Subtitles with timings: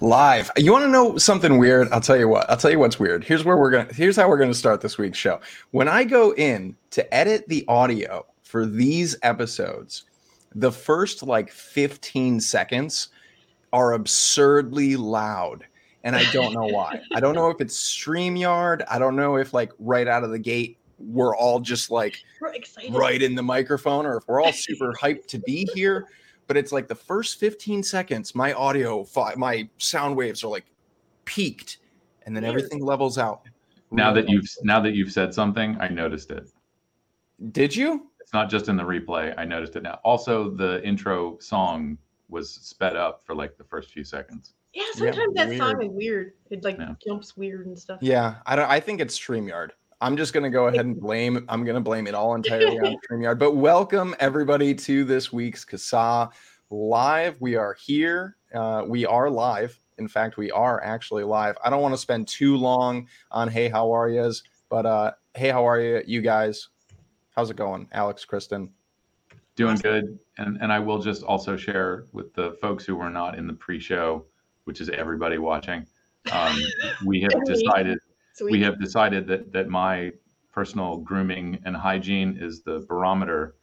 [0.00, 0.50] Live.
[0.56, 1.88] You want to know something weird?
[1.92, 2.48] I'll tell you what.
[2.48, 3.24] I'll tell you what's weird.
[3.24, 3.92] Here's where we're gonna.
[3.92, 5.40] Here's how we're gonna start this week's show.
[5.72, 10.04] When I go in to edit the audio for these episodes,
[10.54, 13.08] the first like 15 seconds
[13.72, 15.66] are absurdly loud.
[16.02, 17.00] And I don't know why.
[17.12, 18.84] I don't know if it's StreamYard.
[18.90, 22.22] I don't know if like right out of the gate we're all just like
[22.90, 26.06] right in the microphone or if we're all super hyped to be here
[26.50, 29.06] but it's like the first 15 seconds, my audio,
[29.36, 30.64] my sound waves are like
[31.24, 31.78] peaked,
[32.26, 33.42] and then everything levels out.
[33.92, 36.50] Now that you've now that you've said something, I noticed it.
[37.52, 38.10] Did you?
[38.18, 39.32] It's not just in the replay.
[39.38, 40.00] I noticed it now.
[40.02, 41.96] Also, the intro song
[42.28, 44.54] was sped up for like the first few seconds.
[44.74, 45.60] Yeah, sometimes yeah, that weird.
[45.60, 46.32] song is weird.
[46.50, 46.94] It like yeah.
[47.06, 48.00] jumps weird and stuff.
[48.02, 48.68] Yeah, I don't.
[48.68, 49.70] I think it's Streamyard.
[50.02, 51.44] I'm just going to go ahead and blame.
[51.48, 53.38] I'm going to blame it all entirely on StreamYard.
[53.38, 56.32] But welcome everybody to this week's CASAA
[56.70, 57.36] live.
[57.38, 58.36] We are here.
[58.54, 59.78] Uh, we are live.
[59.98, 61.56] In fact, we are actually live.
[61.62, 64.42] I don't want to spend too long on Hey, how are yous?
[64.70, 66.68] But uh, hey, how are you, you guys?
[67.36, 68.72] How's it going, Alex, Kristen?
[69.56, 70.18] Doing good.
[70.38, 73.52] And and I will just also share with the folks who were not in the
[73.52, 74.24] pre-show,
[74.64, 75.86] which is everybody watching.
[76.32, 76.58] Um,
[77.04, 77.98] we have decided
[78.40, 78.52] Sweet.
[78.52, 80.12] we have decided that that my
[80.50, 83.56] personal grooming and hygiene is the barometer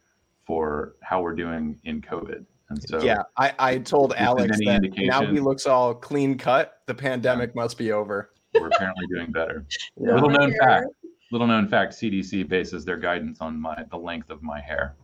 [0.46, 2.44] for how we're doing in COVID.
[2.70, 6.80] And so, yeah, I, I told Alex that now he looks all clean cut.
[6.86, 7.62] The pandemic yeah.
[7.62, 8.30] must be over.
[8.54, 9.66] We're apparently doing better.
[10.00, 10.14] Yeah.
[10.14, 10.86] Little known fact.
[11.32, 11.94] Little known fact.
[11.94, 14.94] CDC bases their guidance on my the length of my hair.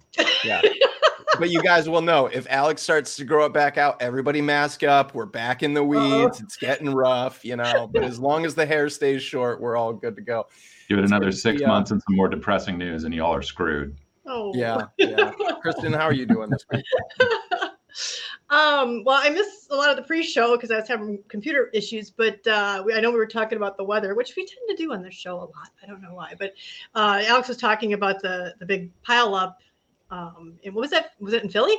[0.45, 0.63] Yeah.
[1.39, 4.83] but you guys will know if Alex starts to grow it back out, everybody mask
[4.83, 5.15] up.
[5.15, 6.41] We're back in the weeds.
[6.41, 7.89] It's getting rough, you know.
[7.93, 10.47] But as long as the hair stays short, we're all good to go.
[10.89, 13.43] Give it another six be, uh, months and some more depressing news, and y'all are
[13.43, 13.97] screwed.
[14.27, 15.33] Oh yeah, yeah.
[15.61, 16.85] Kristen, how are you doing this week?
[18.51, 22.11] um, well, I missed a lot of the pre-show because I was having computer issues,
[22.11, 24.77] but uh, we, I know we were talking about the weather, which we tend to
[24.77, 25.71] do on this show a lot.
[25.83, 26.53] I don't know why, but
[26.95, 29.59] uh, Alex was talking about the the big pile up.
[30.15, 31.11] Um, and what was that?
[31.19, 31.77] Was it in Philly?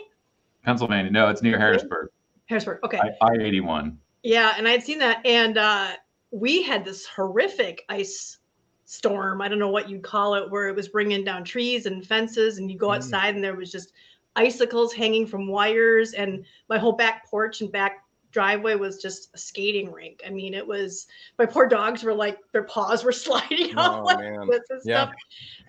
[0.63, 1.09] Pennsylvania.
[1.09, 2.09] No, it's near Harrisburg.
[2.47, 2.79] Harrisburg.
[2.84, 3.00] Okay.
[3.22, 3.97] I eighty one.
[4.23, 5.91] Yeah, and I had seen that, and uh,
[6.31, 8.40] we had this horrific ice
[8.85, 9.41] storm.
[9.41, 12.57] I don't know what you'd call it, where it was bringing down trees and fences,
[12.57, 12.96] and you go mm.
[12.96, 13.35] outside mm.
[13.35, 13.94] and there was just
[14.35, 18.03] icicles hanging from wires, and my whole back porch and back
[18.35, 20.22] driveway was just a skating rink.
[20.28, 21.07] I mean, it was
[21.40, 25.06] my poor dogs were like their paws were sliding off oh, like this and yeah.
[25.06, 25.16] stuff.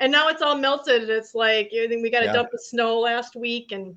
[0.01, 1.03] And now it's all melted.
[1.03, 2.33] And It's like we got a yeah.
[2.33, 3.97] dump of snow last week, and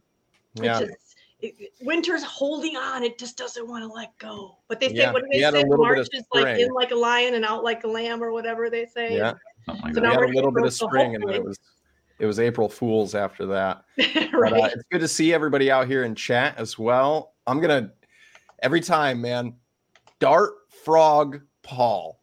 [0.53, 0.81] yeah.
[0.81, 3.03] Just, it, winter's holding on.
[3.03, 4.57] It just doesn't want to let go.
[4.67, 5.13] But they say yeah.
[5.13, 5.63] what do they say?
[5.65, 8.85] March is like in like a lion and out like a lamb, or whatever they
[8.85, 9.17] say.
[9.17, 9.33] Yeah.
[9.67, 11.57] Like so now we had a little bit of spring, and it was
[12.19, 13.83] it was April Fools after that.
[13.97, 14.29] right.
[14.31, 17.33] But, uh, it's good to see everybody out here in chat as well.
[17.47, 17.93] I'm gonna
[18.61, 19.55] every time, man.
[20.19, 20.53] Dart
[20.83, 22.19] Frog Paul.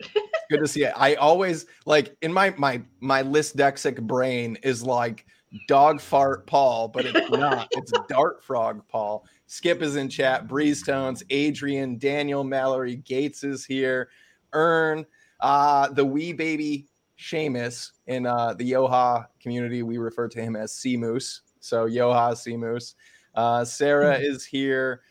[0.50, 0.92] good to see it.
[0.96, 5.26] I always like in my my my Lisdexic brain is like
[5.68, 7.68] dog fart Paul, but it's not.
[7.72, 9.24] it's Dart Frog Paul.
[9.46, 10.48] Skip is in chat.
[10.48, 14.08] Breeze Tones, Adrian, Daniel, Mallory, Gates is here.
[14.52, 15.04] Earn,
[15.40, 16.86] uh, the wee baby
[17.18, 19.82] Seamus in uh, the Yoha community.
[19.82, 21.42] We refer to him as Sea Moose.
[21.60, 22.94] So Yoha Sea Moose.
[23.34, 24.34] Uh, Sarah mm-hmm.
[24.34, 25.02] is here.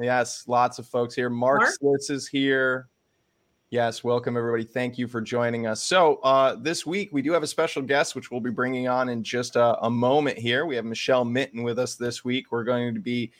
[0.00, 1.28] Yes, lots of folks here.
[1.28, 2.00] Mark, Mark?
[2.08, 2.88] Is here.
[3.70, 4.64] Yes, welcome everybody.
[4.64, 5.82] Thank you for joining us.
[5.82, 9.08] So uh, this week we do have a special guest, which we'll be bringing on
[9.08, 10.38] in just a, a moment.
[10.38, 12.50] Here we have Michelle Minton with us this week.
[12.50, 13.30] We're going to be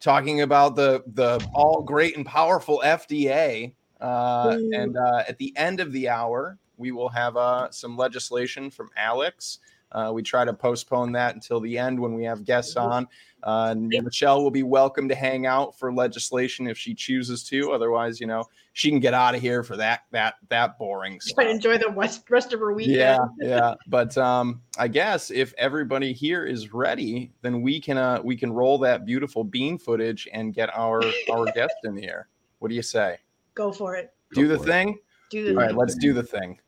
[0.00, 3.74] talking about the the all great and powerful FDA.
[4.00, 4.56] Uh.
[4.72, 8.90] And uh, at the end of the hour, we will have uh, some legislation from
[8.96, 9.58] Alex.
[9.92, 12.92] Uh, we try to postpone that until the end when we have guests mm-hmm.
[12.92, 13.08] on.
[13.42, 17.70] Uh, Michelle will be welcome to hang out for legislation if she chooses to.
[17.70, 21.46] Otherwise, you know, she can get out of here for that that that boring stuff.
[21.46, 22.96] enjoy the rest, rest of her weekend.
[22.96, 23.74] Yeah, yeah.
[23.86, 28.52] But um, I guess if everybody here is ready, then we can uh, we can
[28.52, 32.28] roll that beautiful bean footage and get our our guest in the air.
[32.58, 33.18] What do you say?
[33.54, 34.12] Go for it.
[34.34, 34.90] Do Go the thing.
[34.90, 35.00] It.
[35.30, 36.58] Do the All right, let's do the thing.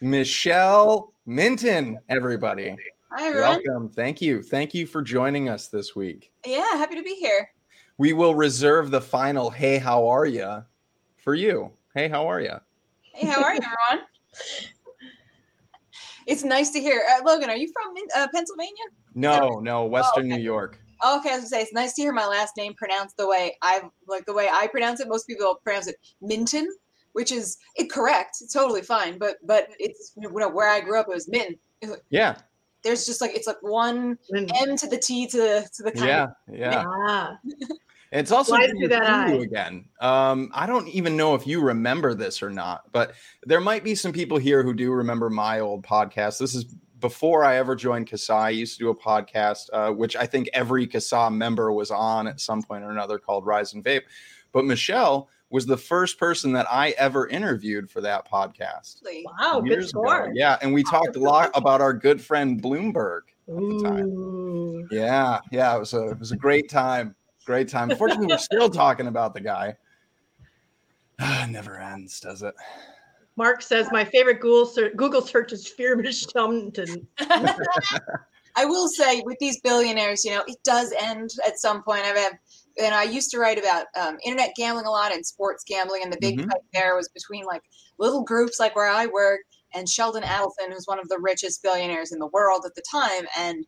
[0.00, 2.76] Michelle Minton, everybody.
[3.12, 3.62] Hi, everyone.
[3.64, 3.88] Welcome.
[3.88, 4.42] Thank you.
[4.42, 6.32] Thank you for joining us this week.
[6.44, 7.48] Yeah, happy to be here.
[7.98, 10.64] We will reserve the final "Hey, how are you?"
[11.16, 11.72] for you.
[11.94, 12.52] Hey, how are you?
[13.14, 14.06] Hey, how are you, everyone?
[16.26, 17.02] it's nice to hear.
[17.10, 18.84] Uh, Logan, are you from uh, Pennsylvania?
[19.14, 20.36] No, no, Western oh, okay.
[20.36, 20.78] New York.
[21.02, 23.26] Oh, okay, I was gonna say it's nice to hear my last name pronounced the
[23.26, 25.08] way I like the way I pronounce it.
[25.08, 26.68] Most people pronounce it Minton,
[27.16, 28.42] which is it correct.
[28.42, 31.56] It's totally fine, but but it's you know where I grew up it was Minton.
[32.10, 32.36] Yeah.
[32.82, 36.06] there's just like it's like one M to the T to the to the kind
[36.06, 36.84] yeah, yeah.
[37.08, 37.36] yeah.
[38.12, 39.86] It's also that again.
[40.00, 43.14] Um, I don't even know if you remember this or not, but
[43.44, 46.38] there might be some people here who do remember my old podcast.
[46.38, 46.64] This is
[47.00, 48.34] before I ever joined CASAA.
[48.34, 52.28] I used to do a podcast, uh, which I think every CASAA member was on
[52.28, 54.02] at some point or another called Rise and Vape.
[54.52, 59.02] But Michelle was the first person that I ever interviewed for that podcast.
[59.24, 60.24] Wow, good score.
[60.24, 60.32] Ago.
[60.34, 64.88] Yeah, and we talked a lot about our good friend Bloomberg at the time.
[64.90, 67.14] Yeah, yeah, it was a it was a great time.
[67.44, 67.90] Great time.
[67.90, 69.76] Unfortunately, we're still talking about the guy.
[71.20, 72.54] it never ends, does it?
[73.36, 76.26] Mark says my favorite Google search, Google search is Fearmish
[78.58, 82.00] I will say with these billionaires, you know, it does end at some point.
[82.04, 82.38] I've had,
[82.78, 86.12] and I used to write about um, internet gambling a lot and sports gambling, and
[86.12, 86.50] the big mm-hmm.
[86.50, 87.62] fight there was between like
[87.98, 89.40] little groups like where I work
[89.74, 93.26] and Sheldon Adelson, who's one of the richest billionaires in the world at the time,
[93.36, 93.66] and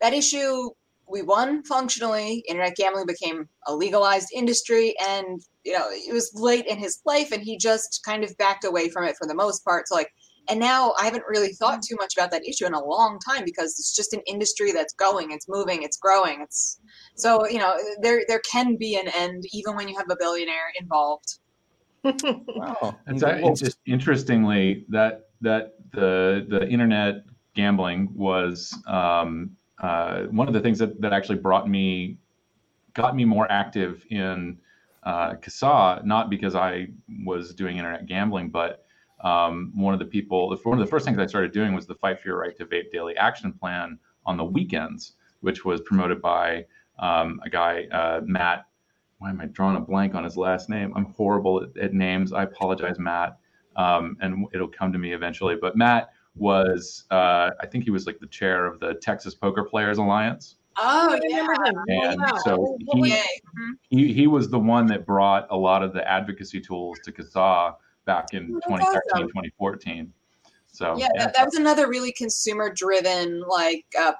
[0.00, 0.70] that issue
[1.10, 2.44] we won functionally.
[2.48, 7.32] Internet gambling became a legalized industry, and you know it was late in his life,
[7.32, 9.88] and he just kind of backed away from it for the most part.
[9.88, 10.10] So like,
[10.48, 13.44] and now I haven't really thought too much about that issue in a long time
[13.44, 16.40] because it's just an industry that's going, it's moving, it's growing.
[16.40, 16.80] It's
[17.14, 20.72] so you know there there can be an end even when you have a billionaire
[20.80, 21.38] involved.
[22.04, 30.46] wow, it's, it's just interestingly that that the the internet gambling was um, uh, one
[30.48, 32.18] of the things that, that actually brought me,
[32.94, 34.58] got me more active in
[35.02, 36.88] uh, CASAA, not because I
[37.24, 38.84] was doing internet gambling, but
[39.22, 41.94] um, one of the people, one of the first things I started doing was the
[41.94, 46.20] Fight for Your Right to Vape Daily Action Plan on the weekends, which was promoted
[46.22, 46.66] by
[46.98, 48.66] um, a guy, uh, Matt.
[49.18, 50.92] Why am I drawing a blank on his last name?
[50.96, 52.32] I'm horrible at, at names.
[52.32, 53.38] I apologize, Matt.
[53.76, 55.56] Um, and it'll come to me eventually.
[55.60, 59.64] But Matt was uh, I think he was like the chair of the Texas Poker
[59.64, 60.56] Players Alliance.
[60.78, 61.46] Oh, yeah.
[61.88, 63.70] And so he, mm-hmm.
[63.90, 67.74] he, he was the one that brought a lot of the advocacy tools to CASAA
[68.06, 69.28] back in 2013, awesome.
[69.28, 70.12] 2014.
[70.72, 71.24] So yeah, yeah.
[71.24, 74.12] That, that, was another really consumer driven like uh,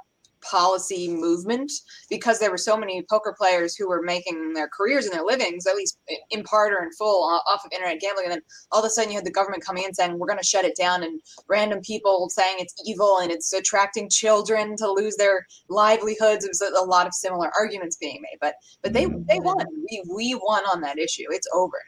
[0.43, 1.71] policy movement
[2.09, 5.67] because there were so many poker players who were making their careers and their livings,
[5.67, 5.99] at least
[6.31, 8.27] in part or in full, off of internet gambling.
[8.27, 10.39] And then all of a sudden you had the government coming in saying, we're going
[10.39, 14.91] to shut it down, and random people saying it's evil and it's attracting children to
[14.91, 16.45] lose their livelihoods.
[16.45, 18.39] It was a lot of similar arguments being made.
[18.41, 19.65] But but they, they won.
[19.91, 21.25] We, we won on that issue.
[21.31, 21.79] It's over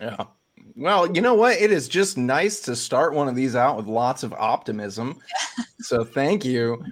[0.00, 0.06] now.
[0.06, 0.24] Yeah.
[0.76, 1.60] Well, you know what?
[1.60, 5.18] It is just nice to start one of these out with lots of optimism.
[5.80, 6.84] so thank you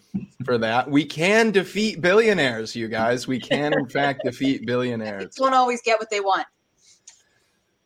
[0.45, 0.91] for that.
[0.91, 3.27] We can defeat billionaires, you guys.
[3.27, 5.35] We can, in fact, defeat billionaires.
[5.35, 6.47] Don't always get what they want.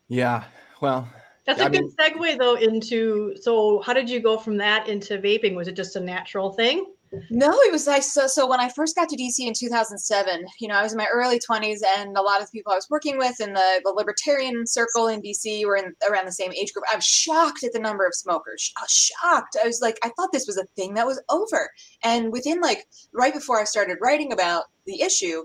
[0.08, 0.44] Yeah.
[0.80, 1.08] Well,
[1.46, 5.54] that's a good segue though into so how did you go from that into vaping?
[5.54, 6.86] Was it just a natural thing?
[7.28, 8.26] No, it was like so.
[8.26, 11.08] So when I first got to DC in 2007, you know, I was in my
[11.12, 13.90] early 20s, and a lot of the people I was working with in the, the
[13.90, 16.86] libertarian circle in DC were in around the same age group.
[16.90, 18.72] I was shocked at the number of smokers.
[18.78, 19.56] I was shocked.
[19.62, 21.70] I was like, I thought this was a thing that was over.
[22.02, 25.44] And within like right before I started writing about the issue,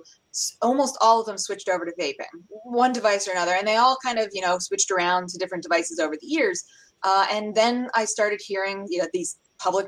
[0.61, 3.97] almost all of them switched over to vaping, one device or another, and they all
[4.03, 6.63] kind of you know switched around to different devices over the years.
[7.03, 9.87] Uh, and then I started hearing you know these public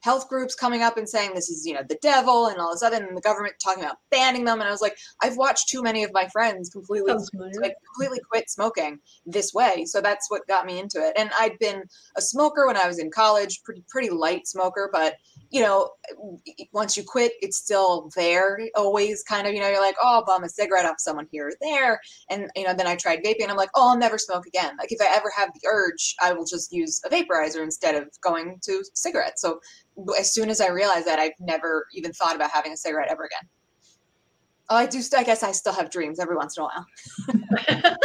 [0.00, 2.82] health groups coming up and saying this is you know the devil and all this
[2.82, 5.82] other and the government talking about banning them and i was like i've watched too
[5.82, 10.66] many of my friends completely like completely quit smoking this way so that's what got
[10.66, 11.82] me into it and i'd been
[12.16, 15.14] a smoker when i was in college pretty pretty light smoker but
[15.50, 15.90] you know,
[16.72, 20.24] once you quit, it's still there always kind of, you know, you're like, oh, I'll
[20.24, 22.00] bum a cigarette off someone here or there.
[22.30, 24.76] And, you know, then I tried vaping and I'm like, oh, I'll never smoke again.
[24.78, 28.08] Like if I ever have the urge, I will just use a vaporizer instead of
[28.22, 29.42] going to cigarettes.
[29.42, 29.60] So
[30.18, 33.24] as soon as I realized that, I've never even thought about having a cigarette ever
[33.24, 33.48] again.
[34.68, 35.02] Oh, I do.
[35.16, 37.96] I guess I still have dreams every once in a while.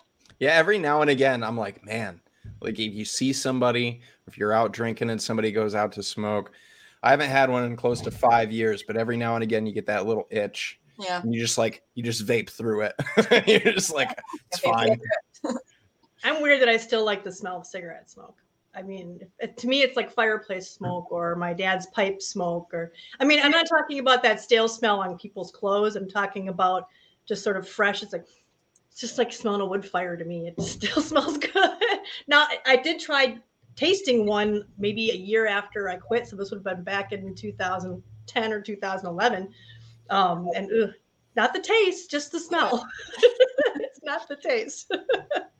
[0.40, 2.20] yeah, every now and again, I'm like, man,
[2.60, 6.50] like if you see somebody, if you're out drinking and somebody goes out to smoke,
[7.02, 9.72] I haven't had one in close to five years, but every now and again you
[9.72, 10.80] get that little itch.
[10.98, 11.22] Yeah.
[11.22, 12.94] And you just like you just vape through it.
[13.46, 14.18] you're just like
[14.50, 15.00] it's fine.
[16.24, 18.36] I'm weird that I still like the smell of cigarette smoke.
[18.78, 19.20] I mean,
[19.56, 22.72] to me, it's like fireplace smoke or my dad's pipe smoke.
[22.72, 25.96] Or, I mean, I'm not talking about that stale smell on people's clothes.
[25.96, 26.86] I'm talking about
[27.26, 28.04] just sort of fresh.
[28.04, 28.26] It's like,
[28.88, 30.46] it's just like smelling a wood fire to me.
[30.46, 31.78] It still smells good.
[32.28, 33.38] now, I did try
[33.74, 36.28] tasting one maybe a year after I quit.
[36.28, 39.48] So this would have been back in 2010 or 2011.
[40.10, 40.90] Um, and ugh,
[41.34, 42.86] not the taste, just the smell.
[43.80, 44.94] it's not the taste.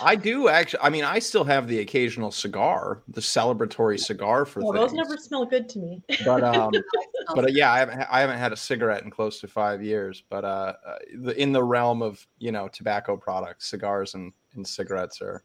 [0.00, 0.80] I do actually.
[0.82, 4.84] I mean, I still have the occasional cigar, the celebratory cigar for well, things.
[4.86, 6.02] Those never smell good to me.
[6.24, 6.72] But um,
[7.34, 10.22] but uh, yeah, I haven't I haven't had a cigarette in close to five years.
[10.28, 14.66] But uh, uh, the, in the realm of you know tobacco products, cigars and, and
[14.66, 15.44] cigarettes are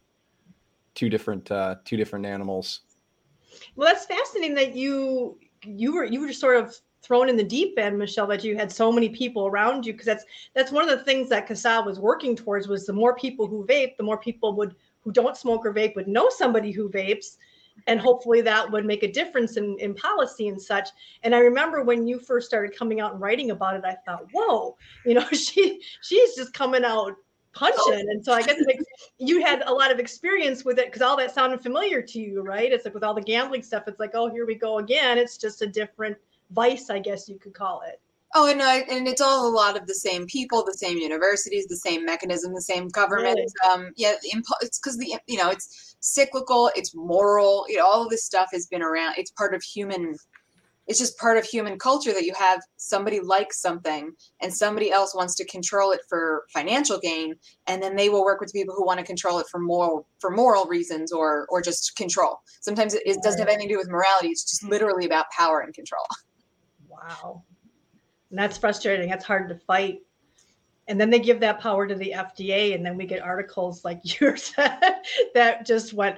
[0.94, 2.82] two different uh, two different animals.
[3.76, 6.76] Well, that's fascinating that you you were you were just sort of
[7.06, 10.06] thrown in the deep end, Michelle, that you had so many people around you because
[10.06, 13.48] that's that's one of the things that CASAA was working towards was the more people
[13.48, 16.90] who vape, the more people would who don't smoke or vape would know somebody who
[16.90, 17.38] vapes
[17.88, 20.90] and hopefully that would make a difference in, in policy and such.
[21.24, 24.26] And i remember when you first started coming out and writing about it i thought
[24.34, 27.14] whoa you know she she's just coming out
[27.54, 28.08] punching.
[28.10, 28.84] And so i guess makes,
[29.18, 32.42] you had a lot of experience with it because all that sounded familiar to you
[32.42, 32.72] right?
[32.72, 35.18] It's like with all the gambling stuff it's like oh here we go again.
[35.18, 36.18] It's just a different
[36.52, 38.00] vice i guess you could call it
[38.38, 41.68] Oh, and I, and it's all a lot of the same people, the same universities,
[41.68, 43.38] the same mechanism, the same government.
[43.38, 43.74] Really?
[43.74, 44.16] Um, yeah,
[44.62, 47.66] it's because the you know it's cyclical, it's moral.
[47.70, 49.16] You know, all of this stuff has been around.
[49.18, 50.16] It's part of human.
[50.86, 54.12] It's just part of human culture that you have somebody likes something
[54.42, 57.36] and somebody else wants to control it for financial gain,
[57.68, 60.30] and then they will work with people who want to control it for moral for
[60.30, 62.42] moral reasons or or just control.
[62.60, 64.28] Sometimes it, it doesn't have anything to do with morality.
[64.28, 66.04] It's just literally about power and control.
[67.08, 67.44] Wow
[68.36, 69.10] and that's frustrating.
[69.10, 70.02] That's hard to fight.
[70.88, 74.02] And then they give that power to the FDA, and then we get articles like
[74.20, 76.18] yours that just went.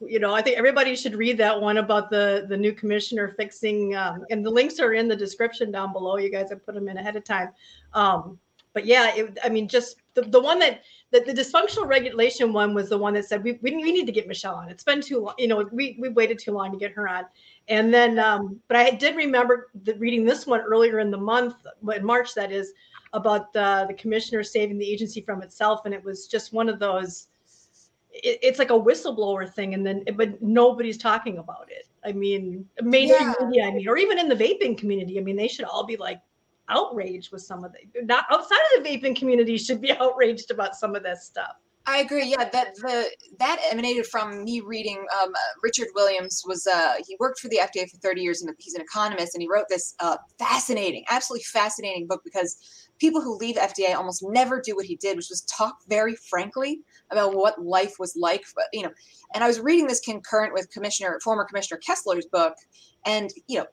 [0.00, 3.94] You know, I think everybody should read that one about the the new commissioner fixing,
[3.94, 6.16] um, and the links are in the description down below.
[6.16, 7.50] You guys have put them in ahead of time.
[7.92, 8.38] Um,
[8.72, 12.74] but yeah, it, I mean, just the, the one that the, the dysfunctional regulation one
[12.74, 14.68] was the one that said we, we, we need to get Michelle on.
[14.68, 17.24] It's been too long, you know, we we waited too long to get her on.
[17.68, 21.56] And then, um, but I did remember the, reading this one earlier in the month,
[21.94, 22.72] in March, that is,
[23.12, 25.82] about the, the commissioner saving the agency from itself.
[25.84, 27.28] And it was just one of those,
[28.12, 29.74] it, it's like a whistleblower thing.
[29.74, 31.86] And then, but nobody's talking about it.
[32.04, 33.46] I mean, mainstream yeah.
[33.46, 35.96] media, I mean, or even in the vaping community, I mean, they should all be
[35.96, 36.20] like
[36.68, 40.76] outraged with some of the, not outside of the vaping community should be outraged about
[40.76, 41.56] some of this stuff.
[41.86, 42.28] I agree.
[42.28, 45.04] Yeah, that the that emanated from me reading.
[45.22, 45.32] Um,
[45.62, 48.82] Richard Williams was uh, he worked for the FDA for 30 years, and he's an
[48.82, 52.58] economist, and he wrote this uh, fascinating, absolutely fascinating book because
[52.98, 56.80] people who leave FDA almost never do what he did, which was talk very frankly
[57.10, 58.44] about what life was like.
[58.54, 58.90] But, You know,
[59.34, 62.54] and I was reading this concurrent with Commissioner, former Commissioner Kessler's book,
[63.06, 63.66] and you know,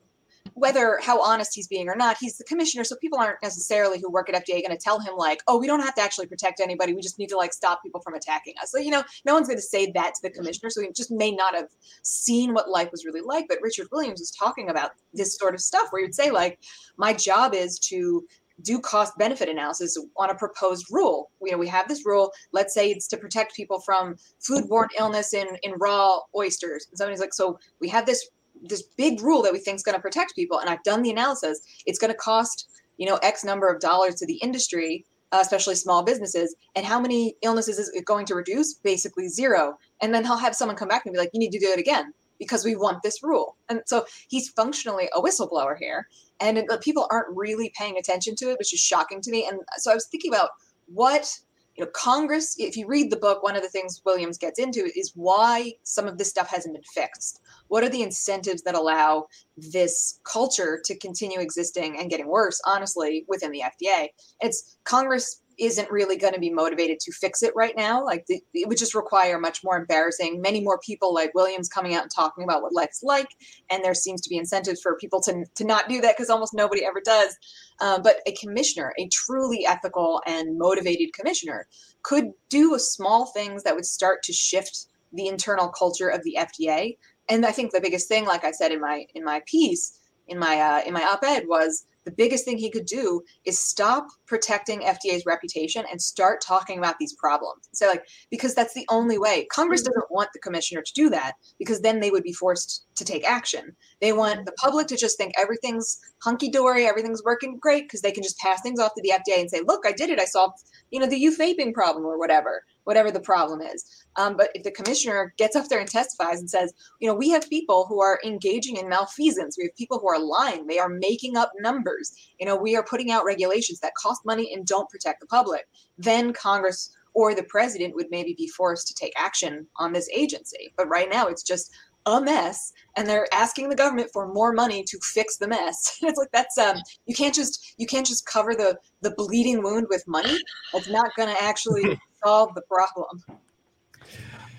[0.56, 2.82] whether how honest he's being or not, he's the commissioner.
[2.82, 5.66] So people aren't necessarily who work at FDA going to tell him like, oh, we
[5.66, 6.94] don't have to actually protect anybody.
[6.94, 8.72] We just need to like stop people from attacking us.
[8.72, 10.70] So, you know, no one's going to say that to the commissioner.
[10.70, 11.68] So he just may not have
[12.00, 13.44] seen what life was really like.
[13.50, 16.58] But Richard Williams was talking about this sort of stuff where he would say like,
[16.96, 18.24] my job is to
[18.62, 21.30] do cost benefit analysis on a proposed rule.
[21.42, 22.32] You know, we have this rule.
[22.52, 26.86] Let's say it's to protect people from foodborne illness in in raw oysters.
[26.90, 28.30] And somebody's like, so we have this
[28.62, 31.10] this big rule that we think is going to protect people and i've done the
[31.10, 35.38] analysis it's going to cost you know x number of dollars to the industry uh,
[35.40, 38.74] especially small businesses and how many illnesses is it going to reduce?
[38.74, 39.76] Basically zero.
[40.00, 41.78] And then he'll have someone come back and be like you need to do it
[41.78, 43.56] again because we want this rule.
[43.68, 46.06] And so he's functionally a whistleblower here
[46.40, 49.46] and it, people aren't really paying attention to it which is shocking to me.
[49.48, 50.50] And so i was thinking about
[50.86, 51.28] what
[51.76, 54.90] you know congress if you read the book one of the things williams gets into
[54.96, 57.40] is why some of this stuff hasn't been fixed.
[57.68, 63.24] What are the incentives that allow this culture to continue existing and getting worse honestly
[63.28, 64.08] within the fda
[64.40, 68.04] it's congress isn't really going to be motivated to fix it right now.
[68.04, 71.94] Like the, it would just require much more embarrassing, many more people like Williams coming
[71.94, 73.28] out and talking about what life's like.
[73.70, 76.54] And there seems to be incentives for people to, to not do that because almost
[76.54, 77.36] nobody ever does.
[77.80, 81.66] Um, but a commissioner, a truly ethical and motivated commissioner,
[82.02, 86.96] could do small things that would start to shift the internal culture of the FDA.
[87.28, 89.98] And I think the biggest thing, like I said in my in my piece,
[90.28, 94.06] in my uh, in my op-ed, was the biggest thing he could do is stop
[94.26, 97.68] protecting FDA's reputation and start talking about these problems.
[97.74, 99.46] So, like, because that's the only way.
[99.52, 99.88] Congress mm-hmm.
[99.88, 103.28] doesn't want the commissioner to do that because then they would be forced to take
[103.28, 103.76] action.
[104.00, 108.12] They want the public to just think everything's hunky dory, everything's working great because they
[108.12, 110.20] can just pass things off to the FDA and say, "Look, I did it.
[110.20, 110.62] I solved,
[110.96, 113.84] you know, the youth vaping problem or whatever." whatever the problem is.
[114.14, 117.28] Um, but if the commissioner gets up there and testifies and says, you know, we
[117.30, 120.88] have people who are engaging in malfeasance, we have people who are lying, they are
[120.88, 124.88] making up numbers, you know, we are putting out regulations that cost money and don't
[124.88, 125.66] protect the public,
[125.98, 130.72] then Congress or the president would maybe be forced to take action on this agency.
[130.76, 131.72] But right now, it's just
[132.06, 135.98] a mess and they're asking the government for more money to fix the mess.
[136.02, 139.86] It's like that's um you can't just you can't just cover the the bleeding wound
[139.90, 140.38] with money.
[140.72, 143.22] That's not going to actually solve the problem.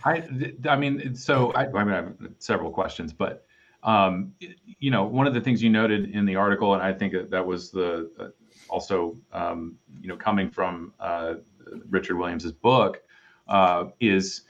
[0.06, 0.24] I
[0.70, 3.46] i mean so i, I mean i have several questions but
[3.84, 4.34] um
[4.80, 7.30] you know one of the things you noted in the article and i think that,
[7.32, 8.27] that was the uh,
[8.70, 11.36] also um you know coming from uh
[11.89, 13.01] richard williams's book
[13.50, 14.44] uh is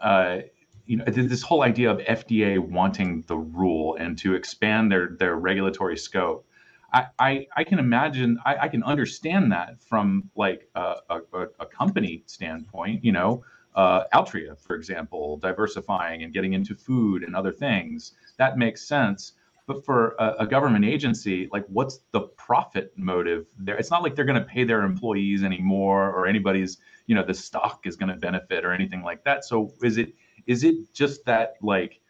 [0.00, 0.38] uh
[0.86, 5.36] you know this whole idea of FDA wanting the rule and to expand their their
[5.36, 6.46] regulatory scope.
[6.92, 11.20] I, I, I can imagine I, I, can understand that from like a, a,
[11.58, 13.42] a company standpoint, you know,
[13.74, 18.12] uh, Altria, for example, diversifying and getting into food and other things.
[18.36, 19.32] That makes sense.
[19.66, 23.76] But for a, a government agency, like what's the profit motive there?
[23.76, 27.34] It's not like they're going to pay their employees anymore or anybody's, you know, the
[27.34, 29.44] stock is going to benefit or anything like that.
[29.44, 30.14] So is it
[30.46, 32.00] is it just that like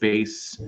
[0.00, 0.60] base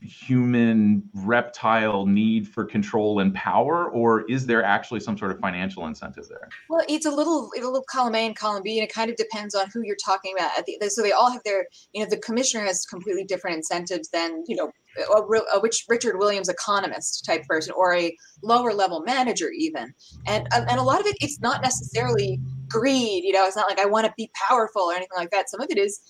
[0.00, 5.86] human reptile need for control and power or is there actually some sort of financial
[5.86, 6.48] incentive there?
[6.68, 9.10] Well it's a little it's a little column a and column b and it kind
[9.10, 10.50] of depends on who you're talking about.
[10.90, 14.56] So they all have their you know the commissioner has completely different incentives than you
[14.56, 14.70] know
[15.10, 19.94] a, a richard williams economist type person or a lower level manager even.
[20.26, 23.78] And and a lot of it it's not necessarily greed you know it's not like
[23.78, 25.48] i want to be powerful or anything like that.
[25.48, 26.00] Some of it is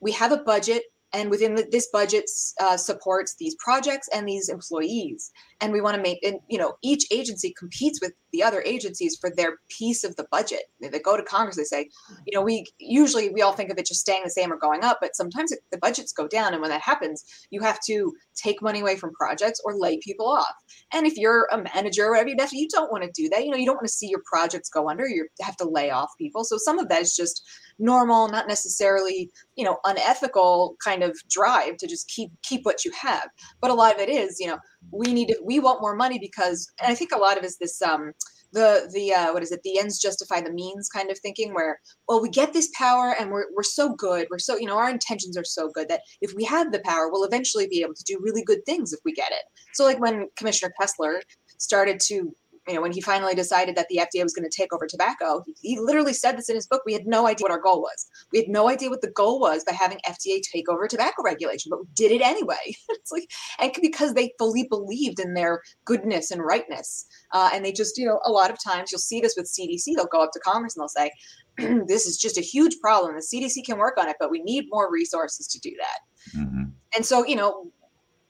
[0.00, 0.82] we have a budget
[1.12, 2.24] and within the, this budget
[2.60, 5.32] uh, supports these projects and these employees.
[5.60, 9.16] And we want to make and you know each agency competes with the other agencies
[9.20, 10.62] for their piece of the budget.
[10.80, 11.90] They go to congress they say
[12.26, 14.84] you know we usually we all think of it just staying the same or going
[14.84, 18.12] up but sometimes it, the budgets go down and when that happens you have to
[18.34, 20.54] take money away from projects or lay people off.
[20.92, 23.44] And if you're a manager or whatever you don't want to do that.
[23.44, 25.90] You know you don't want to see your projects go under you have to lay
[25.90, 26.44] off people.
[26.44, 27.42] So some of that is just
[27.80, 32.92] normal not necessarily you know unethical kind of drive to just keep keep what you
[32.92, 33.28] have.
[33.60, 34.58] But a lot of it is you know
[34.92, 37.46] we need to, we want more money because and i think a lot of it
[37.46, 38.12] is this um
[38.52, 39.60] the the uh, what is it?
[39.62, 43.30] The ends justify the means kind of thinking where well we get this power and
[43.30, 44.26] we're, we're so good.
[44.30, 47.10] We're so you know our intentions are so good that if we have the power
[47.10, 49.42] we'll eventually be able to do really good things if we get it.
[49.74, 51.22] So like when commissioner kessler
[51.58, 52.34] started to
[52.68, 55.42] you know, when he finally decided that the FDA was going to take over tobacco,
[55.46, 56.82] he, he, literally said this in his book.
[56.84, 58.06] We had no idea what our goal was.
[58.32, 61.70] We had no idea what the goal was by having FDA take over tobacco regulation,
[61.70, 62.56] but we did it anyway.
[62.90, 67.72] it's like, and because they fully believed in their goodness and rightness, uh, and they
[67.72, 69.96] just, you know, a lot of times you'll see this with CDC.
[69.96, 71.10] They'll go up to Congress and they'll say,
[71.88, 73.14] "This is just a huge problem.
[73.14, 76.64] The CDC can work on it, but we need more resources to do that." Mm-hmm.
[76.94, 77.72] And so, you know,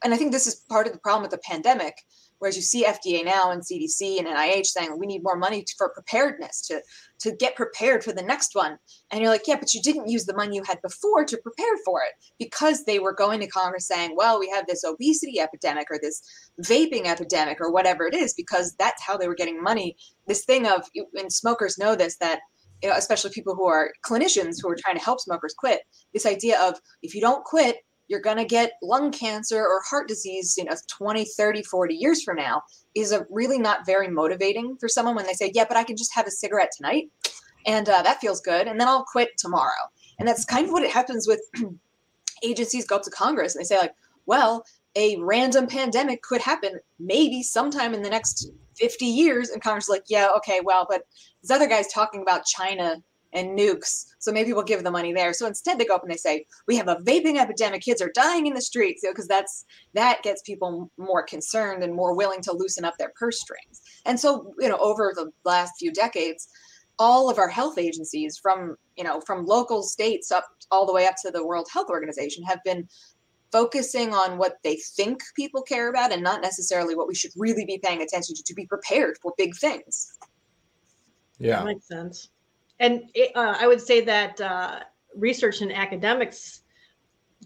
[0.05, 1.95] and I think this is part of the problem with the pandemic
[2.41, 5.75] Whereas you see FDA now and CDC and NIH saying we need more money to,
[5.79, 6.83] for preparedness to
[7.21, 8.79] to get prepared for the next one.
[9.11, 11.77] And you're like, yeah, but you didn't use the money you had before to prepare
[11.85, 15.89] for it because they were going to Congress saying, well, we have this obesity epidemic
[15.91, 16.23] or this
[16.63, 19.97] vaping epidemic or whatever it is because that's how they were getting money.
[20.27, 22.41] This thing of and smokers know this that
[22.83, 25.83] you know, especially people who are clinicians who are trying to help smokers quit.
[26.15, 27.77] This idea of if you don't quit,
[28.11, 32.23] you're going to get lung cancer or heart disease, you know, 20, 30, 40 years
[32.23, 32.61] from now
[32.97, 35.97] is a really not very motivating for someone when they say, yeah, but I can
[35.97, 37.09] just have a cigarette tonight
[37.67, 38.67] and uh, that feels good.
[38.67, 39.71] And then I'll quit tomorrow.
[40.19, 41.41] And that's kind of what it happens with
[42.43, 43.95] agencies go up to Congress and they say like,
[44.27, 44.65] well,
[44.97, 49.51] a random pandemic could happen maybe sometime in the next 50 years.
[49.51, 51.03] And Congress is like, yeah, okay, well, but
[51.43, 52.97] this other guy's talking about China
[53.33, 54.07] and nukes.
[54.19, 55.33] So maybe we'll give the money there.
[55.33, 57.83] So instead, they go up and they say, "We have a vaping epidemic.
[57.83, 59.65] Kids are dying in the streets," because you know, because that's
[59.95, 63.83] that gets people more concerned and more willing to loosen up their purse strings.
[64.05, 66.49] And so, you know, over the last few decades,
[66.99, 71.07] all of our health agencies, from you know, from local states up all the way
[71.07, 72.89] up to the World Health Organization, have been
[73.53, 77.65] focusing on what they think people care about and not necessarily what we should really
[77.65, 80.19] be paying attention to to be prepared for big things.
[81.39, 82.31] Yeah, that makes sense.
[82.81, 84.81] And it, uh, I would say that uh,
[85.15, 86.63] research and academics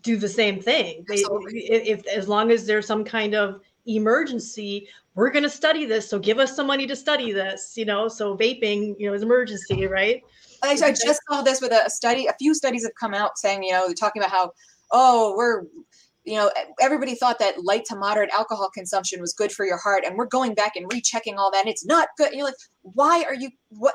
[0.03, 1.05] do the same thing.
[1.09, 6.09] They, if, as long as there's some kind of emergency, we're going to study this.
[6.09, 7.75] So give us some money to study this.
[7.77, 10.23] You know, so vaping, you know, is emergency, right?
[10.63, 12.27] I, I just saw this with a study.
[12.27, 14.53] A few studies have come out saying, you know, talking about how,
[14.93, 15.65] oh, we're
[16.25, 20.05] you know, everybody thought that light to moderate alcohol consumption was good for your heart,
[20.07, 21.61] and we're going back and rechecking all that.
[21.61, 22.29] And it's not good.
[22.29, 23.95] And you're like, why are you what?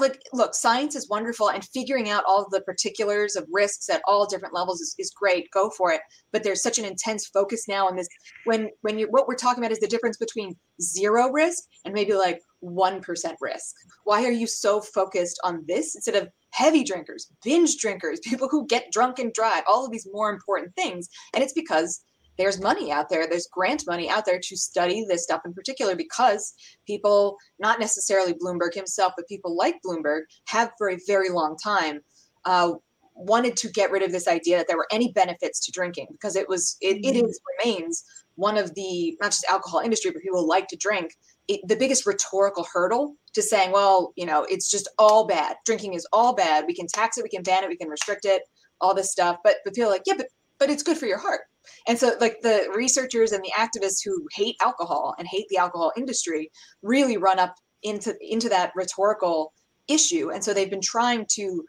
[0.00, 4.26] Like look science is wonderful and figuring out all the particulars of risks at all
[4.26, 6.00] different levels is, is great go for it.
[6.32, 8.08] But there's such an intense focus now on this
[8.44, 12.14] when when you what we're talking about is the difference between zero risk and maybe
[12.14, 13.02] like 1%
[13.40, 13.74] risk.
[14.04, 18.66] Why are you so focused on this instead of heavy drinkers binge drinkers people who
[18.66, 21.08] get drunk and drive all of these more important things?
[21.34, 22.02] And it's because
[22.38, 25.94] there's money out there there's grant money out there to study this stuff in particular
[25.94, 26.54] because
[26.86, 32.00] people not necessarily bloomberg himself but people like bloomberg have for a very long time
[32.44, 32.72] uh,
[33.14, 36.36] wanted to get rid of this idea that there were any benefits to drinking because
[36.36, 37.26] it was it, it mm-hmm.
[37.26, 38.04] is remains
[38.36, 41.14] one of the not just alcohol industry but people like to drink.
[41.48, 45.56] It, the biggest rhetorical hurdle to saying well you know it's just all bad.
[45.66, 46.64] Drinking is all bad.
[46.66, 48.42] We can tax it we can ban it we can restrict it
[48.80, 49.36] all this stuff.
[49.44, 50.26] But but people are like yeah but
[50.58, 51.42] but it's good for your heart
[51.86, 55.92] and so, like the researchers and the activists who hate alcohol and hate the alcohol
[55.96, 56.50] industry
[56.82, 59.52] really run up into into that rhetorical
[59.88, 60.30] issue.
[60.30, 61.64] And so they've been trying to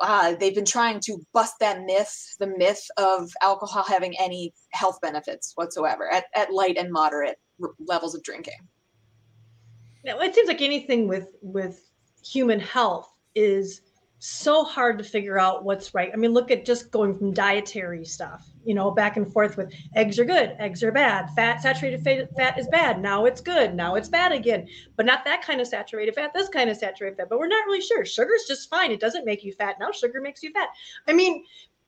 [0.00, 4.98] uh, they've been trying to bust that myth, the myth of alcohol having any health
[5.02, 8.68] benefits whatsoever at, at light and moderate r- levels of drinking.
[10.04, 11.90] Now, it seems like anything with with
[12.24, 13.80] human health is
[14.20, 16.10] so hard to figure out what's right.
[16.12, 19.72] I mean, look at just going from dietary stuff, you know, back and forth with
[19.94, 23.00] eggs are good, eggs are bad, fat, saturated fat fat is bad.
[23.00, 26.48] Now it's good, now it's bad again, but not that kind of saturated fat, this
[26.48, 27.28] kind of saturated fat.
[27.28, 28.04] But we're not really sure.
[28.04, 28.90] Sugar's just fine.
[28.90, 29.76] It doesn't make you fat.
[29.78, 30.68] Now sugar makes you fat.
[31.06, 31.44] I mean,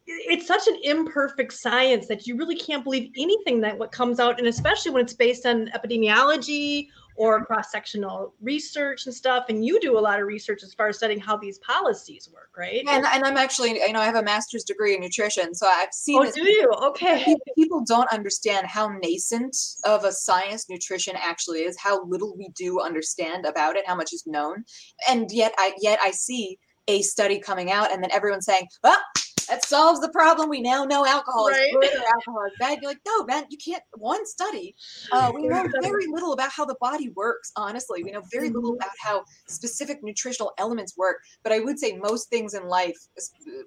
[0.06, 4.38] it's such an imperfect science that you really can't believe anything that what comes out
[4.38, 6.88] and especially when it's based on epidemiology
[7.20, 10.96] or cross-sectional research and stuff and you do a lot of research as far as
[10.96, 12.83] studying how these policies work right?
[12.88, 15.92] And, and i'm actually you know i have a master's degree in nutrition so i've
[15.92, 16.35] seen oh this.
[16.35, 16.72] do you?
[16.83, 17.37] okay.
[17.59, 19.54] people don't understand how nascent
[19.85, 24.14] of a science nutrition actually is how little we do understand about it how much
[24.14, 24.64] is known.
[25.06, 28.98] And yet i yet i see a study coming out and then everyone's saying well
[29.50, 30.48] that solves the problem.
[30.48, 31.60] We now know alcohol right.
[31.60, 32.78] is good or alcohol is bad.
[32.80, 33.82] You're like, no, man, you can't.
[33.96, 34.74] One study,
[35.12, 37.52] uh, we know very little about how the body works.
[37.56, 38.82] Honestly, we know very little mm-hmm.
[38.82, 41.16] about how specific nutritional elements work.
[41.42, 42.96] But I would say most things in life,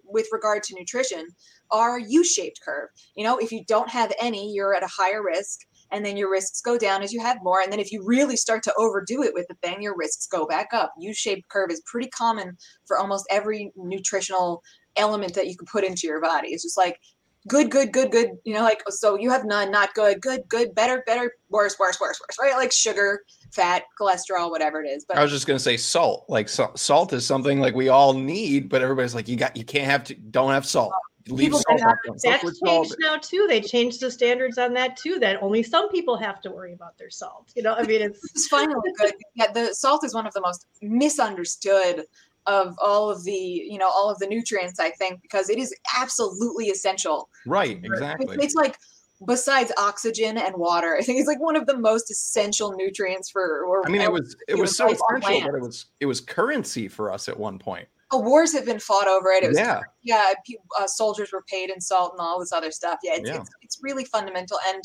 [0.06, 1.28] with regard to nutrition,
[1.72, 2.90] are U-shaped curve.
[3.16, 5.60] You know, if you don't have any, you're at a higher risk
[5.92, 7.62] and then your risks go down as you have more.
[7.62, 10.48] And then if you really start to overdo it with the thing, your risks go
[10.48, 10.94] back up.
[10.98, 14.64] U-shaped curve is pretty common for almost every nutritional
[14.96, 16.50] element that you can put into your body.
[16.50, 17.00] It's just like
[17.48, 18.32] good, good, good, good.
[18.44, 22.00] You know, like so you have none, not good, good, good, better, better, worse, worse,
[22.00, 22.38] worse, worse.
[22.40, 22.56] Right?
[22.56, 25.06] Like sugar, fat, cholesterol, whatever it is.
[25.06, 26.26] But I was just gonna say salt.
[26.30, 29.66] Like so, salt is something like we all need, but everybody's like, you got, you
[29.66, 30.94] can't have to, don't have salt.
[31.30, 33.46] Leave salt have, that's changed now too.
[33.48, 35.20] They changed the standards on that too.
[35.20, 37.50] That only some people have to worry about their salt.
[37.56, 39.12] You know, I mean, it's, it's finally good.
[39.12, 42.04] Uh, yeah, the salt is one of the most misunderstood
[42.46, 45.74] of all of the you know all of the nutrients i think because it is
[45.98, 47.30] absolutely essential.
[47.46, 48.36] Right exactly.
[48.36, 48.78] it's, it's, like
[49.26, 53.64] besides oxygen and water i think it's like one of the most essential nutrients for
[53.66, 56.88] or, i mean it was it was so essential but it was it was currency
[56.88, 57.88] for us at one point.
[58.12, 59.80] Oh, wars have been fought over it, it was, yeah.
[60.04, 60.34] yeah
[60.80, 63.00] uh, soldiers were paid in salt and all this other stuff.
[63.02, 63.38] Yeah it's, yeah.
[63.38, 64.60] it's, it's really fundamental.
[64.68, 64.84] And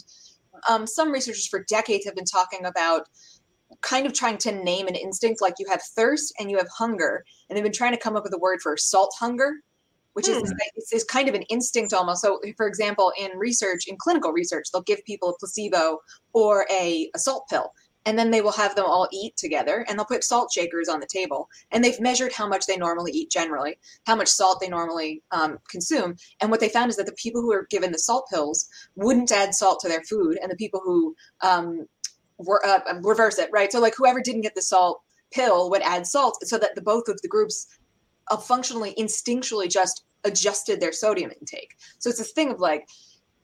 [0.69, 3.09] um, some researchers for decades have been talking about
[3.83, 7.25] kind of trying to name an instinct like you have thirst and you have hunger
[7.49, 9.57] and they've been trying to come up with a word for salt hunger
[10.15, 10.33] which hmm.
[10.33, 10.53] is
[10.91, 14.83] it's kind of an instinct almost so for example in research in clinical research they'll
[14.83, 15.99] give people a placebo
[16.33, 17.73] or a, a salt pill
[18.07, 20.99] and then they will have them all eat together and they'll put salt shakers on
[20.99, 24.69] the table and they've measured how much they normally eat generally how much salt they
[24.69, 27.99] normally um, consume and what they found is that the people who are given the
[27.99, 31.87] salt pills wouldn't add salt to their food and the people who um,
[32.47, 33.73] uh, reverse it, right?
[33.73, 37.09] So like whoever didn't get the salt pill would add salt so that the both
[37.09, 37.67] of the groups
[38.31, 41.77] uh, functionally instinctually just adjusted their sodium intake.
[41.99, 42.89] So it's a thing of like,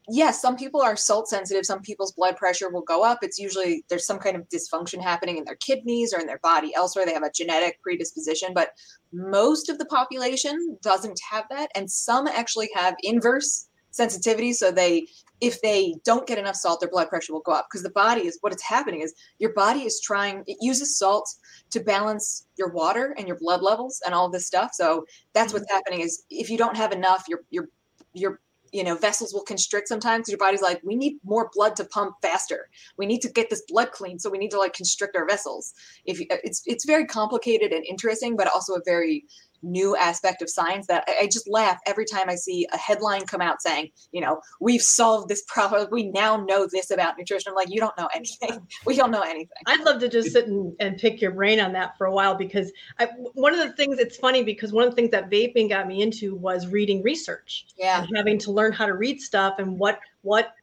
[0.09, 1.65] yes, some people are salt sensitive.
[1.65, 3.21] Some people's blood pressure will go up.
[3.23, 6.75] It's usually there's some kind of dysfunction happening in their kidneys or in their body
[6.75, 7.07] elsewhere.
[7.07, 8.71] They have a genetic predisposition, but
[9.13, 11.71] most of the population doesn't have that.
[11.75, 14.53] And some actually have inverse sensitivity.
[14.53, 15.07] So they
[15.45, 18.23] if they don't get enough salt, their blood pressure will go up because the body
[18.23, 21.29] is what is happening is your body is trying, it uses salt
[21.69, 24.71] to balance your water and your blood levels and all this stuff.
[24.73, 25.05] So
[25.35, 25.75] that's what's mm-hmm.
[25.75, 27.69] happening is if you don't have enough, your, your,
[28.15, 28.41] your,
[28.73, 30.29] you know, vessels will constrict sometimes.
[30.29, 32.71] Your body's like, we need more blood to pump faster.
[32.97, 34.19] We need to get this blood clean.
[34.19, 35.75] So we need to like constrict our vessels.
[36.07, 39.27] If you, it's, it's very complicated and interesting, but also a very
[39.65, 43.27] new aspect of science that I, I, just laugh every time I see a headline
[43.27, 45.89] come out saying, you know, we've solved this problem.
[45.91, 47.51] We now know this about nutrition.
[47.51, 48.67] I'm like, you don't know anything.
[48.87, 49.49] We don't know anything.
[49.67, 52.35] I'd love to just sit and, and pick your brain on that for a while
[52.35, 55.71] because I, one of the things it's funny because one of the things that vaping
[55.71, 57.67] got me into was reading research.
[57.79, 58.07] Yeah.
[58.15, 60.55] having to learn how to read stuff and what what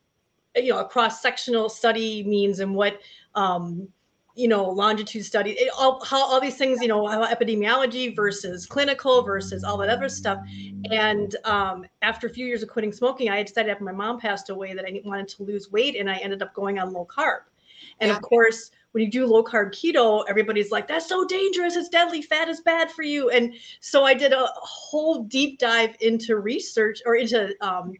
[0.55, 2.99] you know a cross sectional study means and what
[3.35, 3.87] um,
[4.35, 9.21] you know longitude study it, all how all these things you know epidemiology versus clinical
[9.23, 10.39] versus all that other stuff.
[10.89, 14.49] And um, after a few years of quitting smoking i decided after my mom passed
[14.49, 17.41] away that i wanted to lose weight and i ended up going on low carb.
[17.99, 18.15] And yeah.
[18.15, 21.75] of course when you do low carb keto everybody's like that's so dangerous.
[21.75, 23.29] It's deadly fat is bad for you.
[23.29, 27.93] And so i did a whole deep dive into research or into um,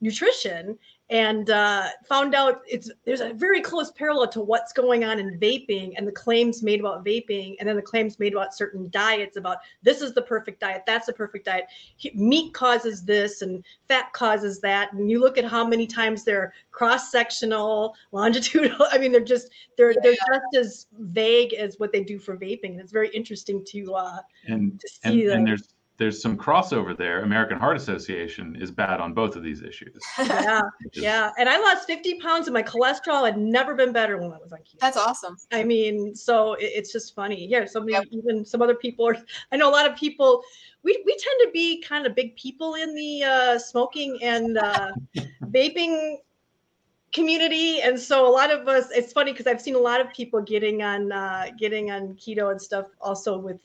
[0.00, 5.20] nutrition and uh, found out it's there's a very close parallel to what's going on
[5.20, 8.88] in vaping and the claims made about vaping and then the claims made about certain
[8.90, 11.66] diets about this is the perfect diet that's the perfect diet.
[12.14, 14.92] Meat causes this and fat causes that.
[14.92, 19.94] And you look at how many times they're cross-sectional longitudinal i mean they're just they're
[20.02, 22.72] they're just as vague as what they do for vaping.
[22.72, 26.96] And it's very interesting to uh and to see and, and there's there's some crossover
[26.96, 27.22] there.
[27.22, 29.98] American Heart Association is bad on both of these issues.
[30.26, 30.60] Yeah,
[30.92, 31.30] is, yeah.
[31.38, 34.52] And I lost 50 pounds, and my cholesterol had never been better when I was
[34.52, 34.78] on keto.
[34.80, 35.36] That's awesome.
[35.52, 37.46] I mean, so it, it's just funny.
[37.46, 38.04] Yeah, somebody, yep.
[38.10, 39.16] even some other people are.
[39.52, 40.42] I know a lot of people.
[40.82, 44.92] We we tend to be kind of big people in the uh, smoking and uh,
[45.44, 46.16] vaping
[47.12, 50.12] community and so a lot of us it's funny because i've seen a lot of
[50.12, 53.58] people getting on uh getting on keto and stuff also with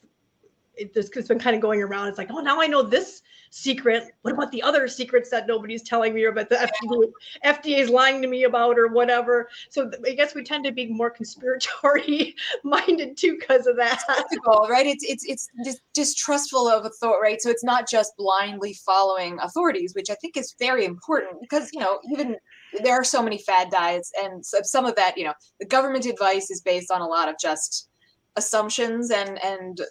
[0.82, 2.08] it, it's been kind of going around.
[2.08, 4.12] It's like, oh, now I know this secret.
[4.22, 7.12] What about the other secrets that nobody's telling me or about the FDA,
[7.46, 9.50] FDA is lying to me about or whatever?
[9.70, 14.02] So I guess we tend to be more conspiratory minded too because of that.
[14.30, 14.88] Typical, right?
[14.88, 17.42] It's it's it's distrustful of authority, right?
[17.42, 21.80] So it's not just blindly following authorities, which I think is very important because you
[21.80, 22.38] know even
[22.84, 26.50] there are so many fad diets and some of that you know the government advice
[26.50, 27.90] is based on a lot of just
[28.38, 29.82] assumptions and and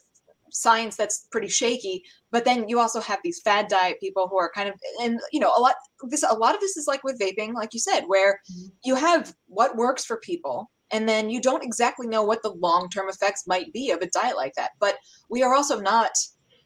[0.53, 4.51] science that's pretty shaky but then you also have these fad diet people who are
[4.55, 5.75] kind of and you know a lot
[6.09, 8.69] this a lot of this is like with vaping like you said where mm-hmm.
[8.85, 13.09] you have what works for people and then you don't exactly know what the long-term
[13.09, 14.73] effects might be of a diet like that.
[14.81, 14.97] But
[15.29, 16.11] we are also not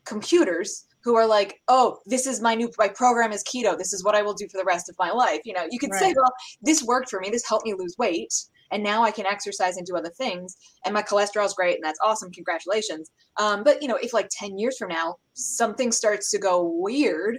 [0.05, 3.77] computers who are like oh this is my new my program is keto.
[3.77, 5.41] This is what i will do for the rest of my life.
[5.45, 6.01] You know you can right.
[6.01, 7.31] say well this worked for me.
[7.31, 8.33] This helped me lose weight
[8.71, 11.85] and now I can exercise and do other things, and my cholesterol is great, and
[11.85, 12.31] that's awesome.
[12.33, 13.11] Congratulations.
[13.39, 17.39] Um, but you know, if like ten years from now something starts to go weird,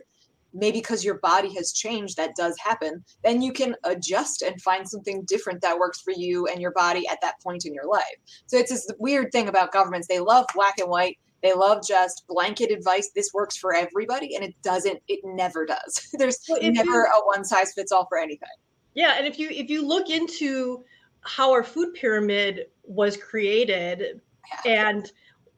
[0.54, 3.04] maybe because your body has changed, that does happen.
[3.24, 7.08] Then you can adjust and find something different that works for you and your body
[7.08, 8.16] at that point in your life.
[8.48, 11.18] So it's this weird thing about governments; they love black and white.
[11.44, 13.12] They love just blanket advice.
[13.14, 15.00] This works for everybody, and it doesn't.
[15.08, 16.10] It never does.
[16.14, 18.50] There's well, never you, a one size fits all for anything.
[18.96, 20.84] Yeah, and if you if you look into
[21.26, 24.22] how our food pyramid was created
[24.66, 25.12] and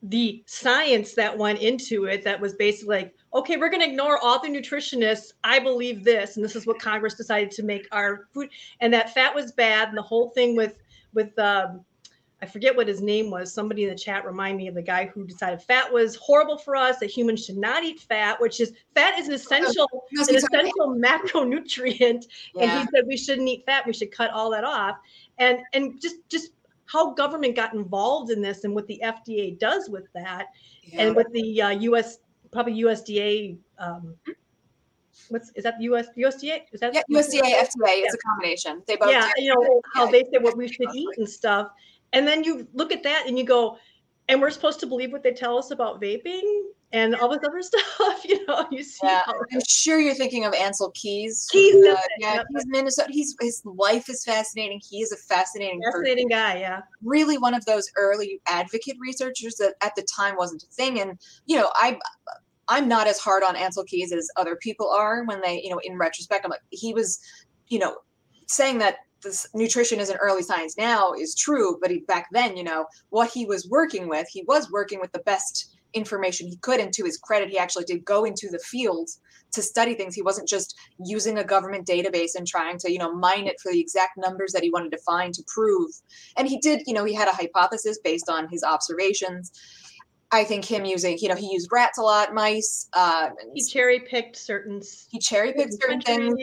[0.04, 4.18] the science that went into it that was basically like okay we're going to ignore
[4.20, 5.34] all the nutritionists.
[5.44, 8.50] I believe this and this is what congress decided to make our food
[8.80, 10.78] and that fat was bad and the whole thing with
[11.14, 11.84] with um,
[12.44, 13.52] i forget what his name was.
[13.52, 16.76] Somebody in the chat remind me of the guy who decided fat was horrible for
[16.76, 20.96] us that humans should not eat fat which is fat is an essential an essential
[20.96, 22.26] macronutrient.
[22.54, 22.64] Yeah.
[22.64, 24.98] and he said we shouldn't eat fat we should cut all that off
[25.40, 26.52] and and just just
[26.86, 30.48] how government got involved in this and what the FDA does with that,
[30.84, 31.04] yeah.
[31.04, 32.20] and with the uh, U.S.
[32.52, 33.58] probably USDA.
[33.78, 34.16] Um,
[35.30, 36.62] what's is that the US USDA?
[36.72, 37.66] Is that yeah, USDA FDA?
[37.66, 38.04] FDA?
[38.04, 38.82] It's a combination.
[38.88, 41.70] They both yeah, you know how they say what we should eat and stuff,
[42.14, 43.78] and then you look at that and you go,
[44.30, 47.62] and we're supposed to believe what they tell us about vaping and all this other
[47.62, 48.26] stuff.
[48.26, 49.00] You know, you see.
[49.04, 51.48] Yeah, I'm sure you're thinking of Ancel Keys.
[51.52, 52.46] Keys, uh, yeah, yep.
[52.50, 53.10] he's Minnesota.
[53.12, 54.82] He's his life is fascinating.
[54.88, 56.54] He is a fascinating, fascinating person.
[56.56, 56.60] guy.
[56.60, 61.00] Yeah, really one of those early advocate researchers that at the time wasn't a thing.
[61.00, 61.98] And you know, I.
[62.70, 65.80] I'm not as hard on Ancel Keys as other people are when they, you know,
[65.86, 67.18] in retrospect, I'm like, he was,
[67.70, 67.96] you know,
[68.48, 72.58] saying that this nutrition is an early science now is true, but he, back then,
[72.58, 76.58] you know, what he was working with, he was working with the best information he
[76.58, 76.80] could.
[76.80, 79.20] And to his credit, he actually did go into the fields
[79.54, 80.16] to study things.
[80.16, 83.72] He wasn't just using a government database and trying to, you know, mine it for
[83.72, 85.92] the exact numbers that he wanted to find to prove.
[86.38, 89.52] And he did, you know, he had a hypothesis based on his observations.
[90.32, 92.90] I think him using, you know, he used rats a lot, mice.
[92.94, 94.82] Uh, he cherry picked certain.
[95.10, 96.36] He cherry picked certain things.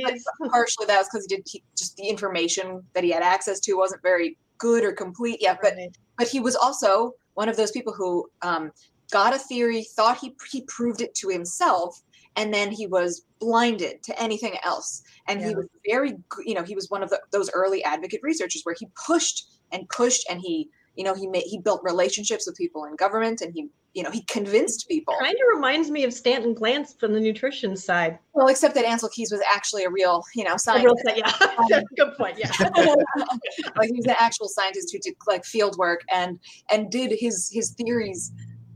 [0.51, 3.75] partially that was because he did he, just the information that he had access to
[3.75, 5.59] wasn't very good or complete yet.
[5.61, 5.95] But right.
[6.17, 8.71] but he was also one of those people who um,
[9.15, 12.03] got a theory, thought he he proved it to himself,
[12.35, 15.05] and then he was blinded to anything else.
[15.29, 15.49] And yeah.
[15.49, 18.75] he was very, you know, he was one of the, those early advocate researchers where
[18.77, 22.87] he pushed and pushed, and he, you know, he made he built relationships with people
[22.87, 25.15] in government, and he you know, he convinced people.
[25.21, 28.19] Kind of reminds me of Stanton Glantz from the nutrition side.
[28.33, 31.05] Well, except that Ancel Keys was actually a real, you know, scientist.
[31.07, 31.33] Real, yeah,
[31.77, 32.37] um, good point.
[32.37, 32.51] Yeah,
[33.77, 37.49] like he was an actual scientist who did like field work and and did his
[37.53, 38.33] his theories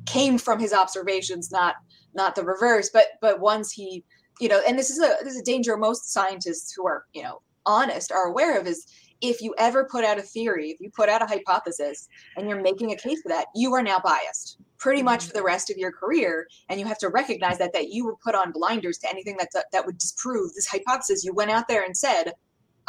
[0.09, 1.77] came from his observations, not
[2.15, 2.91] not the reverse.
[2.93, 4.05] But but once he,
[4.41, 7.23] you know, and this is a this is a danger most scientists who are you
[7.23, 8.87] know honest are aware of is
[9.21, 12.63] if you ever put out a theory, if you put out a hypothesis and you're
[12.63, 15.47] making a case for that, you are now biased pretty much for the mm-hmm.
[15.47, 16.47] rest of your career.
[16.69, 19.51] And you have to recognize that that you were put on blinders to anything that
[19.73, 22.33] that would disprove this hypothesis you went out there and said,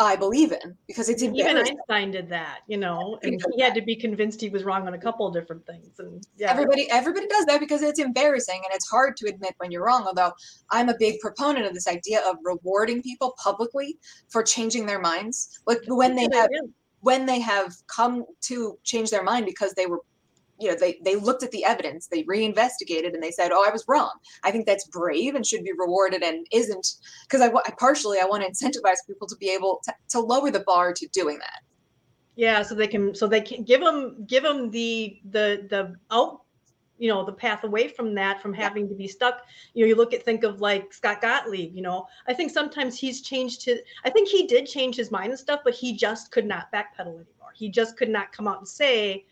[0.02, 3.82] I believe in because it's even Einstein did that, you know, and he had to
[3.82, 6.00] be convinced he was wrong on a couple of different things.
[6.00, 9.72] And yeah, everybody everybody does that because it's embarrassing and it's hard to admit when
[9.72, 10.04] you're wrong.
[10.08, 10.32] Although
[10.72, 13.98] I'm a big proponent of this idea of rewarding people publicly
[14.30, 16.50] for changing their minds, like when they have
[17.02, 20.00] when they have come to change their mind because they were
[20.60, 23.72] you know they they looked at the evidence they reinvestigated and they said oh i
[23.72, 24.12] was wrong.
[24.44, 28.26] I think that's brave and should be rewarded and isn't because I, I partially i
[28.26, 31.62] want to incentivize people to be able to, to lower the bar to doing that.
[32.36, 36.42] Yeah so they can so they can give them give them the the the out
[36.98, 39.44] you know the path away from that from having to be stuck.
[39.74, 42.08] You know you look at think of like scott gottlieb you know?
[42.28, 45.62] I think sometimes he's changed his i think he did change his mind and stuff
[45.64, 47.54] but he just could not backpedal anymore.
[47.56, 49.26] He just could not come out and say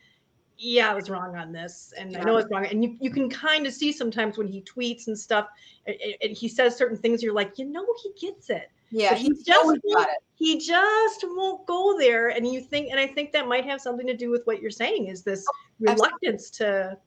[0.58, 2.22] yeah, I was wrong on this, and yeah.
[2.22, 2.66] I know I was wrong.
[2.66, 5.48] And you, you can kind of see sometimes when he tweets and stuff,
[5.86, 7.22] and, and, he says certain things.
[7.22, 8.70] You're like, you know, he gets it.
[8.90, 12.30] Yeah, he just won't, he just won't go there.
[12.30, 14.72] And you think, and I think that might have something to do with what you're
[14.72, 15.08] saying.
[15.08, 16.98] Is this oh, reluctance to?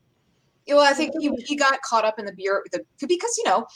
[0.69, 3.67] Well, I think he, he got caught up in the bureau the, because you know,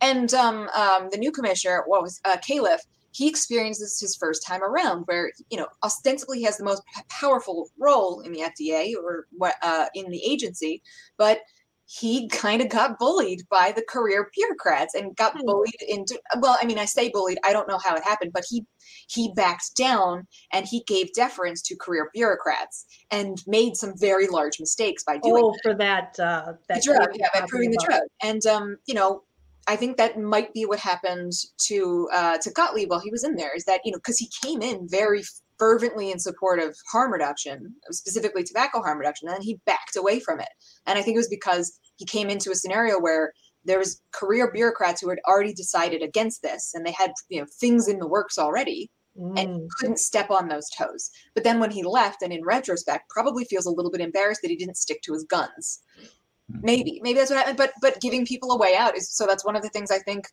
[0.00, 2.80] and um, um, the new commissioner, what was uh, Califf,
[3.14, 7.68] he experiences his first time around where you know ostensibly he has the most powerful
[7.78, 9.26] role in the fda or
[9.62, 10.82] uh, in the agency
[11.16, 11.40] but
[11.86, 15.44] he kind of got bullied by the career bureaucrats and got hmm.
[15.44, 18.44] bullied into well i mean i say bullied i don't know how it happened but
[18.48, 18.64] he
[19.08, 24.58] he backed down and he gave deference to career bureaucrats and made some very large
[24.58, 28.46] mistakes by doing oh, for that uh that drug yeah by proving the drug and
[28.46, 29.22] um you know
[29.66, 31.32] I think that might be what happened
[31.66, 33.54] to uh, to Gottlieb while he was in there.
[33.54, 35.22] Is that you know because he came in very
[35.58, 40.40] fervently in support of harm reduction, specifically tobacco harm reduction, and he backed away from
[40.40, 40.48] it.
[40.86, 43.32] And I think it was because he came into a scenario where
[43.64, 47.46] there was career bureaucrats who had already decided against this, and they had you know
[47.60, 48.90] things in the works already.
[49.16, 49.38] Mm.
[49.38, 51.08] And couldn't step on those toes.
[51.36, 54.50] But then when he left, and in retrospect, probably feels a little bit embarrassed that
[54.50, 55.84] he didn't stick to his guns
[56.52, 56.66] Mm-hmm.
[56.66, 59.46] maybe maybe that's what happened but but giving people a way out is so that's
[59.46, 60.26] one of the things i think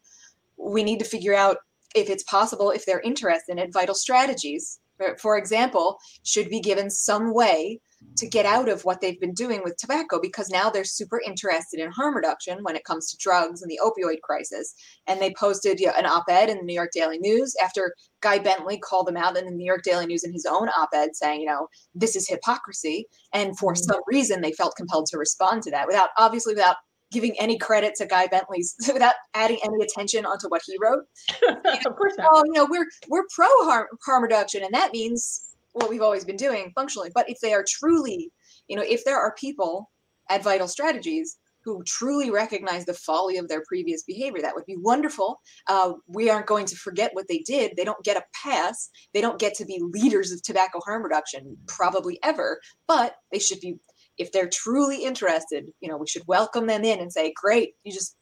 [0.57, 1.59] we need to figure out
[1.95, 4.80] if it's possible if they're interested in it vital strategies
[5.19, 7.79] for example should be given some way
[8.17, 11.79] to get out of what they've been doing with tobacco because now they're super interested
[11.79, 14.73] in harm reduction when it comes to drugs and the opioid crisis.
[15.07, 17.93] And they posted you know, an op ed in the New York Daily News after
[18.21, 20.89] Guy Bentley called them out in the New York Daily News in his own op
[20.93, 23.05] ed saying, you know, this is hypocrisy.
[23.33, 23.83] And for mm-hmm.
[23.83, 26.77] some reason, they felt compelled to respond to that without, obviously, without
[27.11, 31.03] giving any credit to Guy Bentley's without adding any attention onto what he wrote.
[31.85, 32.27] of course not.
[32.31, 36.25] Oh, you know, we're we're pro harm harm reduction, and that means what we've always
[36.25, 37.11] been doing functionally.
[37.13, 38.31] But if they are truly,
[38.67, 39.89] you know, if there are people
[40.29, 44.77] at Vital Strategies who truly recognize the folly of their previous behavior, that would be
[44.77, 45.39] wonderful.
[45.67, 47.73] Uh, we aren't going to forget what they did.
[47.77, 48.89] They don't get a pass.
[49.13, 52.59] They don't get to be leaders of tobacco harm reduction, probably ever.
[52.87, 53.77] But they should be
[54.21, 57.91] if they're truly interested, you know, we should welcome them in and say, great, you
[57.91, 58.15] just,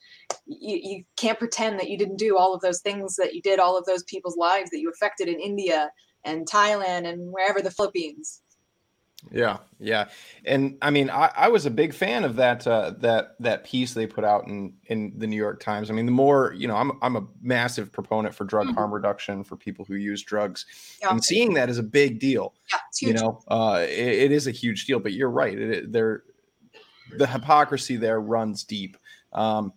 [0.46, 3.60] you, you can't pretend that you didn't do all of those things that you did,
[3.60, 5.92] all of those people's lives that you affected in India
[6.24, 8.42] and Thailand and wherever the Philippines.
[9.32, 10.08] Yeah, yeah,
[10.46, 13.94] and I mean, I, I was a big fan of that uh, that that piece
[13.94, 15.90] they put out in in the New York Times.
[15.90, 18.76] I mean, the more you know, I'm I'm a massive proponent for drug mm-hmm.
[18.76, 20.66] harm reduction for people who use drugs,
[21.02, 21.10] yeah.
[21.12, 22.54] and seeing that is a big deal.
[22.72, 25.00] Yeah, you know, uh, it, it is a huge deal.
[25.00, 26.24] But you're right, it, it, there,
[27.18, 28.96] the hypocrisy there runs deep.
[29.34, 29.74] Um,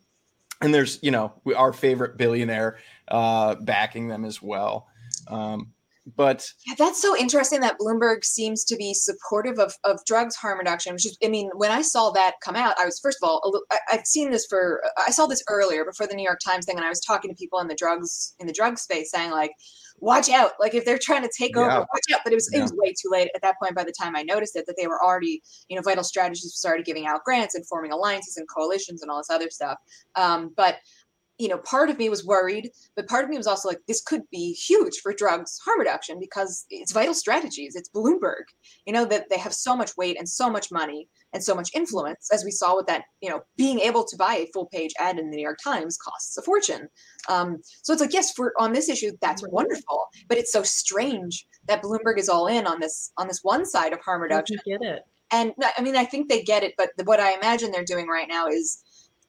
[0.61, 2.79] and there's you know our favorite billionaire
[3.09, 4.87] uh, backing them as well.
[5.27, 5.73] Um,
[6.17, 10.59] but yeah, that's so interesting that Bloomberg seems to be supportive of, of drugs harm
[10.59, 10.95] reduction.
[10.95, 13.63] Which is, I mean, when I saw that come out, I was first of all,
[13.71, 16.77] I, I've seen this for, I saw this earlier before the New York Times thing,
[16.77, 19.53] and I was talking to people in the drugs in the drug space saying like,
[19.99, 21.63] watch out, like if they're trying to take yeah.
[21.63, 22.21] over, watch out.
[22.25, 22.59] But it was yeah.
[22.59, 23.77] it was way too late at that point.
[23.77, 26.85] By the time I noticed it, that they were already, you know, Vital Strategies started
[26.85, 29.79] giving out grants and forming alliances and coalitions and all this other stuff.
[30.17, 30.79] Um, but
[31.43, 34.01] you know, part of me was worried, but part of me was also like, this
[34.01, 37.75] could be huge for drugs harm reduction because it's vital strategies.
[37.75, 38.45] It's Bloomberg,
[38.87, 41.71] you know, that they have so much weight and so much money and so much
[41.75, 44.93] influence, as we saw with that, you know, being able to buy a full page
[45.01, 46.87] ad in the New York Times costs a fortune.
[47.29, 51.45] Um, so it's like, yes, for on this issue, that's wonderful, but it's so strange
[51.67, 54.59] that Bloomberg is all in on this on this one side of harm reduction.
[54.61, 55.03] I Get it?
[55.33, 58.29] And I mean, I think they get it, but what I imagine they're doing right
[58.29, 58.85] now is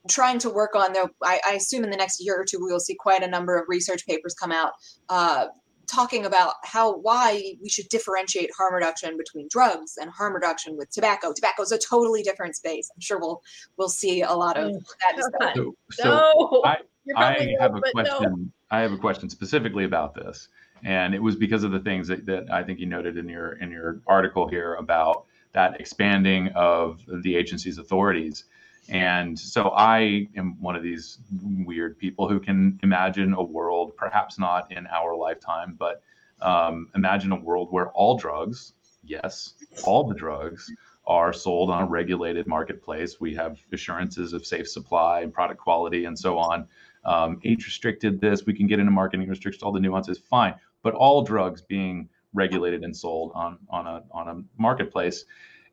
[0.09, 2.71] trying to work on though I, I, assume in the next year or two we
[2.71, 4.73] will see quite a number of research papers come out
[5.09, 5.45] uh,
[5.87, 10.89] talking about how why we should differentiate harm reduction between drugs and harm reduction with
[10.91, 11.33] tobacco.
[11.33, 12.89] Tobacco is a totally different space.
[12.95, 13.41] I'm sure we'll
[13.77, 16.77] we'll see a lot of that so, so no, I,
[17.15, 18.45] I have a question no.
[18.71, 20.49] i have a question specifically about this.
[20.85, 23.53] And it was because of the things that, that i think you noted in your
[23.53, 28.45] in your article here about that expanding of the agency's authorities
[28.89, 31.19] and so I am one of these
[31.65, 36.01] weird people who can imagine a world, perhaps not in our lifetime, but
[36.41, 38.73] um, imagine a world where all drugs,
[39.03, 39.53] yes,
[39.85, 40.71] all the drugs
[41.05, 43.19] are sold on a regulated marketplace.
[43.19, 46.67] We have assurances of safe supply and product quality and so on.
[47.05, 50.55] Um, age restricted this, we can get into marketing restrictions, all the nuances, fine.
[50.81, 55.25] But all drugs being regulated and sold on, on, a, on a marketplace.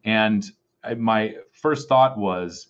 [0.05, 0.49] And
[0.83, 2.69] I, my first thought was,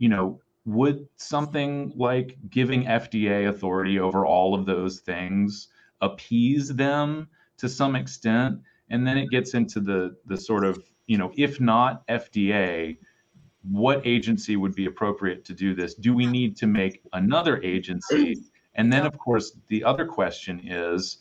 [0.00, 5.68] you know, would something like giving FDA authority over all of those things
[6.00, 7.28] appease them
[7.58, 8.58] to some extent?
[8.88, 12.96] And then it gets into the the sort of, you know, if not FDA,
[13.62, 15.94] what agency would be appropriate to do this?
[15.94, 18.36] Do we need to make another agency?
[18.74, 21.18] And then, of course, the other question is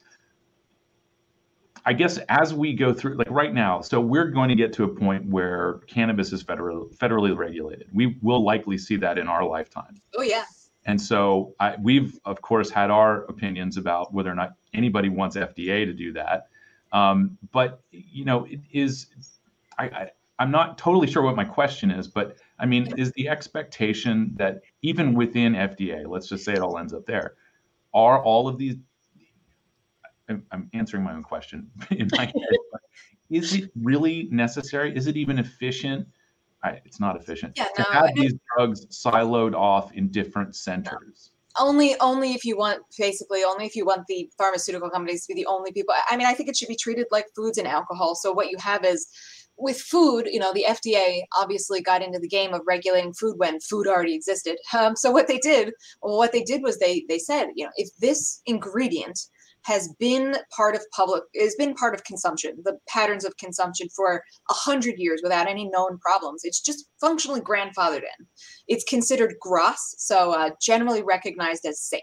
[1.89, 4.83] I guess as we go through, like right now, so we're going to get to
[4.83, 7.87] a point where cannabis is federal, federally regulated.
[7.91, 9.99] We will likely see that in our lifetime.
[10.15, 10.45] Oh yeah.
[10.85, 15.35] And so I, we've of course had our opinions about whether or not anybody wants
[15.35, 16.49] FDA to do that.
[16.91, 19.07] Um, but you know, it is
[19.79, 23.27] I, I I'm not totally sure what my question is, but I mean, is the
[23.27, 27.33] expectation that even within FDA, let's just say it all ends up there,
[27.95, 28.75] are all of these
[30.51, 32.33] I'm answering my own question in my head.
[33.29, 34.95] is it really necessary?
[34.95, 36.07] Is it even efficient?
[36.63, 41.31] I, it's not efficient yeah, to no, have these drugs siloed off in different centers.
[41.57, 41.65] No.
[41.65, 45.41] Only, only if you want, basically, only if you want the pharmaceutical companies to be
[45.41, 45.95] the only people.
[46.09, 48.15] I mean, I think it should be treated like foods and alcohol.
[48.15, 49.07] So what you have is
[49.59, 53.59] with food, you know, the FDA obviously got into the game of regulating food when
[53.59, 54.57] food already existed.
[54.77, 57.71] Um, so what they did, well, what they did was they they said, you know,
[57.75, 59.19] if this ingredient
[59.63, 64.23] has been part of public has been part of consumption the patterns of consumption for
[64.49, 66.41] a hundred years without any known problems.
[66.43, 68.25] It's just functionally grandfathered in.
[68.67, 72.01] It's considered gross so uh, generally recognized as safe.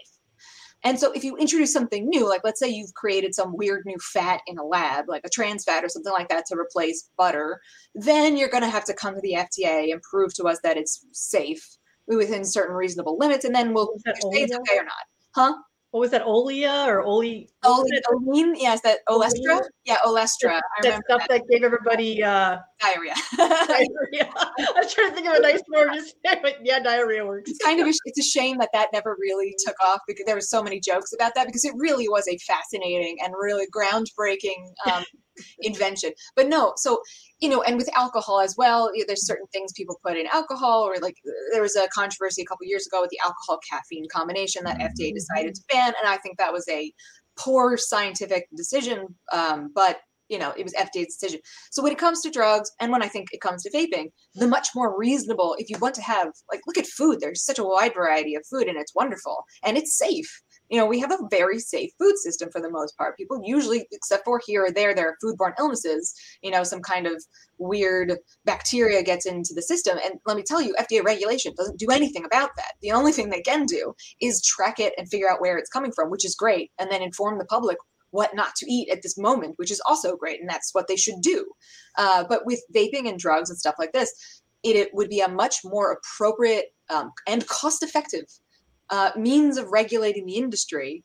[0.83, 3.97] And so if you introduce something new like let's say you've created some weird new
[3.99, 7.59] fat in a lab like a trans fat or something like that to replace butter
[7.95, 10.77] then you're going to have to come to the fda and prove to us that
[10.77, 11.77] it's safe
[12.07, 14.93] within certain reasonable limits and then we'll say it's okay or not.
[15.33, 15.55] Huh
[15.91, 17.49] what was that Olea or Oli?
[17.65, 19.61] Olean, yes, that Olestra.
[19.85, 20.59] Yeah, Olestra.
[20.81, 21.29] That, that stuff that.
[21.29, 21.49] that.
[21.49, 23.13] gave everybody uh, diarrhea.
[23.37, 24.31] diarrhea.
[24.35, 27.51] I was trying to think of a nice word to say, but yeah, diarrhea works.
[27.51, 30.35] It's kind of a, it's a shame that that never really took off because there
[30.35, 34.71] were so many jokes about that because it really was a fascinating and really groundbreaking
[34.91, 35.03] um,
[35.59, 36.11] invention.
[36.35, 37.01] But no, so
[37.39, 40.95] you know, and with alcohol as well, there's certain things people put in alcohol, or
[41.01, 41.15] like
[41.51, 45.13] there was a controversy a couple years ago with the alcohol caffeine combination that FDA
[45.13, 46.91] decided to ban, and I think that was a
[47.37, 49.07] poor scientific decision.
[49.31, 49.99] Um, but
[50.29, 51.39] you know, it was FDA's decision.
[51.71, 54.47] So when it comes to drugs, and when I think it comes to vaping, the
[54.47, 57.19] much more reasonable, if you want to have, like, look at food.
[57.19, 60.85] There's such a wide variety of food, and it's wonderful, and it's safe you know,
[60.85, 63.17] we have a very safe food system for the most part.
[63.17, 67.07] People usually, except for here or there, there are foodborne illnesses, you know, some kind
[67.07, 67.23] of
[67.57, 68.13] weird
[68.45, 69.97] bacteria gets into the system.
[70.03, 72.73] And let me tell you, FDA regulation doesn't do anything about that.
[72.81, 75.91] The only thing they can do is track it and figure out where it's coming
[75.95, 77.77] from, which is great, and then inform the public
[78.11, 80.39] what not to eat at this moment, which is also great.
[80.39, 81.45] And that's what they should do.
[81.97, 85.27] Uh, but with vaping and drugs and stuff like this, it, it would be a
[85.27, 88.25] much more appropriate um, and cost effective
[88.89, 91.03] uh, means of regulating the industry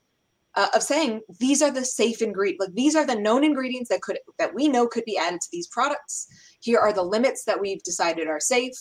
[0.54, 4.02] uh, of saying these are the safe ingredients like these are the known ingredients that
[4.02, 6.26] could that we know could be added to these products
[6.60, 8.74] here are the limits that we've decided are safe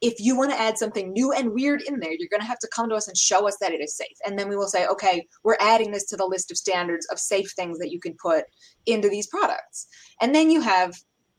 [0.00, 2.58] if you want to add something new and weird in there you're going to have
[2.58, 4.68] to come to us and show us that it is safe and then we will
[4.68, 8.00] say okay we're adding this to the list of standards of safe things that you
[8.00, 8.44] can put
[8.86, 9.86] into these products
[10.20, 10.94] and then you have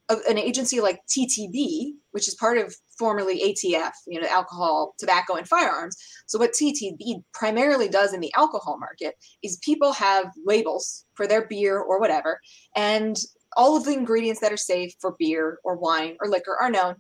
[0.10, 5.36] a, an agency like ttb which is part of formerly ATF, you know, alcohol, tobacco,
[5.36, 5.96] and firearms.
[6.28, 11.48] So what TTB primarily does in the alcohol market is people have labels for their
[11.48, 12.40] beer or whatever,
[12.76, 13.16] and
[13.58, 16.96] all of the ingredients that are safe for beer or wine or liquor are known.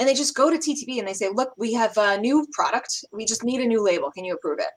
[0.00, 3.04] And they just go to TTB and they say, look, we have a new product.
[3.12, 4.10] We just need a new label.
[4.10, 4.70] Can you approve it?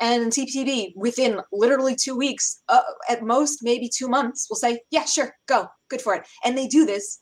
[0.00, 5.06] And TTB, within literally two weeks, uh, at most maybe two months, will say, yeah,
[5.06, 6.26] sure, go, good for it.
[6.44, 7.20] And they do this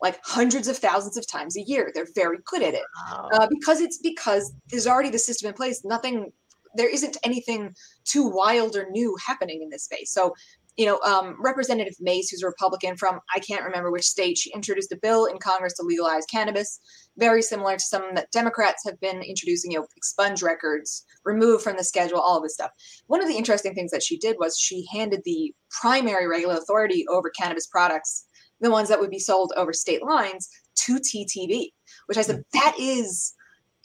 [0.00, 1.90] like hundreds of thousands of times a year.
[1.94, 3.28] They're very good at it wow.
[3.32, 5.84] uh, because it's because there's already the system in place.
[5.84, 6.32] Nothing,
[6.74, 10.12] there isn't anything too wild or new happening in this space.
[10.12, 10.34] So,
[10.76, 14.52] you know, um, Representative Mace, who's a Republican from I can't remember which state, she
[14.52, 16.80] introduced a bill in Congress to legalize cannabis,
[17.16, 19.70] very similar to some that Democrats have been introducing.
[19.70, 22.70] You know, expunge records, remove from the schedule, all of this stuff.
[23.06, 27.06] One of the interesting things that she did was she handed the primary regulatory authority
[27.08, 28.26] over cannabis products
[28.60, 31.70] the ones that would be sold over state lines to TTB,
[32.06, 32.44] which I said mm.
[32.52, 33.34] that is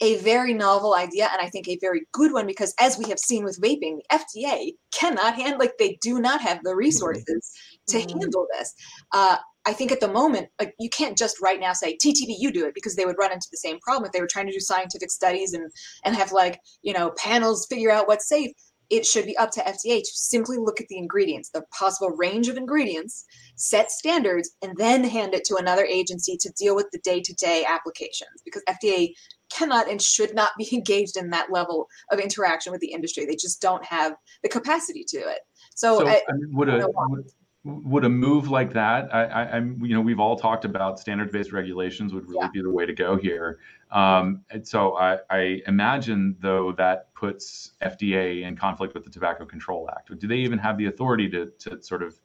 [0.02, 3.20] a very novel idea and I think a very good one because as we have
[3.20, 7.52] seen with vaping, the FDA cannot handle like they do not have the resources
[7.88, 8.20] to mm-hmm.
[8.20, 8.74] handle this.
[9.14, 12.52] Uh, I think at the moment, like you can't just right now say TTB, you
[12.52, 14.54] do it because they would run into the same problem if they were trying to
[14.54, 15.72] do scientific studies and
[16.04, 18.52] and have like you know panels figure out what's safe
[18.92, 22.50] it should be up to FDA to simply look at the ingredients, the possible range
[22.50, 23.26] of ingredients,
[23.56, 27.34] set standards, and then hand it to another agency to deal with the day to
[27.36, 29.14] day applications because FDA
[29.50, 33.26] cannot and should not be engaged in that level of interaction with the industry.
[33.26, 34.14] They just don't have
[34.44, 35.40] the capacity to do it.
[35.74, 37.32] So, so I, I mean, would, a, would,
[37.64, 41.52] would a move like that I, am you know we've all talked about standard based
[41.52, 42.50] regulations would really yeah.
[42.54, 43.60] be the way to go here.
[43.92, 49.46] Um, and so I, I, imagine though that puts fda in conflict with the tobacco
[49.46, 50.18] control act.
[50.18, 52.16] Do they even have the authority to, to sort of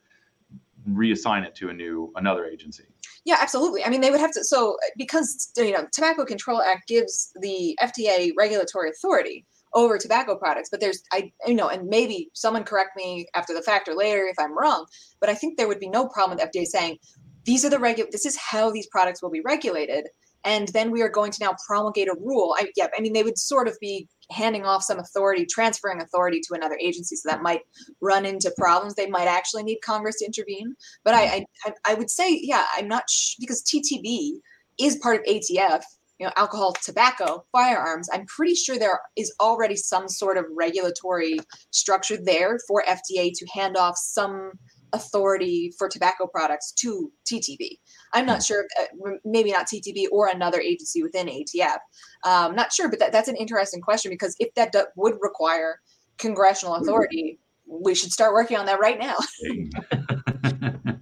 [0.89, 2.85] reassign it to a new another agency?
[3.27, 3.85] Yeah absolutely.
[3.85, 7.77] I mean they would have to so because you know tobacco control act gives the
[7.83, 9.45] fda regulatory authority
[9.77, 10.71] over tobacco products.
[10.71, 14.27] But there's, I, you know, and maybe someone correct me after the fact or later
[14.27, 14.87] if I'm wrong,
[15.21, 16.99] but I think there would be no problem with FDA saying,
[17.45, 20.09] these are the regular, this is how these products will be regulated.
[20.45, 22.55] And then we are going to now promulgate a rule.
[22.57, 26.41] I, yeah, I mean, they would sort of be handing off some authority, transferring authority
[26.41, 27.17] to another agency.
[27.17, 27.63] So that might
[28.01, 28.95] run into problems.
[28.95, 30.75] They might actually need Congress to intervene.
[31.05, 34.35] But I, I, I would say, yeah, I'm not sh- because TTB
[34.79, 35.83] is part of ATF
[36.19, 41.39] you know, alcohol, tobacco, firearms, I'm pretty sure there is already some sort of regulatory
[41.71, 44.53] structure there for FDA to hand off some
[44.93, 47.79] authority for tobacco products to TTB.
[48.15, 51.79] I'm not sure, uh, maybe not TTB or another agency within ATF.
[52.25, 55.81] Um, not sure, but that, that's an interesting question because if that do, would require
[56.19, 59.17] congressional authority, we should start working on that right now.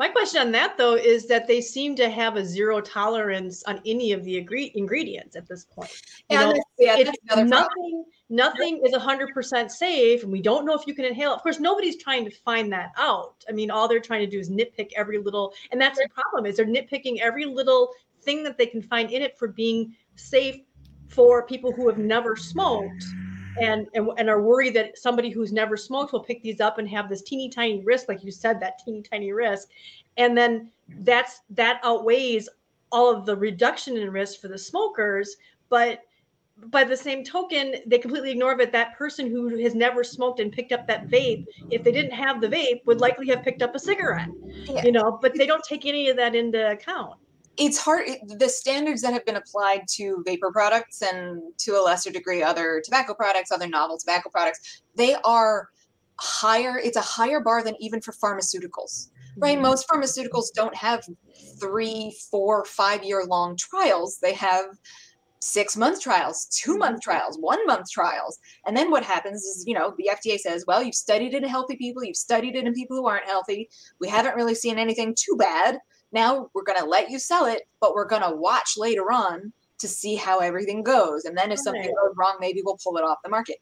[0.00, 3.82] My question on that though is that they seem to have a zero tolerance on
[3.84, 5.90] any of the agree- ingredients at this point.
[6.30, 8.04] You yeah, know, yeah, nothing, problem.
[8.30, 11.34] nothing is hundred percent safe, and we don't know if you can inhale.
[11.34, 13.44] Of course, nobody's trying to find that out.
[13.46, 16.46] I mean, all they're trying to do is nitpick every little, and that's the problem
[16.46, 17.90] is they're nitpicking every little
[18.22, 20.62] thing that they can find in it for being safe
[21.08, 23.04] for people who have never smoked
[23.60, 26.88] and, and and are worried that somebody who's never smoked will pick these up and
[26.88, 29.68] have this teeny tiny risk, like you said, that teeny tiny risk,
[30.16, 30.70] and then
[31.00, 32.48] that's that outweighs
[32.92, 35.36] all of the reduction in risk for the smokers,
[35.68, 36.02] but
[36.66, 40.52] by the same token, they completely ignore that that person who has never smoked and
[40.52, 43.74] picked up that vape, if they didn't have the vape, would likely have picked up
[43.74, 44.28] a cigarette.
[44.64, 44.84] Yeah.
[44.84, 47.19] You know, but they don't take any of that into account
[47.56, 52.10] it's hard the standards that have been applied to vapor products and to a lesser
[52.10, 55.68] degree other tobacco products other novel tobacco products they are
[56.18, 59.54] higher it's a higher bar than even for pharmaceuticals right?
[59.54, 59.62] Mm-hmm.
[59.62, 61.04] most pharmaceuticals don't have
[61.58, 64.18] three four five year long trials.
[64.20, 64.66] They have
[65.42, 67.10] six month trials two month mm-hmm.
[67.10, 68.38] trials one month trials.
[68.66, 71.48] And then what happens is you know the fda says well you've studied it in
[71.48, 73.68] healthy people you've studied it in people who aren't healthy.
[74.00, 75.78] We haven't really seen anything too bad
[76.12, 79.52] now we're going to let you sell it, but we're going to watch later on
[79.78, 81.24] to see how everything goes.
[81.24, 83.56] And then if something goes wrong, maybe we'll pull it off the market.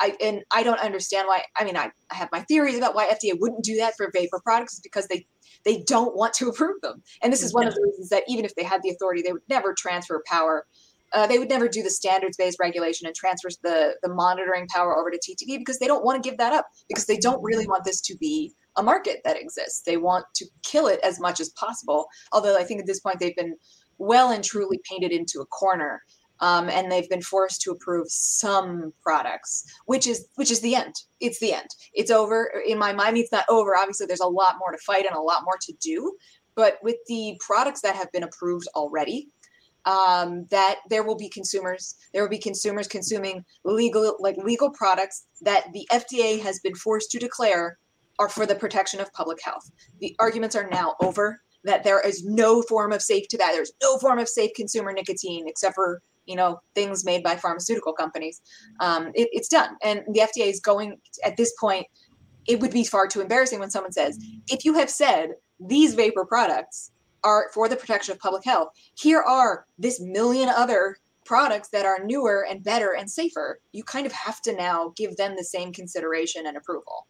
[0.00, 1.42] I and I don't understand why.
[1.56, 4.40] I mean, I, I have my theories about why FDA wouldn't do that for vapor
[4.42, 5.26] products because they
[5.64, 7.02] they don't want to approve them.
[7.22, 9.32] And this is one of the reasons that even if they had the authority, they
[9.32, 10.66] would never transfer power
[11.14, 14.98] uh, they would never do the standards based regulation and transfer the the monitoring power
[14.98, 17.66] over to TTB because they don't want to give that up because they don't really
[17.66, 19.82] want this to be a market that exists.
[19.82, 22.06] They want to kill it as much as possible.
[22.32, 23.56] Although I think at this point they've been
[23.98, 26.02] well and truly painted into a corner.
[26.40, 30.92] Um, and they've been forced to approve some products, which is which is the end.
[31.20, 31.68] It's the end.
[31.92, 32.50] It's over.
[32.66, 33.76] In my mind, it's not over.
[33.76, 36.12] Obviously, there's a lot more to fight and a lot more to do.
[36.56, 39.28] But with the products that have been approved already,
[39.86, 45.26] um, that there will be consumers there will be consumers consuming legal like legal products
[45.42, 47.78] that the fda has been forced to declare
[48.18, 52.24] are for the protection of public health the arguments are now over that there is
[52.24, 56.36] no form of safe tobacco there's no form of safe consumer nicotine except for you
[56.36, 58.40] know things made by pharmaceutical companies
[58.80, 61.86] um, it, it's done and the fda is going at this point
[62.46, 66.24] it would be far too embarrassing when someone says if you have said these vapor
[66.24, 66.90] products
[67.24, 68.68] are for the protection of public health.
[68.96, 73.58] Here are this million other products that are newer and better and safer.
[73.72, 77.06] You kind of have to now give them the same consideration and approval.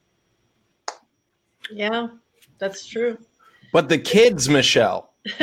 [1.71, 2.09] Yeah,
[2.59, 3.19] that's true.
[3.73, 5.15] But the kids, Michelle.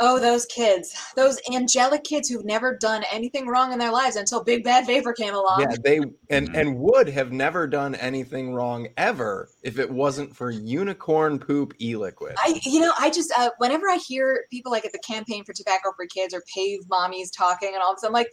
[0.00, 4.42] Oh, those kids, those angelic kids who've never done anything wrong in their lives until
[4.42, 5.60] Big Bad Vapor came along.
[5.60, 5.98] Yeah, they
[6.30, 6.54] and mm-hmm.
[6.54, 12.34] and would have never done anything wrong ever if it wasn't for unicorn poop e-liquid.
[12.38, 15.52] I, you know, I just uh, whenever I hear people like at the campaign for
[15.52, 18.32] tobacco for kids or PAVE mommies talking and all of a sudden, I'm like,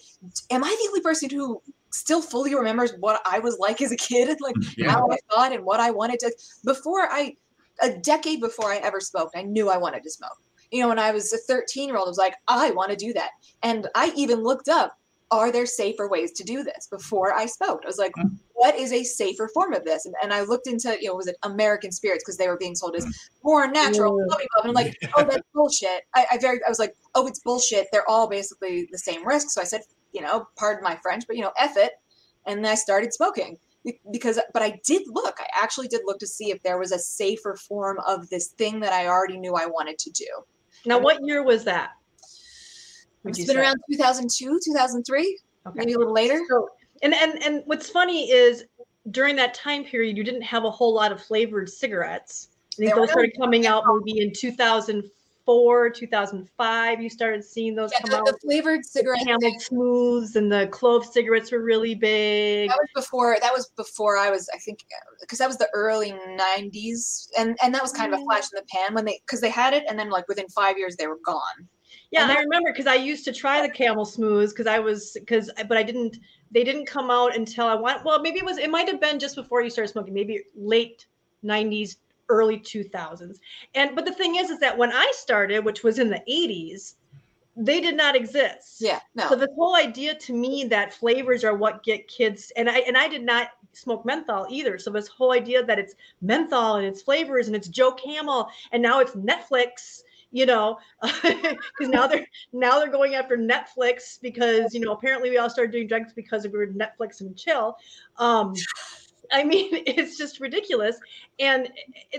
[0.50, 1.62] am I the only person who
[1.92, 4.92] still fully remembers what I was like as a kid and like yeah.
[4.92, 6.34] how I thought and what I wanted to
[6.66, 7.36] before I
[7.82, 10.38] a decade before I ever smoked, I knew I wanted to smoke
[10.72, 12.96] you know, when I was a 13 year old, I was like, I want to
[12.96, 13.32] do that.
[13.62, 14.98] And I even looked up,
[15.30, 17.82] are there safer ways to do this before I spoke?
[17.84, 18.36] I was like, mm-hmm.
[18.54, 20.06] what is a safer form of this?
[20.06, 22.24] And, and I looked into, you know, was it American spirits?
[22.24, 23.14] Because they were being sold as mm.
[23.44, 24.20] more natural.
[24.20, 24.32] And
[24.64, 26.04] I'm like, oh, that's bullshit.
[26.16, 27.88] I, I very, I was like, oh, it's bullshit.
[27.94, 29.52] They're all basically the same risk.
[29.52, 29.82] So I said,
[30.14, 31.94] you know, pardon my French, but you know, F it.
[32.46, 33.58] And I started smoking
[34.12, 35.36] because but I did look.
[35.40, 38.80] I actually did look to see if there was a safer form of this thing
[38.82, 40.28] that I already knew I wanted to do.
[40.86, 41.92] Now, what year was that?
[43.26, 43.56] It's been say?
[43.58, 45.76] around 2002, 2003, okay.
[45.76, 46.42] maybe a little later.
[46.50, 46.70] So,
[47.04, 48.66] and and and what's funny is
[49.10, 52.50] during that time period, you didn't have a whole lot of flavored cigarettes.
[52.74, 55.12] I think those started coming out maybe in 2004,
[55.90, 57.02] 2005.
[57.02, 58.26] You started seeing those yeah, come the, out.
[58.26, 62.70] The flavored cigarettes, Camel Smooths, and the clove cigarettes were really big.
[62.70, 63.38] That was before.
[63.42, 64.50] That was before I was.
[64.54, 64.86] I think
[65.20, 68.58] because that was the early 90s, and and that was kind of a flash in
[68.58, 71.08] the pan when they because they had it, and then like within five years they
[71.08, 71.68] were gone.
[72.12, 75.12] Yeah, and I remember because I used to try the Camel Smooths because I was
[75.20, 76.18] because but I didn't.
[76.52, 78.04] They didn't come out until I want.
[78.04, 78.58] Well, maybe it was.
[78.58, 80.14] It might have been just before you started smoking.
[80.14, 81.06] Maybe late
[81.44, 81.96] 90s,
[82.32, 83.38] early 2000s.
[83.76, 86.96] And but the thing is, is that when I started, which was in the 80s,
[87.58, 88.78] they did not exist.
[88.80, 89.28] Yeah, no.
[89.28, 92.98] So the whole idea to me that flavors are what get kids, and I and
[92.98, 94.78] I did not smoke menthol either.
[94.80, 98.82] So this whole idea that it's menthol and it's flavors and it's Joe Camel and
[98.82, 100.78] now it's Netflix you know
[101.24, 105.72] because now they're now they're going after netflix because you know apparently we all started
[105.72, 107.78] doing drugs because we were netflix and chill
[108.18, 108.54] um
[109.34, 110.98] I mean, it's just ridiculous.
[111.40, 111.70] And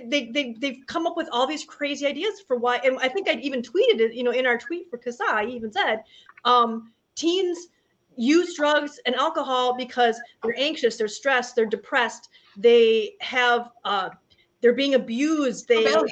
[0.06, 2.76] they, they, they've come up with all these crazy ideas for why.
[2.78, 5.44] And I think I'd even tweeted it, you know, in our tweet for CASAA, I
[5.46, 6.02] even said,
[6.44, 7.68] um, teens
[8.16, 14.10] use drugs and alcohol because they're anxious, they're stressed, they're depressed, they have, uh,
[14.62, 15.66] they're being abused.
[15.66, 16.04] They have,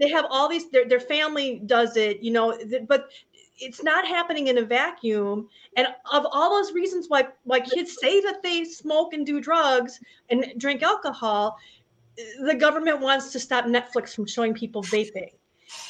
[0.00, 0.70] they have all these.
[0.70, 2.58] Their their family does it, you know.
[2.88, 3.10] But
[3.58, 5.48] it's not happening in a vacuum.
[5.76, 10.00] And of all those reasons why why kids say that they smoke and do drugs
[10.30, 11.56] and drink alcohol
[12.44, 15.30] the government wants to stop netflix from showing people vaping.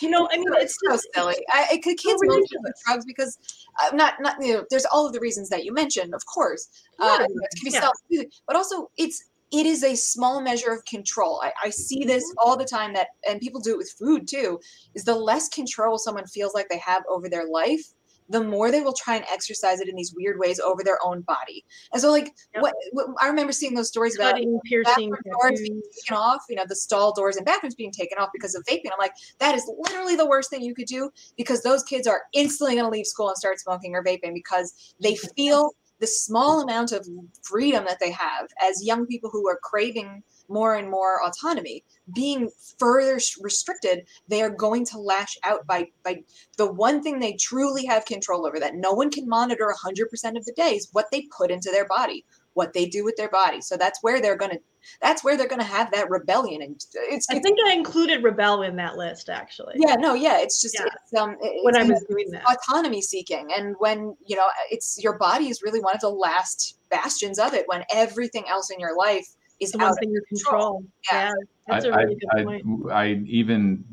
[0.01, 1.37] You know i mean it's, so silly.
[1.53, 2.45] I, I could kids smoke
[2.87, 3.39] drugs because
[3.79, 6.25] i'm uh, not not you know there's all of the reasons that you mentioned of
[6.27, 6.69] course.
[6.99, 7.73] Yeah, um, it can
[8.11, 8.23] be yeah.
[8.47, 11.41] but also it's it is a small measure of control.
[11.43, 12.49] I, I, see this mm-hmm.
[12.49, 14.59] all the time that, and people do it with food too,
[14.95, 17.83] is the less control someone feels like they have over their life,
[18.29, 21.21] the more they will try and exercise it in these weird ways over their own
[21.21, 21.65] body.
[21.93, 22.63] And so, like, yep.
[22.63, 26.57] what, what, I remember seeing those stories Cutting, about piercing doors being taken off, you
[26.57, 28.91] know, the stall doors and bathrooms being taken off because of vaping.
[28.93, 32.23] I'm like, that is literally the worst thing you could do because those kids are
[32.33, 35.71] instantly going to leave school and start smoking or vaping because they feel
[36.01, 37.07] the small amount of
[37.43, 41.83] freedom that they have as young people who are craving more and more autonomy
[42.15, 46.23] being further restricted they are going to lash out by by
[46.57, 50.45] the one thing they truly have control over that no one can monitor 100% of
[50.45, 52.25] the days what they put into their body
[52.57, 53.61] what they do with their body.
[53.61, 54.61] So that's where they're going to
[55.03, 56.81] that's where they're going to have that rebellion and
[57.11, 60.77] it's, i think i included rebel in that list actually yeah no yeah it's just
[60.79, 60.87] yeah.
[60.87, 65.03] it's, um it's, when i was doing that autonomy seeking and when you know it's
[65.03, 68.79] your body is really one of the last bastions of it when everything else in
[68.79, 69.27] your life
[69.59, 70.85] is the out of your control, control.
[71.11, 71.33] yeah, yeah
[71.67, 72.93] that's I, a really I, good point.
[72.93, 73.85] I, I even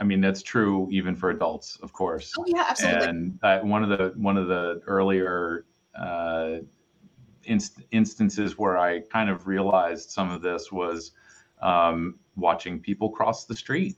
[0.00, 2.32] I mean that's true even for adults, of course.
[2.38, 3.08] Oh yeah, absolutely.
[3.08, 6.58] And uh, one of the one of the earlier uh,
[7.46, 11.12] inst- instances where I kind of realized some of this was
[11.60, 13.96] um, watching people cross the street.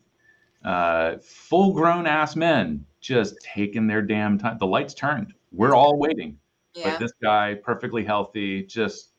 [0.64, 4.58] Uh, full grown ass men just taking their damn time.
[4.58, 5.32] The lights turned.
[5.52, 6.38] We're all waiting.
[6.74, 6.90] Yeah.
[6.90, 9.10] But this guy, perfectly healthy, just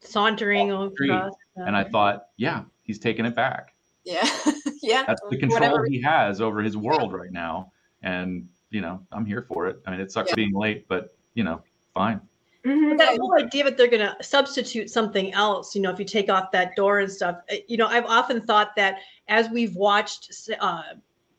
[0.00, 1.34] sauntering across.
[1.56, 3.74] And I thought, yeah, he's taking it back.
[4.04, 4.28] Yeah.
[4.82, 5.04] yeah.
[5.06, 5.86] That's the control Whatever.
[5.86, 7.18] he has over his world yeah.
[7.18, 7.72] right now.
[8.02, 9.80] And, you know, I'm here for it.
[9.86, 10.36] I mean, it sucks yeah.
[10.36, 12.20] being late, but, you know, fine.
[12.66, 12.96] Mm-hmm.
[12.96, 16.30] That whole idea that they're going to substitute something else, you know, if you take
[16.30, 20.50] off that door and stuff, eh, you know, I've often thought that as we've watched
[20.60, 20.82] uh,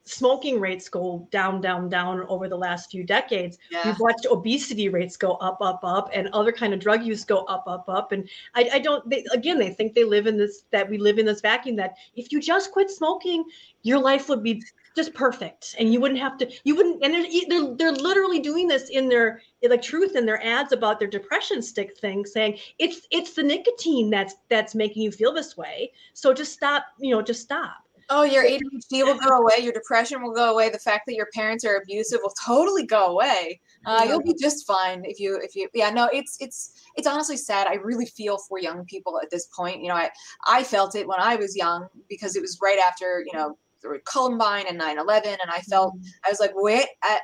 [0.04, 3.88] smoking rates go down, down, down over the last few decades, yeah.
[3.88, 7.40] we've watched obesity rates go up, up, up, and other kind of drug use go
[7.46, 8.12] up, up, up.
[8.12, 11.18] And I, I don't, they, again, they think they live in this, that we live
[11.18, 13.46] in this vacuum that if you just quit smoking,
[13.82, 14.62] your life would be
[14.96, 15.76] just perfect.
[15.78, 19.10] And you wouldn't have to you wouldn't and they're, they're, they're literally doing this in
[19.10, 23.44] their like truth in their ads about their depression stick thing saying it's it's the
[23.44, 25.92] nicotine that's that's making you feel this way.
[26.14, 27.78] So just stop you know just stop.
[28.10, 29.64] Oh your adhd will go away.
[29.64, 30.70] Your depression will go away.
[30.70, 33.60] The fact that your parents are abusive will totally go away.
[33.86, 37.38] Uh, you'll be just fine if you if you yeah no it's it's it's honestly
[37.38, 37.68] sad.
[37.68, 39.82] I really feel for young people at this point.
[39.82, 40.10] You know i
[40.48, 43.58] i felt it when i was young because it was right after you know
[44.06, 46.08] Columbine and 9/11, and I felt mm-hmm.
[46.26, 47.20] I was like, wait, I,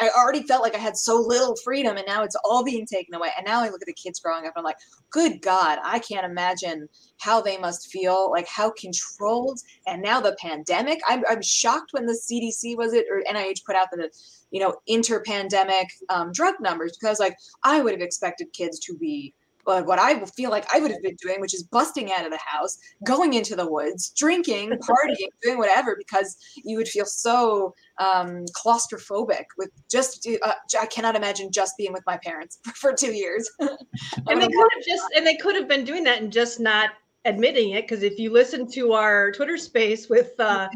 [0.00, 3.14] I already felt like I had so little freedom, and now it's all being taken
[3.14, 3.30] away.
[3.36, 4.78] And now I look at the kids growing up, and I'm like,
[5.10, 6.88] good God, I can't imagine
[7.20, 9.60] how they must feel, like how controlled.
[9.86, 13.76] And now the pandemic, I'm, I'm shocked when the CDC was it or NIH put
[13.76, 14.10] out the
[14.50, 19.34] you know inter-pandemic um, drug numbers because like I would have expected kids to be
[19.68, 22.32] but what I feel like I would have been doing, which is busting out of
[22.32, 27.74] the house, going into the woods, drinking, partying, doing whatever, because you would feel so
[27.98, 30.26] um, claustrophobic with just.
[30.42, 33.50] Uh, I cannot imagine just being with my parents for two years.
[33.60, 36.92] and they could have just, and they could have been doing that and just not
[37.26, 40.66] admitting it because if you listen to our Twitter space with uh,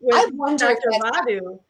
[0.00, 0.24] yeah.
[0.32, 0.90] with Dr.
[1.00, 1.60] Madhu,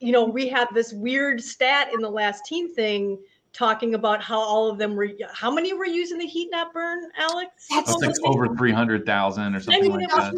[0.00, 3.16] you know we have this weird stat in the last teen thing
[3.52, 7.08] talking about how all of them were how many were using the heat not burn
[7.18, 7.50] alex?
[7.70, 10.32] That's like over 300000 or something I mean, like that.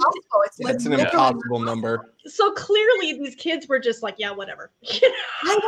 [0.46, 2.12] it's, it's an impossible number.
[2.26, 4.70] So clearly these kids were just like yeah whatever.
[4.90, 5.02] I,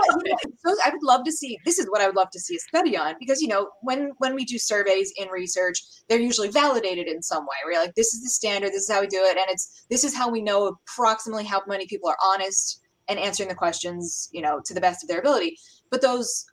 [0.85, 2.97] I would love to see this is what i would love to see a study
[2.97, 7.23] on because you know when when we do surveys in research they're usually validated in
[7.23, 9.47] some way we're like this is the standard this is how we do it and
[9.49, 13.55] it's this is how we know approximately how many people are honest and answering the
[13.55, 15.57] questions you know to the best of their ability.
[15.91, 16.45] But those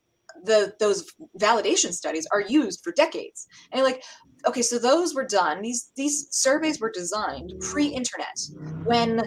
[0.44, 3.48] the those validation studies are used for decades.
[3.72, 4.04] And like
[4.48, 8.36] okay so those were done these these surveys were designed pre-internet
[8.86, 9.22] when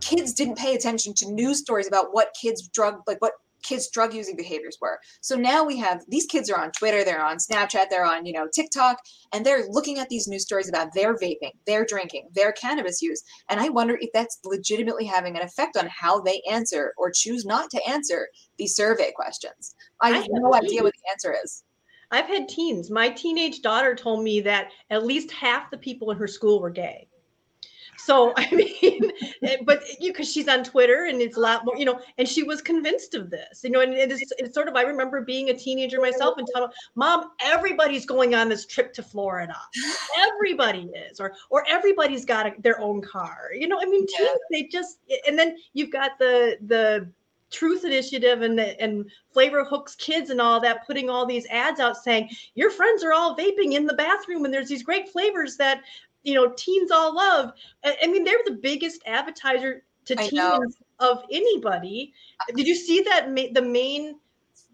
[0.00, 3.32] kids didn't pay attention to news stories about what kids drug like what
[3.64, 5.00] kids drug using behaviors were.
[5.20, 8.32] So now we have these kids are on twitter they're on snapchat they're on you
[8.32, 8.98] know tiktok
[9.32, 13.22] and they're looking at these news stories about their vaping their drinking their cannabis use.
[13.48, 17.44] And i wonder if that's legitimately having an effect on how they answer or choose
[17.44, 19.74] not to answer these survey questions.
[20.00, 21.64] I have no idea what the answer is.
[22.10, 22.90] I've had teens.
[22.90, 26.70] My teenage daughter told me that at least half the people in her school were
[26.70, 27.08] gay.
[27.98, 29.10] So I mean,
[29.64, 32.42] but you because she's on Twitter and it's a lot more, you know, and she
[32.42, 35.50] was convinced of this, you know, and it is it's sort of I remember being
[35.50, 39.56] a teenager myself and telling mom, everybody's going on this trip to Florida.
[40.18, 43.50] Everybody is, or or everybody's got a, their own car.
[43.54, 47.08] You know, I mean, teens, they just and then you've got the the
[47.54, 51.78] Truth Initiative and the, and Flavor Hooks Kids and all that putting all these ads
[51.78, 55.56] out saying your friends are all vaping in the bathroom and there's these great flavors
[55.58, 55.82] that
[56.24, 57.52] you know teens all love.
[57.84, 60.60] I, mean, they're the biggest advertiser to I teens know.
[60.98, 62.12] of anybody.
[62.54, 63.30] Did you see that?
[63.30, 64.16] Ma- the main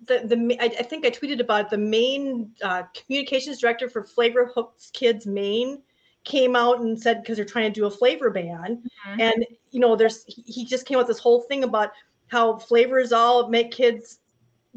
[0.07, 4.05] the the I, I, think I tweeted about it, the main uh, communications director for
[4.05, 5.82] Flavor Hooks Kids Maine
[6.24, 9.20] came out and said because they're trying to do a flavor ban, mm-hmm.
[9.20, 11.92] and you know there's he just came out this whole thing about
[12.28, 14.20] how flavors all make kids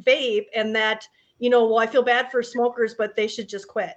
[0.02, 1.08] vape and that
[1.40, 3.94] you know well I feel bad for smokers but they should just quit.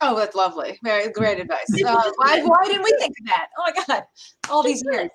[0.00, 0.78] Oh, that's lovely.
[0.82, 1.66] Very great advice.
[1.84, 3.48] Uh, why, why didn't we think of that?
[3.58, 4.04] Oh my God,
[4.50, 5.10] all these years.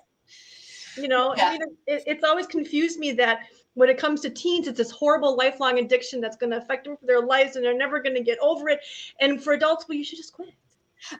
[0.96, 1.48] You know, yeah.
[1.48, 3.40] I mean, it, it's always confused me that
[3.74, 6.96] when it comes to teens, it's this horrible lifelong addiction that's going to affect them
[6.96, 8.80] for their lives and they're never going to get over it.
[9.20, 10.50] And for adults, well, you should just quit.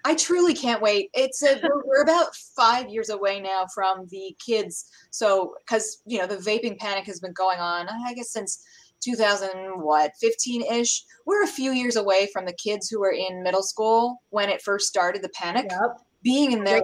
[0.05, 1.11] I truly can't wait.
[1.15, 4.91] It's a, we're, we're, about five years away now from the kids.
[5.11, 8.63] So, because you know the vaping panic has been going on, I guess since
[9.03, 11.05] 2000 what 15 ish.
[11.27, 14.63] We're a few years away from the kids who were in middle school when it
[14.63, 15.23] first started.
[15.23, 15.99] The panic yep.
[16.23, 16.83] being in their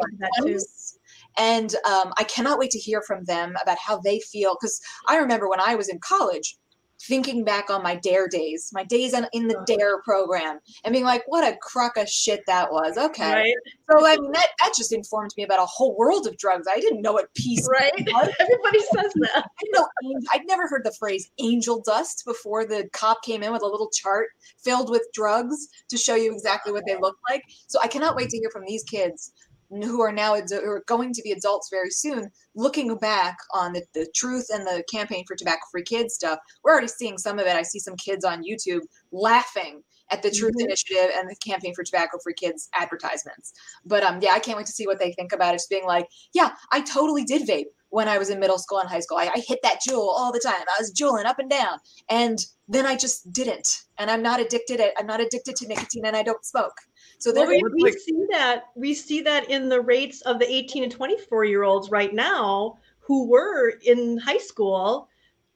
[1.39, 5.17] and um, I cannot wait to hear from them about how they feel because I
[5.19, 6.57] remember when I was in college
[7.01, 11.05] thinking back on my dare days my days in, in the dare program and being
[11.05, 12.97] like what a crock of shit that was.
[12.97, 13.33] Okay.
[13.33, 13.55] Right.
[13.91, 16.67] so i mean that, that just informed me about a whole world of drugs.
[16.71, 17.93] I didn't know what peace right.
[17.97, 18.35] was.
[18.41, 19.45] everybody says that.
[19.45, 19.87] I know,
[20.33, 23.91] i'd never heard the phrase angel dust before the cop came in with a little
[23.91, 24.29] chart
[24.63, 27.43] filled with drugs to show you exactly what they look like.
[27.67, 29.33] So i cannot wait to hear from these kids
[29.71, 33.83] who are now who are going to be adults very soon, looking back on the,
[33.95, 37.47] the truth and the campaign for tobacco free kids stuff, we're already seeing some of
[37.47, 37.57] it.
[37.57, 40.67] I see some kids on YouTube laughing at the Truth mm-hmm.
[40.67, 43.53] Initiative and the campaign for tobacco free kids advertisements.
[43.85, 45.59] But um, yeah, I can't wait to see what they think about it.
[45.59, 48.89] Just being like, yeah, I totally did vape when I was in middle school and
[48.89, 49.19] high school.
[49.19, 50.55] I, I hit that Juul all the time.
[50.55, 51.79] I was Juuling up and down,
[52.11, 52.39] and
[52.69, 53.69] then I just didn't.
[53.99, 54.81] And I'm not addicted.
[54.99, 56.77] I'm not addicted to nicotine, and I don't smoke.
[57.19, 60.51] So well, we, we like, see that we see that in the rates of the
[60.53, 65.09] 18 and 24 year olds right now who were in high school,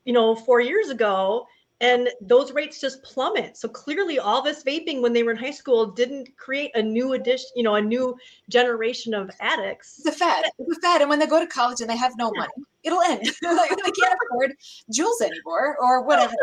[0.05, 1.47] you know, four years ago,
[1.81, 3.57] and those rates just plummet.
[3.57, 7.14] So clearly all this vaping when they were in high school didn't create a new
[7.14, 8.16] addition you know a new
[8.49, 9.99] generation of addicts.
[9.99, 12.12] It's a fad it's a fad and when they go to college and they have
[12.18, 12.53] no money
[12.83, 13.22] it'll end.
[13.43, 14.53] Like they can't afford
[14.93, 16.35] Juuls anymore or whatever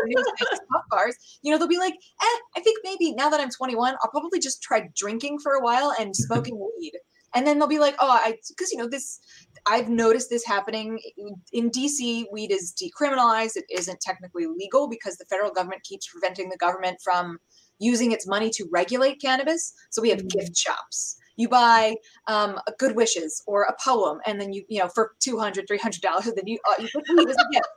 [0.71, 1.15] pop bars.
[1.41, 4.39] You know they'll be like eh, i think maybe now that i'm 21 i'll probably
[4.39, 6.93] just try drinking for a while and smoking weed
[7.37, 9.19] and then they'll be like oh i because you know this
[9.69, 10.99] I've noticed this happening
[11.51, 12.25] in DC.
[12.31, 13.57] Weed is decriminalized.
[13.57, 17.39] It isn't technically legal because the federal government keeps preventing the government from
[17.79, 19.73] using its money to regulate cannabis.
[19.89, 20.39] So we have mm-hmm.
[20.39, 21.17] gift shops.
[21.35, 25.67] You buy um, good wishes or a poem, and then you, you know, for 200
[25.67, 27.67] $300, then you, uh, you put weed as a gift.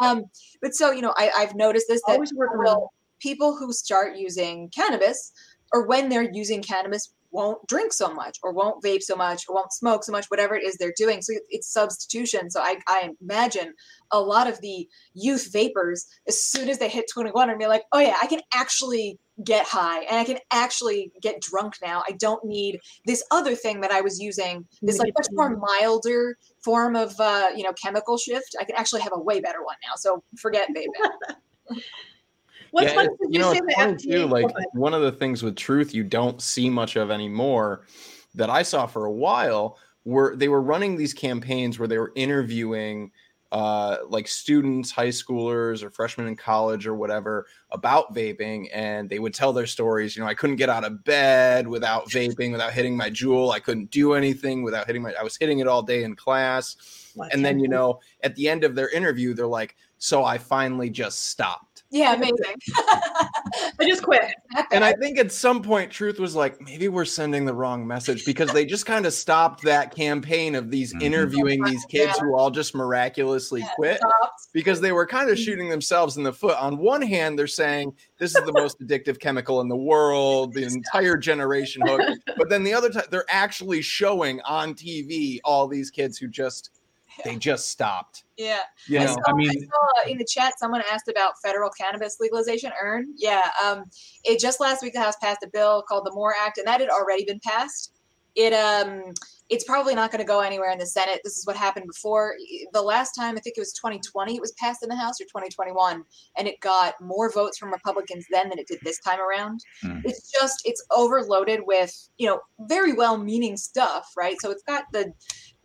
[0.00, 0.24] Um,
[0.62, 2.88] but so, you know, I, have noticed this that
[3.20, 5.32] people who start using cannabis
[5.72, 9.54] or when they're using cannabis won't drink so much or won't vape so much or
[9.54, 11.22] won't smoke so much whatever it is they're doing.
[11.22, 12.50] So it's substitution.
[12.50, 13.72] So i, I imagine
[14.10, 17.84] a lot of the youth vapors as soon as they hit 21 and be like
[17.92, 22.02] oh yeah i can actually get high and i can actually get drunk now.
[22.06, 26.36] I don't need this other thing that i was using this like much more milder
[26.62, 28.54] form of uh, you know chemical shift.
[28.60, 31.36] I can actually have a way better one now so forget vaping
[32.72, 34.26] What's yeah, you, you know, it's funny too.
[34.26, 37.86] Like one of the things with truth you don't see much of anymore
[38.34, 42.12] that I saw for a while were they were running these campaigns where they were
[42.16, 43.12] interviewing
[43.52, 49.18] uh, like students, high schoolers, or freshmen in college or whatever about vaping, and they
[49.18, 50.16] would tell their stories.
[50.16, 53.52] You know, I couldn't get out of bed without vaping, without hitting my Juul.
[53.52, 55.12] I couldn't do anything without hitting my.
[55.20, 56.76] I was hitting it all day in class,
[57.30, 60.88] and then you know, at the end of their interview, they're like, "So I finally
[60.88, 62.56] just stopped." Yeah, amazing.
[63.78, 64.24] I just quit.
[64.72, 68.24] And I think at some point, Truth was like, maybe we're sending the wrong message
[68.24, 71.02] because they just kind of stopped that campaign of these mm-hmm.
[71.02, 72.24] interviewing these kids yeah.
[72.24, 74.48] who all just miraculously yeah, quit stopped.
[74.54, 76.56] because they were kind of shooting themselves in the foot.
[76.56, 80.64] On one hand, they're saying this is the most addictive chemical in the world, the
[80.64, 82.00] entire generation hook.
[82.38, 86.70] But then the other time, they're actually showing on TV all these kids who just
[87.24, 88.24] they just stopped.
[88.36, 88.60] Yeah.
[88.88, 91.70] You know, I, saw, I mean, I saw in the chat someone asked about federal
[91.70, 92.72] cannabis legalization.
[92.80, 93.50] Earn, yeah.
[93.64, 93.84] Um,
[94.24, 96.80] it just last week the House passed a bill called the MORE Act, and that
[96.80, 97.92] had already been passed.
[98.34, 99.12] It um,
[99.52, 101.20] it's probably not going to go anywhere in the Senate.
[101.22, 102.34] This is what happened before.
[102.72, 105.24] The last time I think it was 2020, it was passed in the House or
[105.24, 106.02] 2021,
[106.38, 109.60] and it got more votes from Republicans then than it did this time around.
[109.84, 110.00] Mm.
[110.06, 114.36] It's just it's overloaded with you know very well-meaning stuff, right?
[114.40, 115.12] So it's got the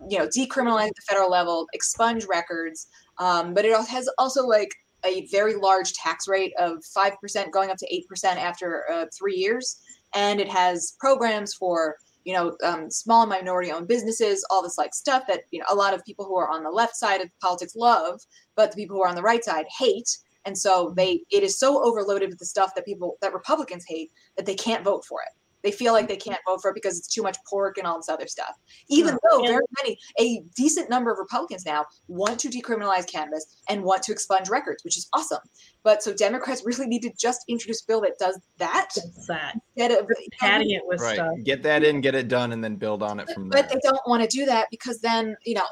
[0.09, 2.87] you know, decriminalize the federal level, expunge records,
[3.17, 4.69] um, but it has also like
[5.05, 9.79] a very large tax rate of 5% going up to 8% after uh, three years.
[10.13, 14.93] And it has programs for, you know, um, small minority owned businesses, all this like
[14.93, 17.29] stuff that, you know, a lot of people who are on the left side of
[17.41, 18.21] politics love,
[18.55, 20.17] but the people who are on the right side hate.
[20.45, 24.11] And so they, it is so overloaded with the stuff that people, that Republicans hate
[24.35, 25.33] that they can't vote for it.
[25.68, 27.97] They feel like they can't vote for it because it's too much pork and all
[27.97, 28.55] this other stuff.
[28.88, 33.84] Even though very many, a decent number of Republicans now want to decriminalize cannabis and
[33.84, 35.41] want to expunge records, which is awesome.
[35.84, 38.91] But so Democrats really need to just introduce a bill that does that.
[38.95, 39.55] That's that.
[39.76, 40.09] Instead of
[40.39, 41.15] padding it with right.
[41.15, 41.34] stuff.
[41.43, 43.61] Get that in, get it done, and then build on it from there.
[43.61, 45.68] But they don't want to do that because then, you know,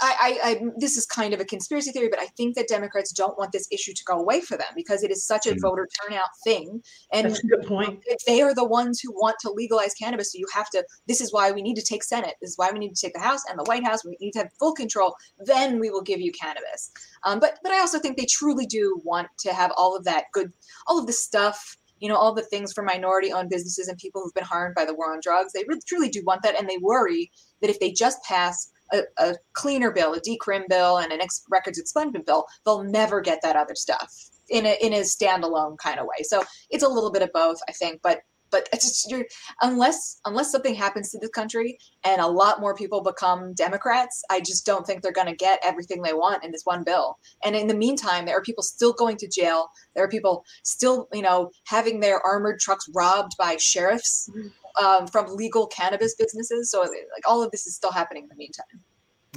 [0.00, 3.12] I, I, I, this is kind of a conspiracy theory, but I think that Democrats
[3.12, 5.60] don't want this issue to go away for them because it is such a mm-hmm.
[5.60, 6.82] voter turnout thing.
[7.12, 8.00] And That's a good point.
[8.06, 10.84] If they are the ones who want to legalize cannabis, so you have to.
[11.06, 12.34] This is why we need to take Senate.
[12.40, 14.04] This is why we need to take the House and the White House.
[14.04, 15.14] We need to have full control.
[15.38, 16.90] Then we will give you cannabis.
[17.24, 20.24] Um, but but I also think they truly do want to have all of that
[20.32, 20.52] good,
[20.86, 24.20] all of the stuff you know all the things for minority owned businesses and people
[24.20, 26.68] who've been harmed by the war on drugs they really, truly do want that and
[26.68, 27.30] they worry
[27.60, 31.44] that if they just pass a, a cleaner bill, a decrim bill, and an ex-
[31.50, 34.12] records expungement bill, they'll never get that other stuff
[34.50, 36.22] in a in a standalone kind of way.
[36.22, 38.00] So it's a little bit of both, I think.
[38.02, 38.20] But
[38.50, 39.24] but it's just, you're,
[39.62, 44.40] unless unless something happens to this country and a lot more people become Democrats, I
[44.40, 47.18] just don't think they're going to get everything they want in this one bill.
[47.44, 49.68] And in the meantime, there are people still going to jail.
[49.94, 54.28] There are people still, you know, having their armored trucks robbed by sheriffs.
[54.30, 54.48] Mm-hmm
[54.80, 56.70] um, from legal cannabis businesses.
[56.70, 58.66] So like all of this is still happening in the meantime.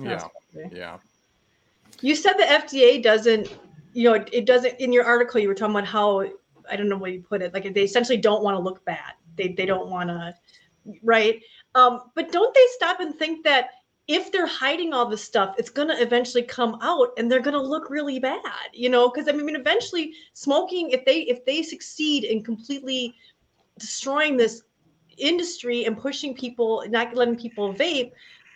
[0.02, 0.28] Yeah.
[0.72, 0.98] Yeah.
[2.02, 3.54] You said the FDA doesn't,
[3.94, 6.26] you know, it doesn't in your article you were talking about how
[6.70, 9.14] I don't know what you put it, like they essentially don't want to look bad.
[9.38, 10.36] They they don't want to
[11.04, 11.42] right?
[11.74, 13.70] Um, but don't they stop and think that
[14.08, 17.56] if they're hiding all this stuff, it's going to eventually come out and they're going
[17.56, 19.10] to look really bad, you know?
[19.10, 23.16] Because I mean, eventually, smoking, if they if they succeed in completely
[23.80, 24.62] destroying this
[25.18, 28.12] industry and pushing people, not letting people vape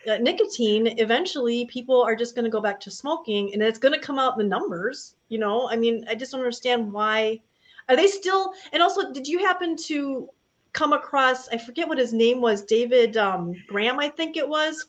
[0.08, 3.94] uh, nicotine, eventually people are just going to go back to smoking and it's going
[3.94, 5.16] to come out in the numbers.
[5.30, 7.42] You know, I mean, I just don't understand why.
[7.88, 8.54] Are they still?
[8.72, 10.30] And also, did you happen to
[10.74, 14.86] come across, I forget what his name was, David um, Graham, I think it was.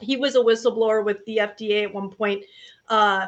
[0.00, 2.44] He was a whistleblower with the FDA at one point.
[2.88, 3.26] Uh,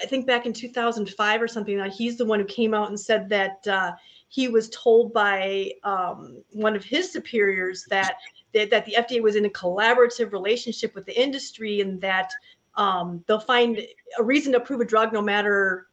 [0.00, 1.78] I think back in 2005 or something.
[1.78, 3.92] That he's the one who came out and said that uh,
[4.36, 8.18] he was told by um, one of his superiors that,
[8.52, 12.30] that, that the FDA was in a collaborative relationship with the industry and that
[12.74, 13.80] um, they'll find
[14.18, 15.86] a reason to approve a drug no matter,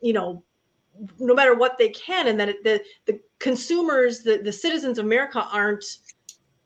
[0.00, 0.44] you know,
[1.18, 5.46] no matter what they can, and that the the consumers, the the citizens of America
[5.52, 5.84] aren't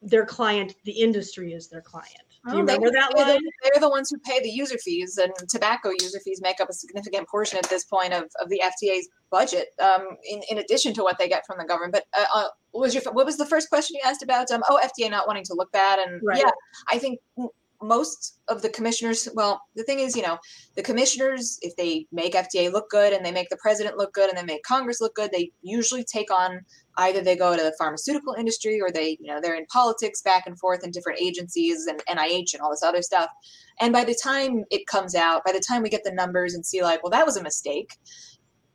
[0.03, 2.30] their client; the industry is their client.
[2.47, 3.39] Do you remember that they're.
[3.63, 6.73] They're the ones who pay the user fees, and tobacco user fees make up a
[6.73, 11.03] significant portion at this point of, of the FDA's budget, um, in, in addition to
[11.03, 11.93] what they get from the government.
[11.93, 14.51] But uh, uh, what was your what was the first question you asked about?
[14.51, 16.39] Um, oh, FDA not wanting to look bad, and right.
[16.39, 16.51] yeah,
[16.89, 17.21] I think
[17.83, 20.39] most of the commissioners well the thing is you know
[20.77, 24.29] the commissioners if they make fda look good and they make the president look good
[24.29, 26.61] and they make congress look good they usually take on
[27.01, 30.45] either they go to the pharmaceutical industry or they you know they're in politics back
[30.47, 33.31] and forth in different agencies and nih and all this other stuff.
[33.81, 36.65] And by the time it comes out by the time we get the numbers and
[36.65, 37.97] see like well that was a mistake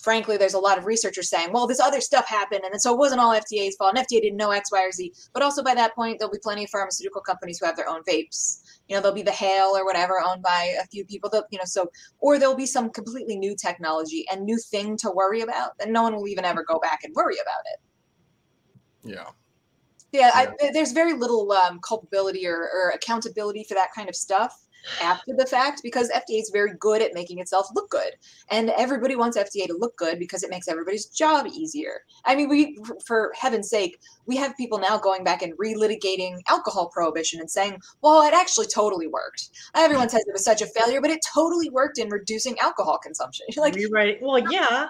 [0.05, 2.99] frankly, there's a lot of researchers saying, well, this other stuff happened, and so it
[2.99, 5.11] wasn't all FDA's fault, and FDA didn't know X, Y, or Z.
[5.33, 8.03] But also by that point, there'll be plenty of pharmaceutical companies who have their own
[8.07, 8.61] vapes.
[8.87, 11.57] You know there'll be the Hale or whatever owned by a few people that you
[11.57, 11.89] know so
[12.19, 16.03] or there'll be some completely new technology and new thing to worry about and no
[16.03, 17.79] one will even ever go back and worry about it.
[19.11, 19.29] Yeah.
[20.11, 24.64] Yeah, I, there's very little um, culpability or, or accountability for that kind of stuff
[25.01, 28.13] after the fact because FDA is very good at making itself look good.
[28.49, 32.01] And everybody wants FDA to look good because it makes everybody's job easier.
[32.25, 36.89] I mean, we, for heaven's sake, we have people now going back and relitigating alcohol
[36.89, 39.49] prohibition and saying, well, it actually totally worked.
[39.75, 43.45] Everyone says it was such a failure, but it totally worked in reducing alcohol consumption.
[43.57, 44.19] like, right.
[44.21, 44.89] Well, yeah.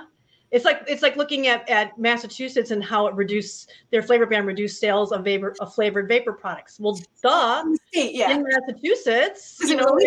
[0.56, 4.45] It's like it's like looking at, at Massachusetts and how it reduced their flavor ban
[4.45, 6.80] reduced sales of vapor of flavored vapor products.
[6.80, 7.66] Well, duh.
[7.91, 8.32] Yeah.
[8.32, 9.99] In Massachusetts, you know,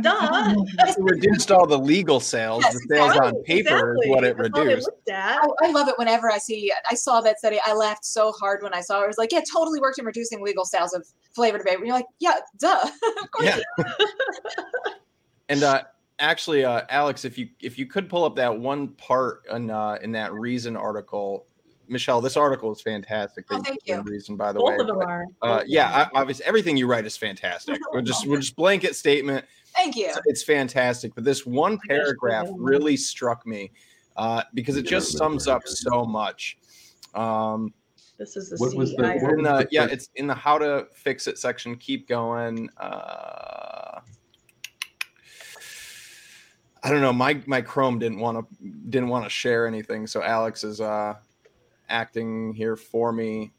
[0.00, 0.54] duh.
[0.78, 2.64] It reduced all the legal sales.
[2.64, 4.06] Yes, the sales exactly, on paper exactly.
[4.06, 4.90] is what it That's reduced.
[5.12, 6.72] I, I, love it whenever I see.
[6.90, 7.58] I saw that study.
[7.66, 9.04] I laughed so hard when I saw it.
[9.04, 11.80] I was like, yeah, totally worked in reducing legal sales of flavored vapor.
[11.80, 12.82] And you're like, yeah, duh.
[13.22, 13.60] Of course.
[13.78, 13.84] Yeah.
[15.50, 15.82] and uh,
[16.18, 19.98] actually, uh, Alex, if you if you could pull up that one part in uh,
[20.02, 21.46] in that Reason article,
[21.88, 23.46] Michelle, this article is fantastic.
[23.50, 24.00] Oh, thank you.
[24.02, 25.26] Reason, by the Both way, of them but, are.
[25.42, 27.78] Uh, yeah, obviously, everything you write is fantastic.
[27.92, 29.44] we're just we're just blanket statement.
[29.74, 30.06] Thank you.
[30.06, 33.72] It's, it's fantastic, but this one paragraph really struck me
[34.16, 36.58] uh, because it just sums up so much.
[37.14, 37.72] Um,
[38.18, 41.26] this is the what was the, in the, yeah, it's in the how to fix
[41.26, 41.76] it section.
[41.76, 42.68] Keep going.
[42.76, 43.83] Uh,
[46.84, 47.12] I don't know.
[47.12, 51.14] My my Chrome didn't want to didn't want to share anything, so Alex is uh
[51.88, 53.52] acting here for me.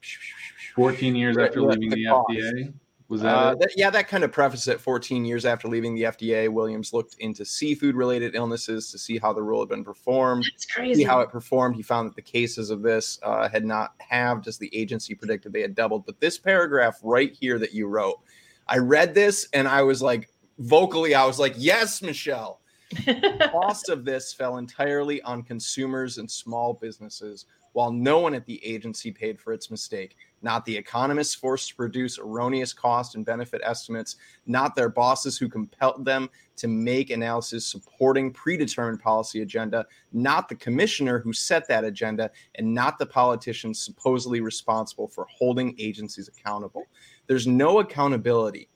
[0.75, 2.73] 14 years after leaving the, the FDA.
[3.07, 4.81] Was that, uh, that, yeah, that kind of preface it.
[4.81, 9.31] 14 years after leaving the FDA, Williams looked into seafood related illnesses to see how
[9.31, 10.43] the rule had been performed.
[10.53, 11.01] That's crazy.
[11.01, 11.75] See how it performed.
[11.75, 15.53] He found that the cases of this uh, had not halved as the agency predicted
[15.53, 16.05] they had doubled.
[16.07, 18.19] But this paragraph right here that you wrote,
[18.67, 22.59] I read this and I was like, vocally, I was like, yes, Michelle.
[23.05, 28.45] The cost of this fell entirely on consumers and small businesses, while no one at
[28.45, 30.15] the agency paid for its mistake.
[30.41, 34.15] Not the economists forced to produce erroneous cost and benefit estimates,
[34.45, 40.55] not their bosses who compelled them to make analysis supporting predetermined policy agenda, not the
[40.55, 46.83] commissioner who set that agenda, and not the politicians supposedly responsible for holding agencies accountable.
[47.27, 48.69] There's no accountability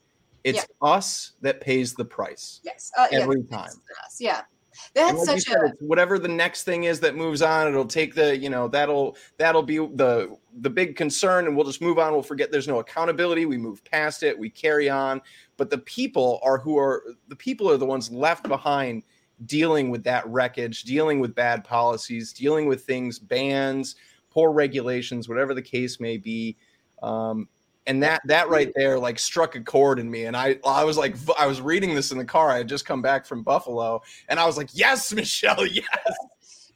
[0.44, 0.88] it's yeah.
[0.88, 2.60] us that pays the price.
[2.64, 3.72] Yes, uh, every yeah, time.
[4.18, 4.42] Yeah,
[4.94, 7.68] that's such said, a whatever the next thing is that moves on.
[7.68, 11.80] It'll take the you know that'll that'll be the the big concern, and we'll just
[11.80, 12.12] move on.
[12.12, 13.46] We'll forget there's no accountability.
[13.46, 14.38] We move past it.
[14.38, 15.20] We carry on.
[15.56, 19.04] But the people are who are the people are the ones left behind
[19.46, 23.96] dealing with that wreckage, dealing with bad policies, dealing with things, bans,
[24.30, 26.56] poor regulations, whatever the case may be.
[27.02, 27.48] Um,
[27.90, 30.96] and that that right there like struck a chord in me and i i was
[30.96, 34.00] like i was reading this in the car i had just come back from buffalo
[34.28, 35.84] and i was like yes michelle yes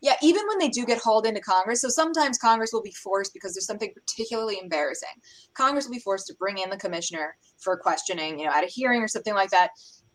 [0.02, 3.32] yeah even when they do get hauled into congress so sometimes congress will be forced
[3.32, 5.08] because there's something particularly embarrassing
[5.54, 8.68] congress will be forced to bring in the commissioner for questioning you know at a
[8.68, 9.70] hearing or something like that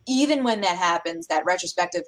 [0.06, 2.04] even when that happens that retrospective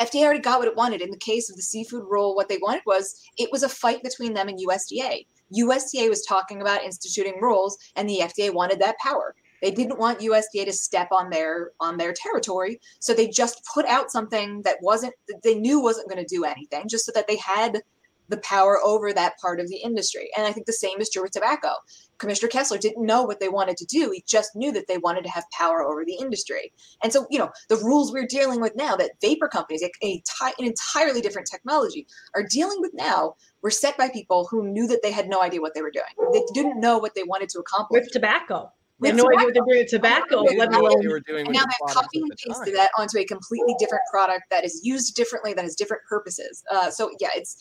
[0.00, 1.00] FDA already got what it wanted.
[1.00, 4.00] In the case of the seafood rule, what they wanted was it was a fight
[4.04, 5.26] between them and USDA.
[5.56, 9.34] USDA was talking about instituting rules, and the FDA wanted that power.
[9.62, 13.86] They didn't want USDA to step on their on their territory, so they just put
[13.86, 17.26] out something that wasn't that they knew wasn't going to do anything, just so that
[17.26, 17.82] they had
[18.28, 20.30] the power over that part of the industry.
[20.36, 21.72] And I think the same is true with tobacco.
[22.18, 24.10] Commissioner Kessler didn't know what they wanted to do.
[24.10, 26.72] He just knew that they wanted to have power over the industry.
[27.02, 30.22] And so, you know, the rules we're dealing with now that vapor companies, a, a
[30.58, 35.00] an entirely different technology, are dealing with now were set by people who knew that
[35.02, 36.32] they had no idea what they were doing.
[36.32, 38.04] They didn't know what they wanted to accomplish.
[38.04, 38.72] With tobacco.
[39.00, 41.06] They have no idea what they're doing with tobacco, let alone.
[41.28, 45.14] And now they're copying and pasted that onto a completely different product that is used
[45.14, 46.64] differently, that has different purposes.
[46.72, 47.56] Uh, so yeah, it's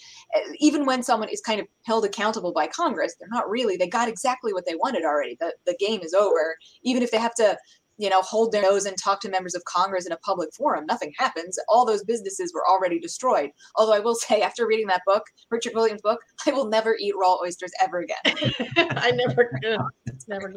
[0.60, 3.78] even when someone is kind of held accountable by Congress, they're not really.
[3.78, 5.38] They got exactly what they wanted already.
[5.40, 6.58] The the game is over.
[6.82, 7.56] Even if they have to
[7.98, 10.86] you know, hold their nose and talk to members of Congress in a public forum.
[10.86, 11.58] Nothing happens.
[11.68, 13.52] All those businesses were already destroyed.
[13.76, 17.16] Although I will say, after reading that book, Richard Williams' book, I will never eat
[17.20, 18.18] raw oysters ever again.
[18.78, 19.52] I never,
[20.28, 20.56] never.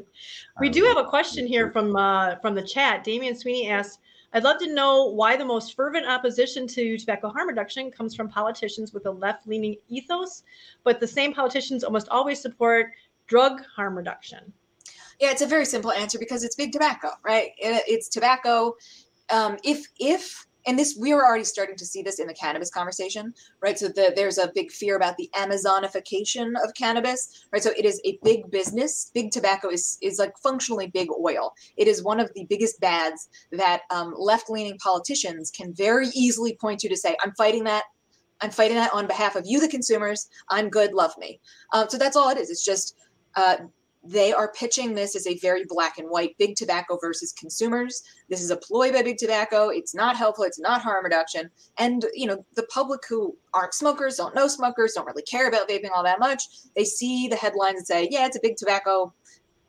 [0.61, 3.05] We do have a question here from uh, from the chat.
[3.05, 3.99] Damian Sweeney asks.
[4.33, 8.29] I'd love to know why the most fervent opposition to tobacco harm reduction comes from
[8.29, 10.45] politicians with a left leaning ethos,
[10.85, 12.93] but the same politicians almost always support
[13.27, 14.53] drug harm reduction.
[15.21, 17.51] Yeah, it's a very simple answer because it's big tobacco, right?
[17.59, 18.75] it's tobacco.
[19.31, 22.71] Um, if if and this we are already starting to see this in the cannabis
[22.71, 23.79] conversation, right?
[23.79, 27.63] So the, there's a big fear about the Amazonification of cannabis, right?
[27.63, 29.11] So it is a big business.
[29.15, 31.53] Big tobacco is is like functionally big oil.
[31.77, 36.81] It is one of the biggest bads that um, left-leaning politicians can very easily point
[36.81, 37.85] to to say, "I'm fighting that.
[38.43, 40.29] I'm fighting that on behalf of you, the consumers.
[40.51, 40.93] I'm good.
[40.95, 41.41] Love me."
[41.73, 42.51] Um, so that's all it is.
[42.51, 42.97] It's just
[43.37, 43.57] uh,
[44.03, 48.03] they are pitching this as a very black and white big tobacco versus consumers.
[48.29, 49.69] This is a ploy by big tobacco.
[49.69, 50.45] It's not helpful.
[50.45, 51.51] It's not harm reduction.
[51.79, 55.69] And you know the public who aren't smokers don't know smokers don't really care about
[55.69, 56.45] vaping all that much
[56.77, 59.13] they see the headlines and say yeah it's a big tobacco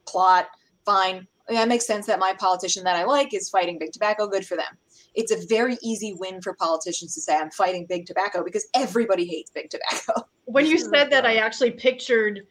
[0.08, 0.48] plot.
[0.86, 1.28] Fine.
[1.50, 4.28] Yeah, it makes sense that my politician that i like is fighting big tobacco.
[4.28, 4.78] Good for them.
[5.14, 9.26] It's a very easy win for politicians to say i'm fighting big tobacco because everybody
[9.26, 10.26] hates big tobacco.
[10.46, 12.42] When you said that i actually pictured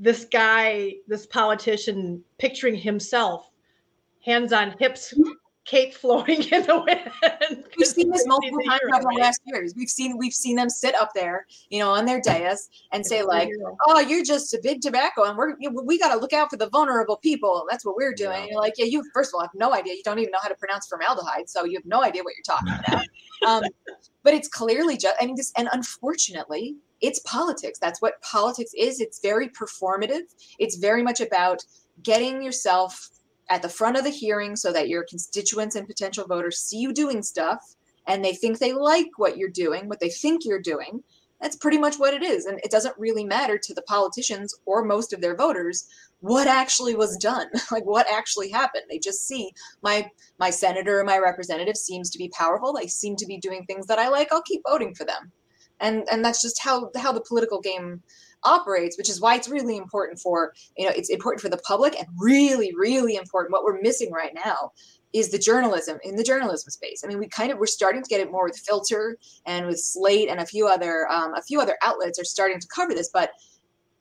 [0.00, 3.50] this guy, this politician, picturing himself,
[4.24, 5.14] hands on hips,
[5.66, 7.64] cape flowing in the wind.
[7.76, 9.74] We've seen this multiple times over the last years.
[9.76, 13.22] We've seen we've seen them sit up there, you know, on their dais and say
[13.22, 13.50] like,
[13.86, 15.54] "Oh, you're just a big tobacco, and we're
[15.84, 17.66] we got to look out for the vulnerable people.
[17.68, 18.46] That's what we're doing." Yeah.
[18.52, 19.94] you're like, "Yeah, you first of all have no idea.
[19.94, 22.56] You don't even know how to pronounce formaldehyde, so you have no idea what you're
[22.56, 23.06] talking about."
[23.46, 23.62] um,
[24.22, 27.78] but it's clearly just, I mean, this, and unfortunately, it's politics.
[27.78, 29.00] That's what politics is.
[29.00, 30.22] It's very performative.
[30.58, 31.64] It's very much about
[32.02, 33.10] getting yourself
[33.48, 36.92] at the front of the hearing so that your constituents and potential voters see you
[36.92, 37.74] doing stuff
[38.06, 41.02] and they think they like what you're doing, what they think you're doing.
[41.40, 42.44] That's pretty much what it is.
[42.44, 45.86] And it doesn't really matter to the politicians or most of their voters
[46.20, 48.84] what actually was done, like what actually happened.
[48.88, 49.52] They just see
[49.82, 50.08] my
[50.38, 52.74] my senator or my representative seems to be powerful.
[52.74, 54.30] They seem to be doing things that I like.
[54.32, 55.32] I'll keep voting for them
[55.80, 58.02] and and that's just how how the political game
[58.44, 61.98] operates which is why it's really important for you know it's important for the public
[61.98, 63.52] and really really important.
[63.52, 64.72] What we're missing right now
[65.12, 67.02] is the journalism in the journalism space.
[67.04, 69.80] I mean we kind of we're starting to get it more with filter and with
[69.80, 73.10] slate and a few other um, a few other outlets are starting to cover this
[73.12, 73.30] but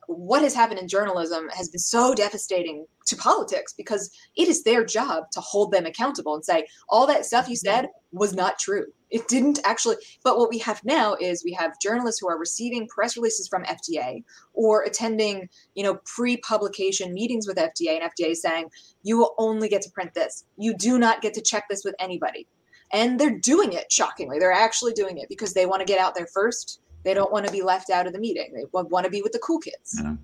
[0.09, 4.83] what has happened in journalism has been so devastating to politics because it is their
[4.83, 8.85] job to hold them accountable and say all that stuff you said was not true.
[9.11, 12.87] It didn't actually but what we have now is we have journalists who are receiving
[12.87, 14.23] press releases from fda
[14.53, 18.69] or attending you know pre-publication meetings with fda and fda saying
[19.03, 20.45] you will only get to print this.
[20.57, 22.47] You do not get to check this with anybody.
[22.91, 24.39] And they're doing it shockingly.
[24.39, 27.45] They're actually doing it because they want to get out there first they don't want
[27.45, 28.51] to be left out of the meeting.
[28.53, 29.99] They want to be with the cool kids.
[30.03, 30.15] Yeah.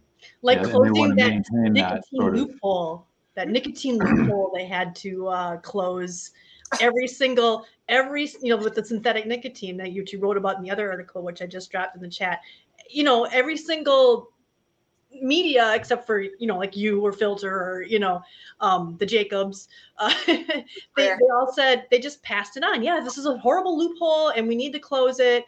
[0.42, 6.32] Like yeah, closing that nicotine that loophole, that nicotine loophole they had to uh, close
[6.82, 10.64] every single every you know with the synthetic nicotine that you two wrote about in
[10.64, 12.40] the other article which i just dropped in the chat
[12.90, 14.32] you know every single
[15.22, 18.22] media except for you know like you or filter or you know
[18.60, 19.70] um the jacobs
[20.00, 20.44] uh, they,
[20.98, 24.48] they all said they just passed it on yeah this is a horrible loophole and
[24.48, 25.46] we need to close it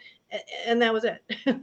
[0.65, 1.21] and that was it.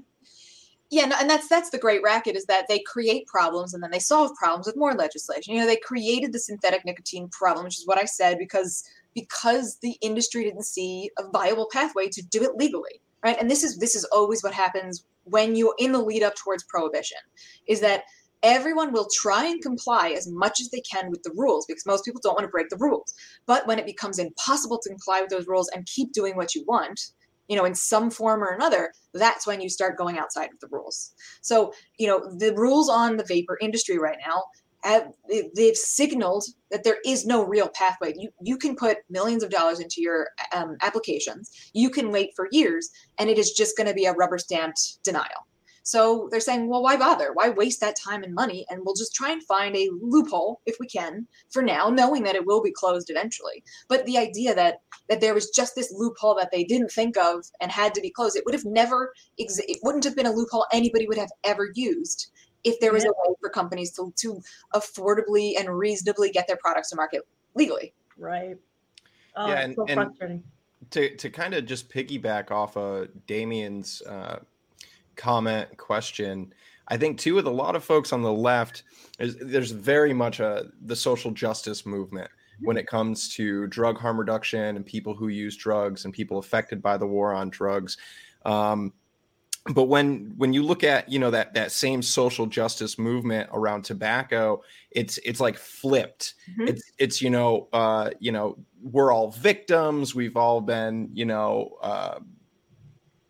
[0.91, 3.91] yeah, no, and that's that's the great racket is that they create problems and then
[3.91, 5.55] they solve problems with more legislation.
[5.55, 8.85] You know, they created the synthetic nicotine problem, which is what I said because
[9.15, 13.37] because the industry didn't see a viable pathway to do it legally, right?
[13.41, 16.65] And this is this is always what happens when you're in the lead up towards
[16.65, 17.19] prohibition,
[17.67, 18.05] is that
[18.43, 22.05] everyone will try and comply as much as they can with the rules because most
[22.05, 23.15] people don't want to break the rules.
[23.47, 26.63] But when it becomes impossible to comply with those rules and keep doing what you
[26.69, 27.01] want,
[27.49, 30.69] you know in some form or another that's when you start going outside of the
[30.71, 31.13] rules.
[31.41, 34.45] So you know the rules on the vapor industry right now
[34.83, 35.13] have,
[35.57, 38.13] they've signaled that there is no real pathway.
[38.17, 41.51] You you can put millions of dollars into your um, applications.
[41.73, 45.03] You can wait for years and it is just going to be a rubber stamped
[45.03, 45.47] denial
[45.85, 47.31] so they're saying, well, why bother?
[47.35, 48.65] Why waste that time and money?
[48.71, 52.35] And we'll just try and find a loophole if we can for now, knowing that
[52.35, 53.63] it will be closed eventually.
[53.87, 54.81] But the idea that
[55.11, 58.09] that there was just this loophole that they didn't think of and had to be
[58.09, 61.71] closed, it would have never, it wouldn't have been a loophole anybody would have ever
[61.75, 62.31] used
[62.65, 63.11] if there was yeah.
[63.11, 64.41] a way for companies to, to
[64.75, 67.93] affordably and reasonably get their products to market legally.
[68.17, 68.57] Right.
[69.37, 70.43] Oh, yeah, and, so and
[70.93, 74.39] to, to kind of just piggyback off of Damien's uh,
[75.17, 76.53] comment question.
[76.89, 78.83] I think too with a lot of folks on the left
[79.19, 82.31] is there's very much a the social justice movement
[82.61, 86.81] when it comes to drug harm reduction and people who use drugs and people affected
[86.83, 87.97] by the war on drugs.
[88.45, 88.93] Um,
[89.73, 93.83] but when when you look at you know that that same social justice movement around
[93.83, 96.35] tobacco it's it's like flipped.
[96.51, 96.69] Mm-hmm.
[96.69, 100.15] it's it's you know uh you know we're all victims.
[100.15, 102.19] We've all been you know uh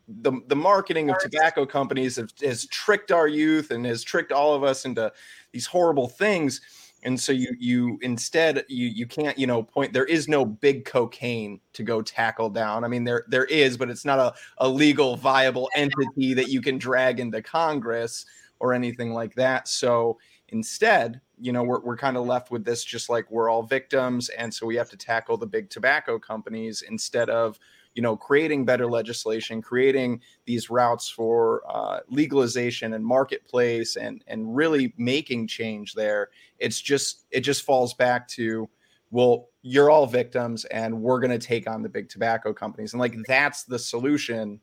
[0.06, 4.54] the the marketing of tobacco companies have, has tricked our youth and has tricked all
[4.54, 5.10] of us into
[5.52, 6.60] these horrible things.
[7.04, 10.84] And so you you instead you you can't you know point there is no big
[10.84, 12.84] cocaine to go tackle down.
[12.84, 16.60] I mean there there is but it's not a, a legal viable entity that you
[16.60, 18.26] can drag into congress
[18.58, 19.68] or anything like that.
[19.68, 20.18] So
[20.48, 24.28] instead you know we're, we're kind of left with this just like we're all victims
[24.30, 27.58] and so we have to tackle the big tobacco companies instead of
[27.94, 34.54] you know creating better legislation creating these routes for uh, legalization and marketplace and and
[34.54, 38.68] really making change there it's just it just falls back to
[39.10, 42.92] well you're all victims and we're going to take on the big tobacco companies.
[42.92, 44.60] And like that's the solution.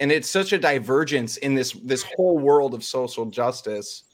[0.00, 4.04] And it's such a divergence in this this whole world of social justice.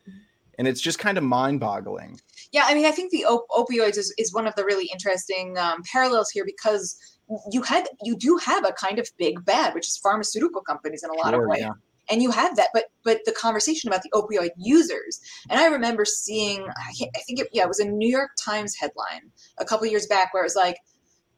[0.59, 2.21] And it's just kind of mind-boggling.
[2.51, 5.57] Yeah i mean i think the op- opioids is, is one of the really interesting
[5.57, 6.97] um, parallels here because
[7.51, 11.11] you had you do have a kind of big bad, which is pharmaceutical companies in
[11.11, 11.61] a lot sure, of ways.
[11.61, 11.73] Yeah.
[12.11, 16.05] And you have that, but but the conversation about the opioid users, and I remember
[16.05, 19.87] seeing, I, I think it, yeah, it was a New York Times headline a couple
[19.87, 20.79] years back where it was like,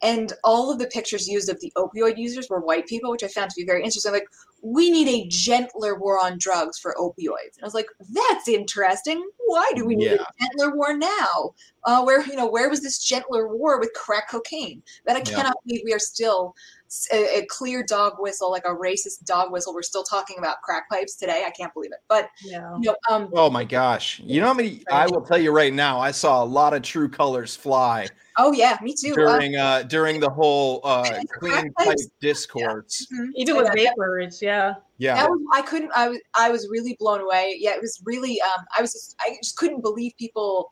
[0.02, 3.28] and all of the pictures used of the opioid users were white people, which I
[3.28, 4.12] found to be very interesting.
[4.12, 4.27] Like,
[4.62, 7.56] we need a gentler war on drugs for opioids.
[7.56, 9.24] And I was like, that's interesting.
[9.47, 10.14] Why do we need yeah.
[10.14, 11.52] a gentler war now?
[11.85, 14.82] Uh, where you know where was this gentler war with crack cocaine?
[15.06, 15.66] That I cannot yeah.
[15.66, 16.55] believe we are still
[17.12, 19.74] a, a, clear dog whistle, like a racist dog whistle.
[19.74, 21.44] We're still talking about crack pipes today.
[21.47, 21.98] I can't believe it.
[22.09, 22.77] But yeah.
[22.81, 24.82] you know, um, oh my gosh, you know how many?
[24.90, 25.98] I will tell you right now.
[25.98, 28.06] I saw a lot of true colors fly.
[28.39, 29.14] Oh yeah, me too.
[29.14, 33.19] During uh, uh during the whole uh, clean pipe discourse, yeah.
[33.19, 33.31] mm-hmm.
[33.36, 34.52] even with vapors, yeah.
[34.52, 34.74] Yeah,
[35.16, 35.91] that was, I couldn't.
[35.97, 37.57] I was I was really blown away.
[37.59, 38.41] Yeah, it was really.
[38.41, 40.70] Um, I was just, I just couldn't believe people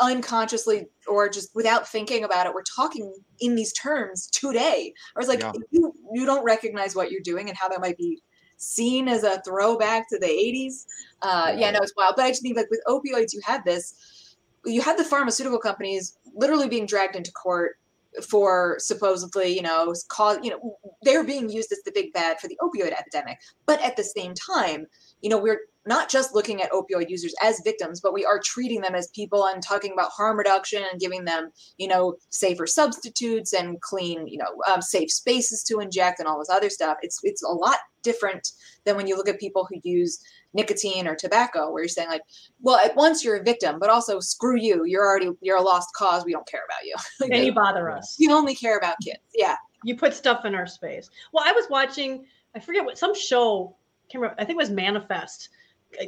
[0.00, 4.92] unconsciously or just without thinking about it, we're talking in these terms today.
[5.16, 5.52] I was like, yeah.
[5.70, 8.22] you you don't recognize what you're doing and how that might be
[8.56, 10.84] seen as a throwback to the 80s.
[11.22, 12.14] Uh, yeah, no, it's wild.
[12.16, 14.36] But I just think like with opioids, you had this.
[14.64, 17.77] You had the pharmaceutical companies literally being dragged into court
[18.24, 22.48] for supposedly, you know, cause, you know, they're being used as the big bad for
[22.48, 23.38] the opioid epidemic.
[23.66, 24.86] But at the same time,
[25.20, 28.82] you know we're not just looking at opioid users as victims, but we are treating
[28.82, 33.54] them as people and talking about harm reduction and giving them, you know, safer substitutes
[33.54, 36.98] and clean, you know, um, safe spaces to inject and all this other stuff.
[37.00, 38.52] It's it's a lot different
[38.84, 40.20] than when you look at people who use
[40.54, 42.22] nicotine or tobacco, where you're saying like,
[42.60, 45.88] well, at once you're a victim, but also screw you, you're already you're a lost
[45.94, 46.24] cause.
[46.24, 46.94] We don't care about you.
[47.20, 48.16] like, and you bother us.
[48.18, 49.20] You only care about kids.
[49.34, 49.56] Yeah.
[49.84, 51.08] You put stuff in our space.
[51.32, 52.24] Well, I was watching.
[52.54, 53.76] I forget what some show.
[54.10, 55.50] Can't remember, I think it was Manifest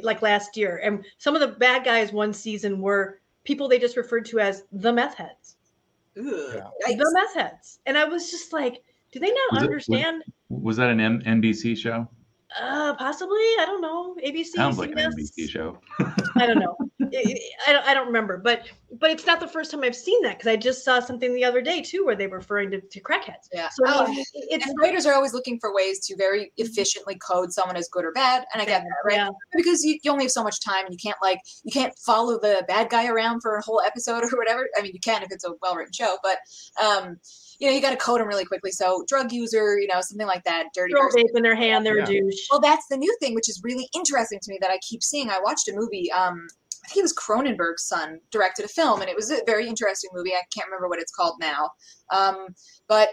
[0.03, 0.81] like last year.
[0.83, 4.63] And some of the bad guys one season were people they just referred to as
[4.71, 5.57] the meth heads.
[6.15, 6.67] Yeah.
[6.87, 7.79] The meth heads.
[7.85, 10.23] And I was just like, do they not was understand?
[10.27, 12.07] It, was, was, that an M- NBC show?
[12.59, 13.37] Uh, possibly.
[13.59, 14.15] I don't know.
[14.25, 15.77] ABC sounds like an NBC show.
[16.35, 16.75] I don't know.
[17.13, 17.85] I don't.
[17.85, 18.37] I don't remember.
[18.37, 18.63] But
[18.99, 21.45] but it's not the first time I've seen that because I just saw something the
[21.45, 23.47] other day too where they were referring to, to crackheads.
[23.53, 23.69] Yeah.
[23.69, 27.17] So oh, I mean, it's and writers are always looking for ways to very efficiently
[27.19, 29.15] code someone as good or bad, and I get that, right?
[29.15, 29.29] Yeah.
[29.55, 32.39] Because you, you only have so much time, and you can't like you can't follow
[32.39, 34.67] the bad guy around for a whole episode or whatever.
[34.77, 36.37] I mean, you can if it's a well written show, but
[36.83, 37.17] um
[37.61, 38.71] you know, you got to code them really quickly.
[38.71, 41.99] So drug user, you know, something like that, dirty Throw vape in their hand, they're
[41.99, 42.05] yeah.
[42.05, 42.47] a douche.
[42.49, 45.29] Well, that's the new thing, which is really interesting to me that I keep seeing.
[45.29, 46.47] I watched a movie, um,
[46.83, 50.09] I think it was Cronenberg's son directed a film, and it was a very interesting
[50.11, 50.33] movie.
[50.33, 51.69] I can't remember what it's called now.
[52.11, 52.47] Um,
[52.87, 53.09] but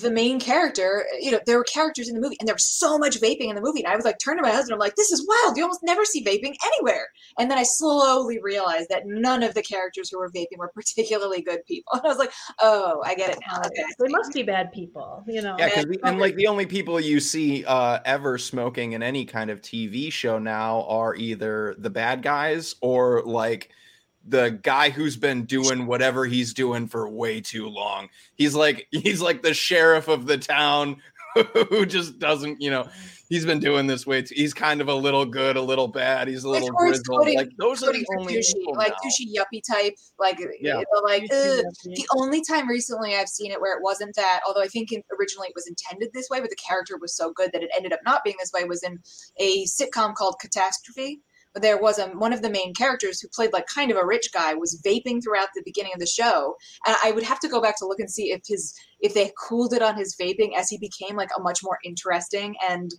[0.00, 2.98] the main character, you know, there were characters in the movie and there was so
[2.98, 3.82] much vaping in the movie.
[3.82, 5.56] And I was like, turn to my husband, I'm like, this is wild.
[5.56, 7.08] You almost never see vaping anywhere.
[7.38, 11.42] And then I slowly realized that none of the characters who were vaping were particularly
[11.42, 11.92] good people.
[11.94, 13.58] And I was like, oh, I get it now.
[13.58, 13.84] Okay.
[13.98, 15.56] They must be bad people, you know.
[15.58, 19.50] Yeah, because and like the only people you see uh, ever smoking in any kind
[19.50, 23.70] of TV show now are either the bad guys or like–
[24.28, 28.08] the guy who's been doing whatever he's doing for way too long.
[28.34, 31.00] He's like he's like the sheriff of the town
[31.70, 32.88] who just doesn't, you know,
[33.28, 34.22] he's been doing this way.
[34.22, 36.28] Too, he's kind of a little good, a little bad.
[36.28, 37.06] He's a little grizzled.
[37.08, 39.94] Coding, like those are the only douchey, like douchey yuppie type.
[40.18, 40.82] Like yeah.
[41.04, 44.40] like the only time recently I've seen it where it wasn't that.
[44.46, 47.50] Although I think originally it was intended this way, but the character was so good
[47.52, 48.64] that it ended up not being this way.
[48.64, 48.98] Was in
[49.38, 51.20] a sitcom called Catastrophe
[51.60, 54.30] there was a one of the main characters who played like kind of a rich
[54.32, 56.54] guy was vaping throughout the beginning of the show.
[56.86, 59.32] And i would have to go back to look and see if his if they
[59.48, 62.90] cooled it on his vaping as he became like a much more interesting and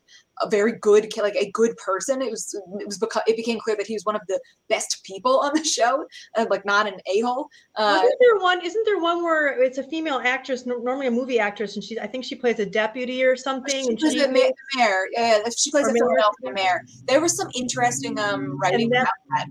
[0.41, 2.21] a very good like a good person.
[2.21, 4.39] It was it was because it became clear that he was one of the
[4.69, 6.05] best people on the show
[6.35, 9.83] and like not an a-hole uh, isn't there one isn't there one where it's a
[9.83, 13.35] female actress normally a movie actress and she i think she plays a deputy or
[13.35, 15.07] something she plays the mayor.
[15.11, 16.81] Yeah she plays a philadelphia mayor.
[17.07, 19.47] There was some interesting um writing that, about that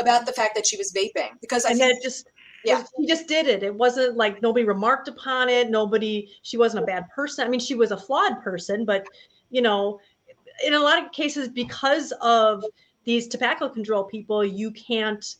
[0.00, 2.28] about the fact that she was vaping because i think, just
[2.64, 2.84] yeah.
[2.98, 3.62] she just did it.
[3.62, 5.70] It wasn't like nobody remarked upon it.
[5.70, 7.46] Nobody she wasn't a bad person.
[7.46, 9.06] I mean she was a flawed person but
[9.48, 9.98] you know
[10.64, 12.64] in a lot of cases because of
[13.04, 15.36] these tobacco control people you can't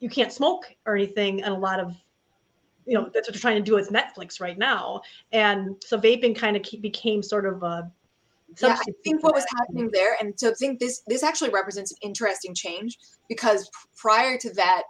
[0.00, 1.94] you can't smoke or anything and a lot of
[2.86, 5.00] you know that's what they're trying to do with netflix right now.
[5.32, 7.90] And so vaping kind of became sort of a
[8.60, 11.90] yeah, I think what was happening there, and so I think this this actually represents
[11.92, 14.82] an interesting change because prior to that,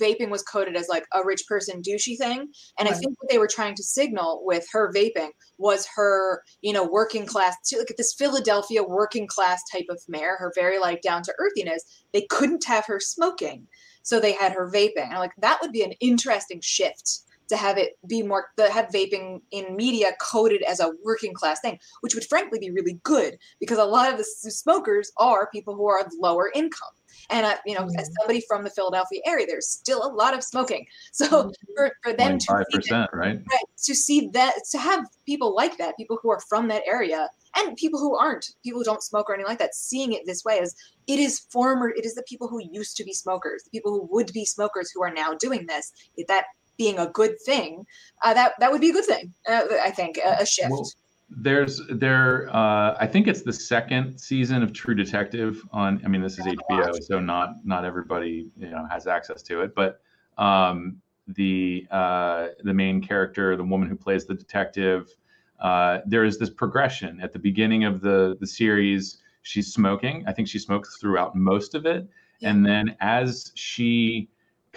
[0.00, 2.48] vaping was coded as like a rich person douchey thing.
[2.78, 2.92] And right.
[2.92, 6.84] I think what they were trying to signal with her vaping was her, you know,
[6.84, 11.22] working class, look at this Philadelphia working class type of mayor, her very like down
[11.22, 11.84] to earthiness.
[12.12, 13.66] They couldn't have her smoking.
[14.02, 15.04] So they had her vaping.
[15.04, 18.70] And I'm like, that would be an interesting shift to have it be more to
[18.70, 23.00] have vaping in media coded as a working class thing, which would frankly be really
[23.02, 26.90] good because a lot of the smokers are people who are lower income.
[27.30, 27.98] And uh, you know, mm-hmm.
[27.98, 30.86] as somebody from the Philadelphia area, there's still a lot of smoking.
[31.12, 31.50] So mm-hmm.
[31.74, 33.36] for, for them to percent, right?
[33.36, 37.28] right, to see that, to have people like that, people who are from that area,
[37.56, 40.44] and people who aren't, people who don't smoke or anything like that, seeing it this
[40.44, 40.76] way as
[41.06, 44.06] it is former, it is the people who used to be smokers, the people who
[44.12, 45.92] would be smokers who are now doing this.
[46.28, 46.44] That
[46.76, 47.84] being a good thing,
[48.22, 49.32] uh, that that would be a good thing.
[49.48, 50.70] Uh, I think a, a shift.
[50.70, 50.88] Well,
[51.30, 56.22] there's there uh, i think it's the second season of true detective on i mean
[56.22, 60.00] this is hbo so not not everybody you know has access to it but
[60.38, 60.96] um,
[61.26, 65.14] the uh, the main character the woman who plays the detective
[65.60, 67.20] uh, there is this progression.
[67.20, 70.24] At the beginning of the the series she's smoking.
[70.26, 72.08] I think she smokes throughout most of it.
[72.40, 72.50] Yeah.
[72.50, 74.28] and then as she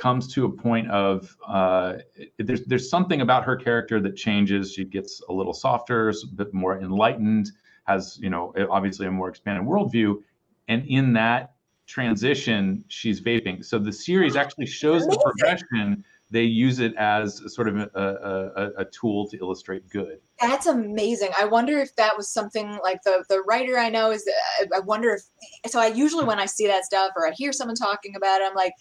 [0.01, 1.93] comes to a point of uh,
[2.39, 4.73] there's there's something about her character that changes.
[4.73, 7.51] She gets a little softer, a bit more enlightened,
[7.83, 10.15] has you know obviously a more expanded worldview,
[10.67, 11.53] and in that
[11.85, 13.63] transition, she's vaping.
[13.63, 18.81] So the series actually shows the progression they use it as sort of a, a,
[18.83, 20.17] a, tool to illustrate good.
[20.39, 21.31] That's amazing.
[21.37, 24.27] I wonder if that was something like the the writer I know is.
[24.73, 25.79] I wonder if so.
[25.79, 28.55] I usually when I see that stuff or I hear someone talking about it, I'm
[28.55, 28.73] like,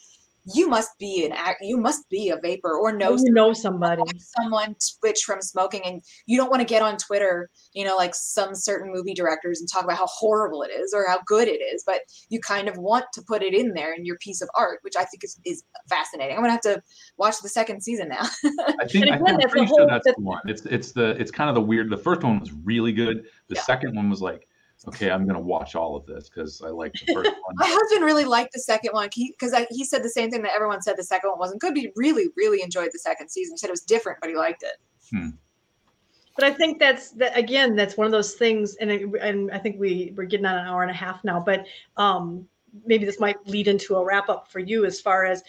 [0.55, 4.03] you must be an act you must be a vapor or know you know somebody.
[4.19, 8.15] someone switch from smoking and you don't want to get on twitter you know like
[8.15, 11.61] some certain movie directors and talk about how horrible it is or how good it
[11.61, 14.49] is but you kind of want to put it in there in your piece of
[14.55, 16.37] art which i think is, is fascinating.
[16.37, 16.83] I'm gonna have to
[17.19, 18.23] watch the second season now.
[18.81, 20.41] I think, again, I am pretty sure that's the one.
[20.47, 23.25] It's it's the it's kind of the weird the first one was really good.
[23.49, 23.62] The yeah.
[23.62, 24.47] second one was like
[24.89, 27.55] okay, I'm gonna watch all of this because I like the first one.
[27.55, 30.52] My husband really liked the second one because he, he said the same thing that
[30.55, 33.55] everyone said the second one wasn't good, but he really, really enjoyed the second season.
[33.55, 34.77] He said it was different, but he liked it.
[35.11, 35.31] Hmm.
[36.36, 37.77] But I think that's that again.
[37.77, 40.66] That's one of those things, and it, and I think we we're getting on an
[40.66, 41.40] hour and a half now.
[41.40, 41.66] But
[41.97, 42.47] um,
[42.86, 45.43] maybe this might lead into a wrap up for you as far as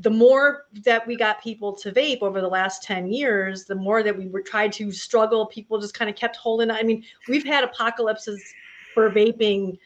[0.00, 4.02] the more that we got people to vape over the last 10 years, the more
[4.04, 6.70] that we were tried to struggle, people just kind of kept holding.
[6.70, 8.54] I mean, we've had apocalypses
[8.98, 9.78] for vaping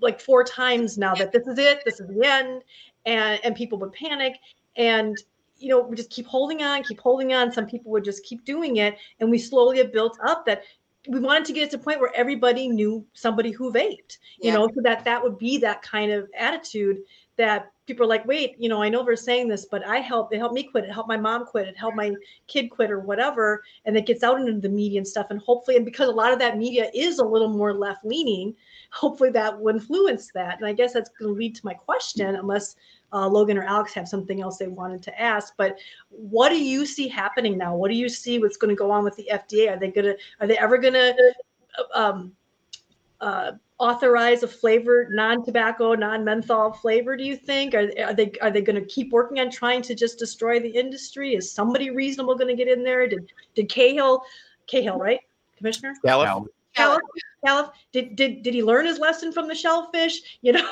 [0.00, 2.62] like four times now that this is it, this is the end,
[3.04, 4.36] and and people would panic
[4.76, 5.16] and
[5.58, 7.52] you know we just keep holding on, keep holding on.
[7.52, 10.64] Some people would just keep doing it, and we slowly have built up that
[11.08, 14.54] we wanted to get to a point where everybody knew somebody who vaped, you yeah.
[14.54, 16.98] know, so that that would be that kind of attitude
[17.36, 20.32] that people are like, wait, you know, I know we're saying this, but I help,
[20.32, 22.12] it helped me quit, it helped my mom quit, it helped my
[22.46, 23.62] kid quit or whatever.
[23.84, 25.28] And it gets out into the media and stuff.
[25.30, 28.54] And hopefully, and because a lot of that media is a little more left leaning,
[28.90, 30.58] hopefully that will influence that.
[30.58, 32.76] And I guess that's going to lead to my question, unless
[33.12, 35.54] uh, Logan or Alex have something else they wanted to ask.
[35.56, 37.76] But what do you see happening now?
[37.76, 39.70] What do you see what's going to go on with the FDA?
[39.70, 41.34] Are they going to, are they ever going to,
[41.94, 42.32] um,
[43.20, 47.16] uh, authorize a flavored non-tobacco, non-menthol flavor?
[47.16, 49.94] Do you think are, are they are they going to keep working on trying to
[49.94, 51.34] just destroy the industry?
[51.34, 53.06] Is somebody reasonable going to get in there?
[53.06, 54.22] Did did Cahill,
[54.66, 55.20] Cahill, right,
[55.56, 55.94] Commissioner?
[56.04, 56.46] Califf.
[56.76, 57.00] Califf,
[57.44, 60.20] Califf, did, did did he learn his lesson from the shellfish?
[60.42, 60.68] You know,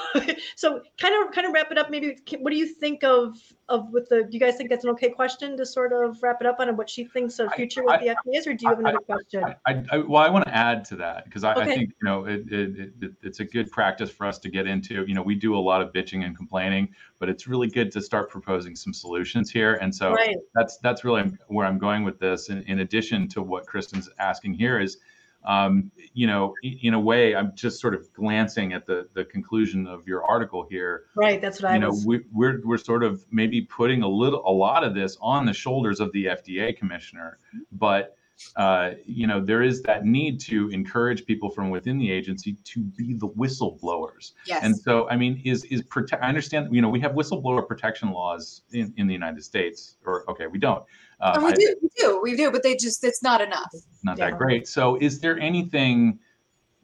[0.54, 1.90] so kind of kind of wrap it up.
[1.90, 3.36] Maybe what do you think of
[3.68, 4.22] of with the?
[4.22, 6.68] Do you guys think that's an okay question to sort of wrap it up on
[6.68, 8.68] and what she thinks of future I, with I, the FDA is, or do you
[8.68, 9.44] have another I, question?
[9.66, 11.64] I, well, I want to add to that because I, okay.
[11.64, 15.04] think you know it, it, it, it's a good practice for us to get into.
[15.08, 18.00] You know, we do a lot of bitching and complaining, but it's really good to
[18.00, 19.74] start proposing some solutions here.
[19.74, 20.36] And so right.
[20.54, 22.48] that's that's really where I'm going with this.
[22.48, 24.98] In, in addition to what Kristen's asking here is
[25.44, 29.86] um, you know, in a way, I'm just sort of glancing at the the conclusion
[29.86, 31.04] of your article here.
[31.14, 31.88] Right, that's what you I know.
[31.90, 32.06] Was...
[32.06, 35.52] We, we're we're sort of maybe putting a little, a lot of this on the
[35.52, 37.38] shoulders of the FDA commissioner,
[37.72, 38.16] but
[38.56, 42.80] uh, you know, there is that need to encourage people from within the agency to
[42.80, 44.32] be the whistleblowers.
[44.46, 44.64] Yes.
[44.64, 46.22] And so, I mean, is is protect?
[46.22, 46.74] I understand.
[46.74, 50.58] You know, we have whistleblower protection laws in, in the United States, or okay, we
[50.58, 50.84] don't.
[51.20, 53.72] Uh, we do, we do, we do, but they just it's not enough.
[54.02, 54.30] Not yeah.
[54.30, 54.68] that great.
[54.68, 56.18] So, is there anything?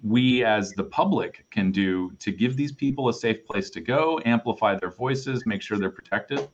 [0.02, 4.18] we as the public can do to give these people a safe place to go,
[4.24, 6.48] amplify their voices, make sure they're protected?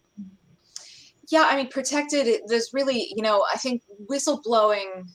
[1.28, 5.08] yeah, I mean, protected, there's really, you know, I think whistleblowing,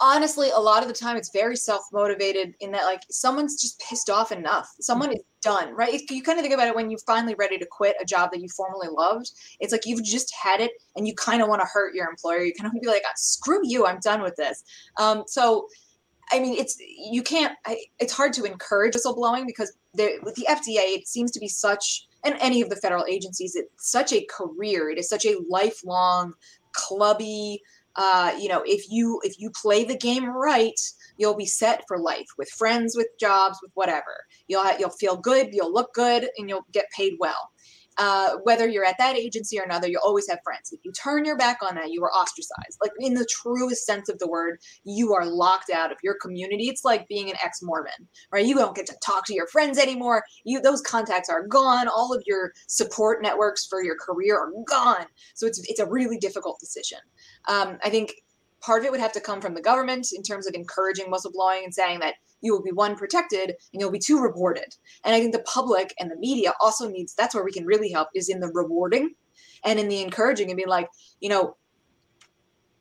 [0.00, 3.80] honestly, a lot of the time it's very self motivated in that, like, someone's just
[3.80, 4.72] pissed off enough.
[4.80, 6.00] Someone is done, right?
[6.10, 8.40] You kind of think about it when you're finally ready to quit a job that
[8.40, 11.68] you formerly loved, it's like you've just had it and you kind of want to
[11.72, 12.42] hurt your employer.
[12.42, 14.64] You kind of be like, ah, screw you, I'm done with this.
[14.98, 15.68] Um, so,
[16.30, 17.56] I mean, it's you can't.
[17.66, 22.08] I, it's hard to encourage whistleblowing because with the FDA, it seems to be such
[22.24, 26.34] and any of the federal agencies it's such a career it is such a lifelong
[26.72, 27.62] clubby
[27.98, 30.80] uh, you know if you if you play the game right
[31.18, 34.16] you'll be set for life with friends with jobs with whatever.
[34.46, 37.50] You'll you'll feel good you'll look good and you'll get paid well
[37.98, 40.72] uh, whether you're at that agency or another, you'll always have friends.
[40.72, 42.78] If you turn your back on that, you are ostracized.
[42.80, 46.68] Like in the truest sense of the word, you are locked out of your community.
[46.68, 48.46] It's like being an ex-Mormon, right?
[48.46, 50.22] You don't get to talk to your friends anymore.
[50.44, 51.88] You those contacts are gone.
[51.88, 55.06] All of your support networks for your career are gone.
[55.34, 56.98] So it's it's a really difficult decision.
[57.48, 58.14] Um, I think
[58.60, 61.64] part of it would have to come from the government in terms of encouraging whistleblowing
[61.64, 64.74] and saying that you will be one protected and you'll be two rewarded.
[65.04, 67.90] And i think the public and the media also needs that's where we can really
[67.90, 69.14] help is in the rewarding
[69.64, 70.88] and in the encouraging and being like
[71.20, 71.56] you know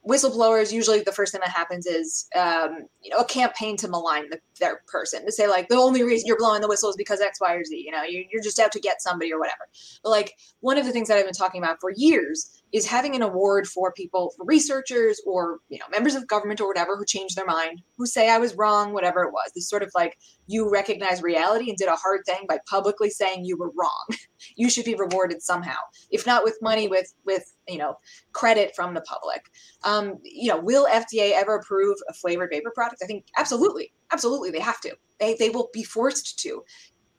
[0.07, 4.29] whistleblowers usually the first thing that happens is um, you know a campaign to malign
[4.29, 7.19] the, their person to say like the only reason you're blowing the whistle is because
[7.19, 9.67] x y or z you know you're, you're just out to get somebody or whatever.
[10.03, 13.15] But like one of the things that i've been talking about for years is having
[13.15, 17.05] an award for people, for researchers or you know members of government or whatever who
[17.05, 19.51] change their mind, who say I was wrong, whatever it was.
[19.55, 20.17] This sort of like
[20.47, 24.07] you recognize reality and did a hard thing by publicly saying you were wrong.
[24.55, 25.77] you should be rewarded somehow,
[26.11, 27.95] if not with money, with with you know
[28.33, 29.45] credit from the public.
[29.83, 33.01] Um, you know, will FDA ever approve a flavored vapor product?
[33.03, 34.95] I think absolutely, absolutely they have to.
[35.19, 36.63] They they will be forced to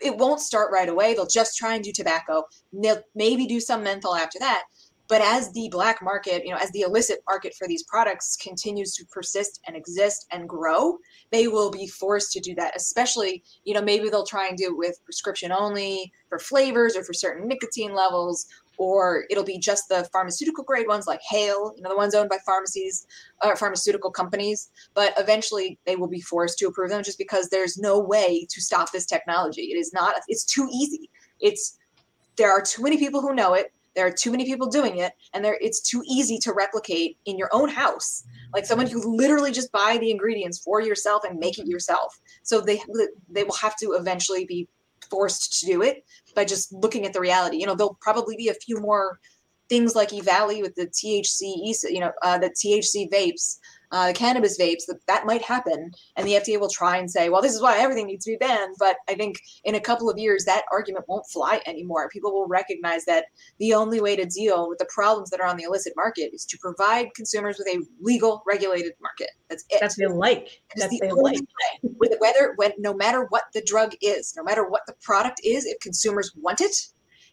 [0.00, 1.14] it won't start right away.
[1.14, 2.44] They'll just try and do tobacco.
[2.72, 4.64] They'll maybe do some menthol after that.
[5.08, 8.92] But as the black market, you know, as the illicit market for these products continues
[8.94, 10.98] to persist and exist and grow,
[11.30, 12.76] they will be forced to do that.
[12.76, 17.02] Especially, you know, maybe they'll try and do it with prescription only for flavors or
[17.02, 21.82] for certain nicotine levels, or it'll be just the pharmaceutical grade ones like Hale, you
[21.82, 23.06] know, the ones owned by pharmacies
[23.42, 24.70] or pharmaceutical companies.
[24.92, 28.60] But eventually they will be forced to approve them just because there's no way to
[28.60, 29.62] stop this technology.
[29.62, 31.10] It is not, it's too easy.
[31.40, 31.78] It's,
[32.36, 35.12] there are too many people who know it there are too many people doing it,
[35.34, 38.22] and there it's too easy to replicate in your own house.
[38.54, 42.16] Like someone who literally just buy the ingredients for yourself and make it yourself.
[42.44, 42.80] So they
[43.28, 44.68] they will have to eventually be
[45.10, 46.04] forced to do it
[46.36, 47.56] by just looking at the reality.
[47.56, 49.18] You know, there'll probably be a few more
[49.68, 53.58] things like EVALI with the THC, you know, uh, the THC vapes
[53.90, 55.90] uh, cannabis vapes, that, that might happen.
[56.16, 58.36] And the FDA will try and say, well, this is why everything needs to be
[58.36, 58.76] banned.
[58.78, 62.08] But I think in a couple of years, that argument won't fly anymore.
[62.08, 63.26] People will recognize that
[63.58, 66.44] the only way to deal with the problems that are on the illicit market is
[66.46, 69.30] to provide consumers with a legal, regulated market.
[69.48, 69.78] That's it.
[69.80, 70.60] That's they like.
[70.76, 71.40] That's the they like.
[71.82, 75.64] With whether, when, no matter what the drug is, no matter what the product is,
[75.66, 76.76] if consumers want it,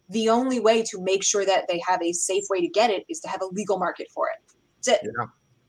[0.10, 3.06] the only way to make sure that they have a safe way to get it
[3.10, 4.56] is to have a legal market for it.
[4.78, 5.12] That's it.
[5.18, 5.26] Yeah.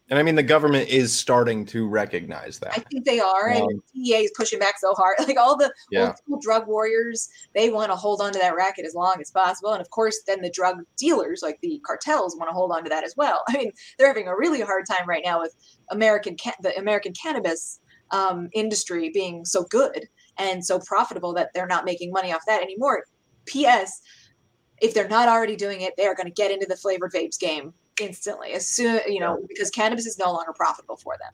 [0.09, 2.73] And I mean, the government is starting to recognize that.
[2.73, 3.51] I think they are.
[3.51, 5.17] Um, and DEA is pushing back so hard.
[5.27, 6.07] Like all the yeah.
[6.07, 9.33] old school drug warriors, they want to hold on to that racket as long as
[9.33, 9.73] possible.
[9.73, 12.89] And of course, then the drug dealers, like the cartels, want to hold on to
[12.91, 13.43] that as well.
[13.49, 15.57] I mean, they're having a really hard time right now with
[15.91, 17.81] American ca- the American cannabis
[18.13, 20.07] um, industry being so good
[20.39, 23.05] and so profitable that they're not making money off that anymore.
[23.47, 24.01] P.S.
[24.81, 27.39] If they're not already doing it, they are going to get into the flavored vapes
[27.39, 31.33] game instantly as soon you know because cannabis is no longer profitable for them.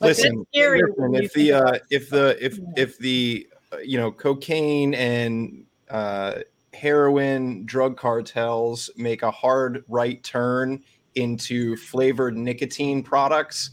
[0.00, 5.64] Listen, listen if the uh, if the if if the uh, you know cocaine and
[5.90, 6.40] uh,
[6.72, 10.82] heroin drug cartels make a hard right turn
[11.14, 13.70] into flavored nicotine products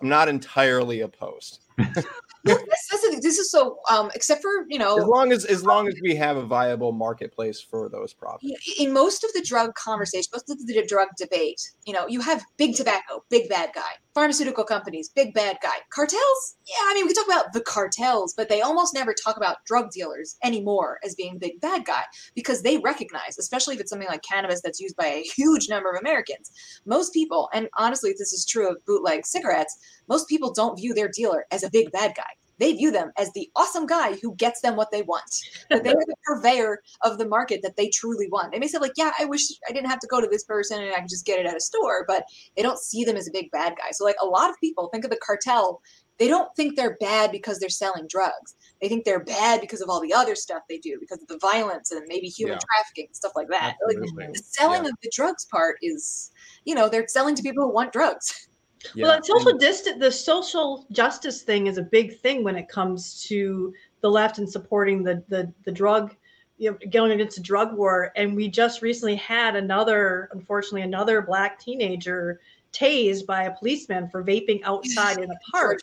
[0.00, 1.60] i'm not entirely opposed
[2.44, 5.94] this, this is so um, except for you know as long as as long as
[6.02, 8.44] we have a viable marketplace for those products
[8.78, 12.44] in most of the drug conversation most of the drug debate you know you have
[12.56, 13.80] big tobacco big bad guy
[14.14, 15.76] pharmaceutical companies big bad guy.
[15.92, 16.56] Cartels?
[16.66, 19.90] Yeah i mean we talk about the cartels but they almost never talk about drug
[19.90, 22.02] dealers anymore as being big bad guy
[22.34, 25.90] because they recognize especially if it's something like cannabis that's used by a huge number
[25.90, 26.50] of americans
[26.84, 29.76] most people and honestly this is true of bootleg cigarettes
[30.08, 32.22] most people don't view their dealer as a big bad guy.
[32.58, 35.24] They view them as the awesome guy who gets them what they want.
[35.70, 38.52] But they are the purveyor of the market that they truly want.
[38.52, 40.80] They may say, like, yeah, I wish I didn't have to go to this person
[40.80, 42.24] and I could just get it at a store, but
[42.56, 43.90] they don't see them as a big bad guy.
[43.90, 45.80] So, like, a lot of people think of the cartel
[46.18, 48.54] they don't think they're bad because they're selling drugs.
[48.80, 51.38] They think they're bad because of all the other stuff they do, because of the
[51.38, 52.60] violence and maybe human yeah.
[52.76, 53.76] trafficking, stuff like that.
[53.86, 54.90] Like, the selling yeah.
[54.90, 56.30] of the drugs part is,
[56.64, 58.48] you know, they're selling to people who want drugs.
[58.94, 59.04] Yeah.
[59.04, 63.72] Well, social distant the social justice thing is a big thing when it comes to
[64.00, 66.14] the left and supporting the the the drug,
[66.58, 68.12] you know, going against the drug war.
[68.16, 72.40] And we just recently had another, unfortunately, another black teenager
[72.72, 75.80] tased by a policeman for vaping outside in a park.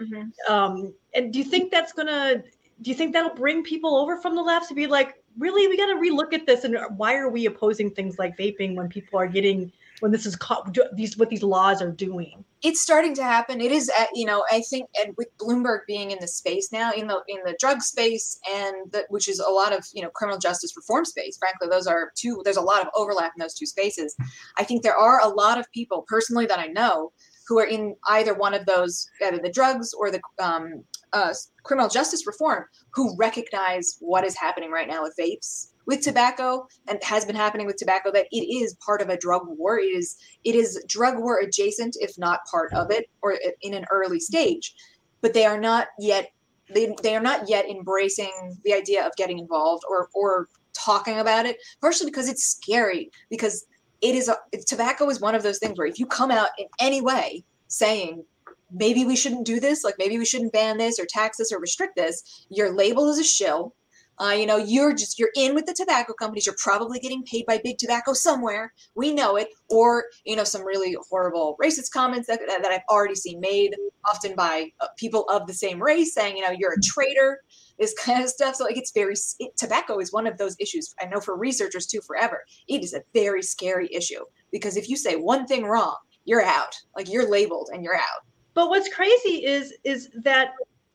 [0.00, 0.52] Mm-hmm.
[0.52, 2.42] Um, and do you think that's gonna?
[2.82, 5.76] Do you think that'll bring people over from the left to be like, really, we
[5.76, 6.64] got to relook at this?
[6.64, 9.70] And why are we opposing things like vaping when people are getting
[10.02, 12.44] when this is caught, these what these laws are doing.
[12.60, 13.60] It's starting to happen.
[13.60, 16.92] It is uh, you know i think and with bloomberg being in the space now
[16.92, 20.10] in the in the drug space and the, which is a lot of you know
[20.10, 23.54] criminal justice reform space frankly those are two there's a lot of overlap in those
[23.54, 24.16] two spaces.
[24.58, 27.12] I think there are a lot of people personally that i know
[27.46, 31.88] who are in either one of those either the drugs or the um, uh, criminal
[31.88, 37.24] justice reform who recognize what is happening right now with vapes with tobacco and has
[37.24, 39.78] been happening with tobacco that it is part of a drug war.
[39.78, 43.86] It is it is drug war adjacent if not part of it or in an
[43.90, 44.74] early stage.
[45.20, 46.30] But they are not yet
[46.72, 51.46] they, they are not yet embracing the idea of getting involved or or talking about
[51.46, 53.66] it partially because it's scary because
[54.00, 54.36] it is a,
[54.66, 58.24] tobacco is one of those things where if you come out in any way saying
[58.72, 61.58] maybe we shouldn't do this like maybe we shouldn't ban this or tax this or
[61.58, 63.74] restrict this your label is a shill
[64.22, 66.46] Uh, you know, you're just you're in with the tobacco companies.
[66.46, 68.72] You're probably getting paid by big tobacco somewhere.
[68.94, 69.48] We know it.
[69.68, 73.74] Or you know, some really horrible racist comments that, that I've already seen made,
[74.08, 77.40] often by uh, people of the same race, saying, you know, you're a traitor.
[77.78, 78.54] This kind of stuff.
[78.54, 80.94] So like, it's very it, tobacco is one of those issues.
[81.00, 82.00] I know for researchers too.
[82.02, 85.96] Forever, it is a very scary issue because if you say one thing wrong,
[86.26, 86.76] you're out.
[86.94, 88.22] Like you're labeled and you're out.
[88.54, 90.50] But what's crazy is is that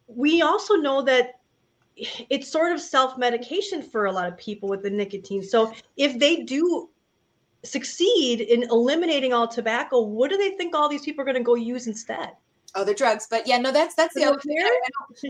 [0.07, 1.36] we also know that
[2.29, 5.43] it's sort of self-medication for a lot of people with the nicotine.
[5.43, 6.89] So if they do
[7.63, 11.43] succeed in eliminating all tobacco, what do they think all these people are going to
[11.43, 12.29] go use instead?
[12.75, 13.27] Other drugs.
[13.29, 14.57] But yeah, no, that's that's the other thing.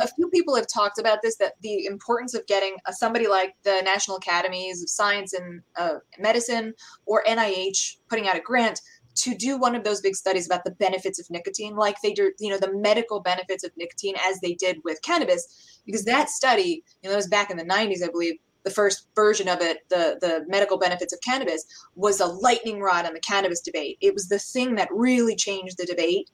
[0.02, 3.56] a few people have talked about this that the importance of getting a, somebody like
[3.64, 6.74] the National Academies of Science and uh, Medicine
[7.06, 8.82] or NIH putting out a grant
[9.18, 12.32] to do one of those big studies about the benefits of nicotine, like they do,
[12.40, 16.84] you know, the medical benefits of nicotine as they did with cannabis, because that study,
[17.02, 19.78] you know, it was back in the 90s, I believe, the first version of it,
[19.90, 21.66] the the medical benefits of cannabis,
[21.96, 23.98] was a lightning rod on the cannabis debate.
[24.02, 26.30] It was the thing that really changed the debate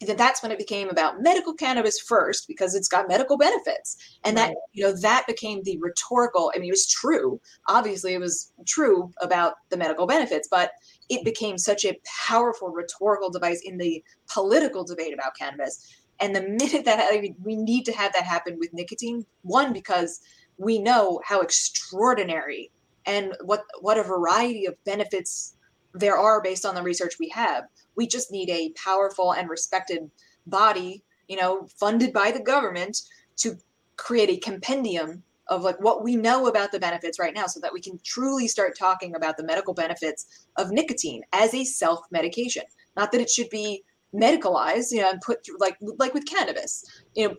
[0.00, 3.96] that's when it became about medical cannabis first because it's got medical benefits.
[4.24, 7.40] And that you know that became the rhetorical i mean it was true.
[7.68, 10.72] Obviously it was true about the medical benefits but
[11.08, 14.02] it became such a powerful rhetorical device in the
[14.32, 15.86] political debate about cannabis.
[16.20, 19.72] And the minute that I mean, we need to have that happen with nicotine one
[19.72, 20.20] because
[20.56, 22.70] we know how extraordinary
[23.06, 25.56] and what what a variety of benefits
[25.92, 27.64] there are based on the research we have
[27.96, 30.10] we just need a powerful and respected
[30.46, 33.02] body, you know, funded by the government
[33.36, 33.56] to
[33.96, 37.72] create a compendium of like what we know about the benefits right now so that
[37.72, 42.64] we can truly start talking about the medical benefits of nicotine as a self-medication.
[42.96, 43.82] Not that it should be
[44.14, 46.84] medicalized, you know, and put through like like with cannabis.
[47.14, 47.34] You know,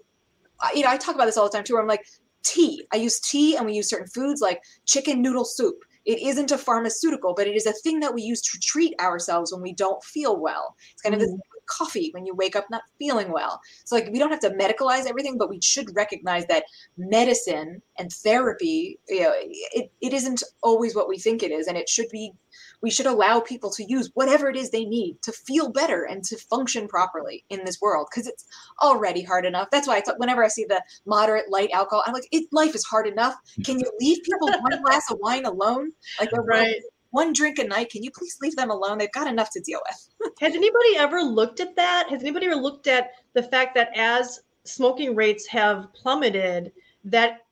[0.62, 1.74] I, you know, I talk about this all the time too.
[1.74, 2.06] Where I'm like,
[2.44, 2.86] tea.
[2.94, 5.84] I use tea, and we use certain foods like chicken noodle soup.
[6.06, 9.52] It isn't a pharmaceutical, but it is a thing that we use to treat ourselves
[9.52, 10.76] when we don't feel well.
[10.94, 11.24] It's kind mm.
[11.24, 11.30] of
[11.68, 13.62] coffee when you wake up not feeling well.
[13.84, 16.66] So like we don't have to medicalize everything, but we should recognize that
[16.98, 21.78] medicine and therapy, you know, it, it isn't always what we think it is, and
[21.78, 22.34] it should be
[22.82, 26.24] we should allow people to use whatever it is they need to feel better and
[26.24, 28.46] to function properly in this world because it's
[28.82, 29.70] already hard enough.
[29.72, 32.76] That's why I thought whenever I see the moderate light alcohol, I'm like, it, life
[32.76, 33.36] is hard enough.
[33.64, 35.92] Can you leave people one glass of wine alone?
[36.20, 36.82] Like, right.
[37.16, 37.92] One drink a night.
[37.92, 38.98] Can you please leave them alone?
[38.98, 40.34] They've got enough to deal with.
[40.42, 42.10] Has anybody ever looked at that?
[42.10, 46.74] Has anybody ever looked at the fact that as smoking rates have plummeted,
[47.06, 47.46] that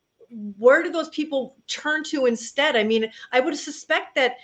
[0.58, 2.76] where do those people turn to instead?
[2.76, 4.36] I mean, I would suspect that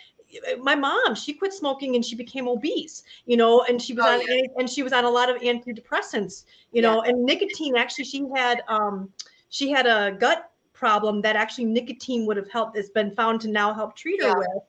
[0.59, 4.13] my mom she quit smoking and she became obese you know and she was oh,
[4.13, 4.47] on yeah.
[4.59, 8.63] and she was on a lot of antidepressants you know and nicotine actually she had
[8.69, 9.11] um
[9.49, 10.50] she had a gut
[10.81, 14.28] problem that actually nicotine would have helped it's been found to now help treat her
[14.28, 14.35] yeah.
[14.39, 14.62] with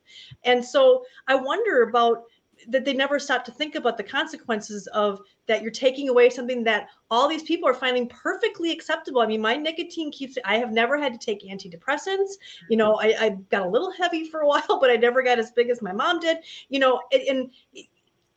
[0.43, 2.25] and so i wonder about
[2.67, 6.63] that they never stop to think about the consequences of that you're taking away something
[6.63, 9.21] that all these people are finding perfectly acceptable.
[9.21, 12.33] I mean, my nicotine keeps, I have never had to take antidepressants.
[12.69, 15.39] You know, I, I got a little heavy for a while, but I never got
[15.39, 16.37] as big as my mom did,
[16.69, 17.87] you know, and, and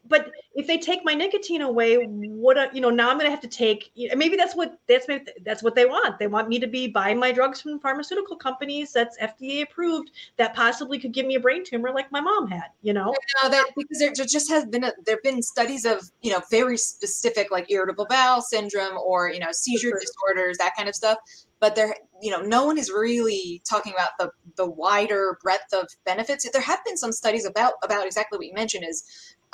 [0.06, 3.40] but if they take my nicotine away, what you know now I'm going to have
[3.40, 3.90] to take.
[4.14, 6.18] Maybe that's what that's maybe that's what they want.
[6.18, 10.54] They want me to be buying my drugs from pharmaceutical companies that's FDA approved that
[10.54, 12.68] possibly could give me a brain tumor like my mom had.
[12.82, 16.32] You know, no, that because there just has been a, there've been studies of you
[16.32, 20.00] know very specific like irritable bowel syndrome or you know seizure sure.
[20.00, 21.18] disorders that kind of stuff.
[21.60, 25.88] But there, you know, no one is really talking about the the wider breadth of
[26.04, 26.48] benefits.
[26.50, 29.02] There have been some studies about about exactly what you mentioned is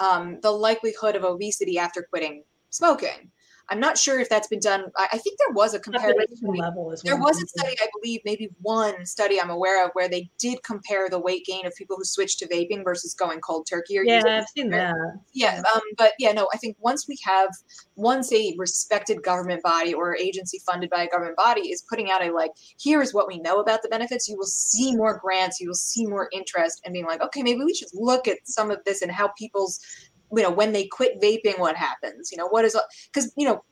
[0.00, 3.30] um, the likelihood of obesity after quitting smoking.
[3.70, 4.86] I'm not sure if that's been done.
[4.96, 6.90] I, I think there was a comparison level.
[6.90, 10.28] Is there was a study, I believe, maybe one study I'm aware of where they
[10.38, 13.98] did compare the weight gain of people who switched to vaping versus going cold turkey.
[13.98, 14.94] Or yeah, I've seen that.
[15.32, 17.50] Yeah, um, but yeah, no, I think once we have
[17.94, 22.24] once a respected government body or agency funded by a government body is putting out
[22.24, 25.60] a like, here is what we know about the benefits, you will see more grants,
[25.60, 28.70] you will see more interest, and being like, okay, maybe we should look at some
[28.70, 29.78] of this and how people's
[30.34, 32.30] you know when they quit vaping what happens?
[32.30, 32.76] You know what is
[33.12, 33.62] because you know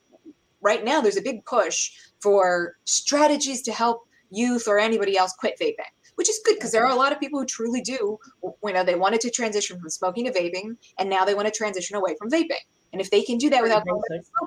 [0.60, 1.90] right now there's a big push
[2.20, 6.84] for strategies to help youth or anybody else quit vaping which is good because there
[6.84, 8.18] are a lot of people who truly do
[8.64, 11.52] you know they wanted to transition from smoking to vaping and now they want to
[11.52, 12.64] transition away from vaping.
[12.92, 13.84] And if they can do that without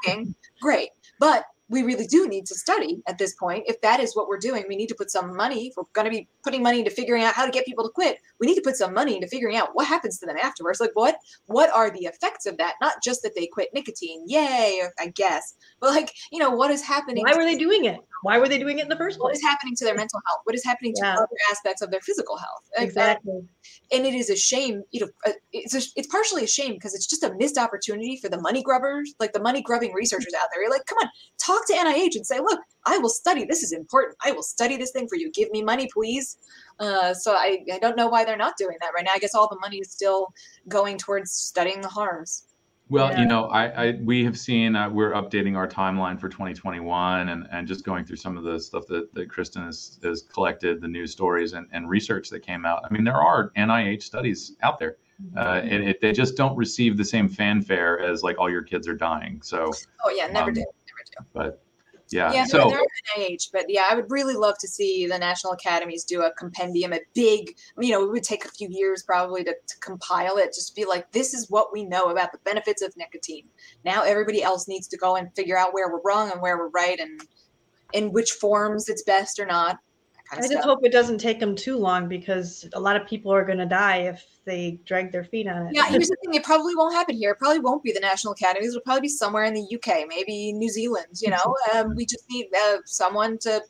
[0.03, 0.89] smoking great.
[1.19, 3.64] But we really do need to study at this point.
[3.65, 5.68] If that is what we're doing, we need to put some money.
[5.68, 7.89] If we're going to be putting money into figuring out how to get people to
[7.89, 10.81] quit, we need to put some money into figuring out what happens to them afterwards.
[10.81, 11.15] Like what
[11.45, 12.76] what are the effects of that?
[12.81, 16.81] Not just that they quit nicotine, yay, I guess, but like you know what is
[16.81, 17.23] happening.
[17.23, 17.99] Why were they doing it?
[18.23, 19.31] Why were they doing it in the first place?
[19.31, 20.41] What is happening to their mental health?
[20.43, 21.14] What is happening to yeah.
[21.14, 22.69] other aspects of their physical health?
[22.77, 23.34] Exactly.
[23.34, 23.48] And,
[23.91, 24.84] and it is a shame.
[24.91, 28.18] You know, uh, it's a, it's partially a shame because it's just a missed opportunity
[28.18, 30.61] for the money grubbers, like the money grubbing researchers out there.
[30.61, 33.45] You're like, come on, talk to NIH and say, look, I will study.
[33.45, 34.17] This is important.
[34.25, 35.31] I will study this thing for you.
[35.31, 36.38] Give me money, please.
[36.79, 39.11] Uh, so I, I don't know why they're not doing that right now.
[39.13, 40.27] I guess all the money is still
[40.67, 42.45] going towards studying the harms.
[42.91, 43.21] Well, yeah.
[43.21, 47.47] you know, I, I, we have seen uh, we're updating our timeline for 2021 and,
[47.49, 50.89] and just going through some of the stuff that, that Kristen has, has collected, the
[50.89, 52.83] news stories and, and research that came out.
[52.83, 54.97] I mean, there are NIH studies out there.
[55.38, 55.67] Uh, mm-hmm.
[55.69, 58.95] and it, they just don't receive the same fanfare as like all your kids are
[58.95, 59.39] dying.
[59.41, 59.71] So,
[60.03, 60.71] oh yeah, never um, do, never do.
[61.33, 61.61] But
[62.11, 62.33] yeah.
[62.33, 62.81] Yeah, so, they're
[63.17, 66.93] NIH, but yeah, I would really love to see the national academies do a compendium,
[66.93, 70.47] a big, you know, it would take a few years probably to, to compile it,
[70.47, 73.45] just be like, this is what we know about the benefits of nicotine.
[73.85, 76.69] Now everybody else needs to go and figure out where we're wrong and where we're
[76.69, 77.21] right and
[77.93, 79.79] in which forms it's best or not.
[80.31, 80.63] I just stuff.
[80.63, 83.65] hope it doesn't take them too long because a lot of people are going to
[83.65, 85.73] die if they drag their feet on it.
[85.75, 87.31] Yeah, here's the thing: it probably won't happen here.
[87.31, 88.69] It probably won't be the national academies.
[88.69, 91.19] It'll probably be somewhere in the UK, maybe New Zealand.
[91.19, 93.61] You know, um, we just need uh, someone to.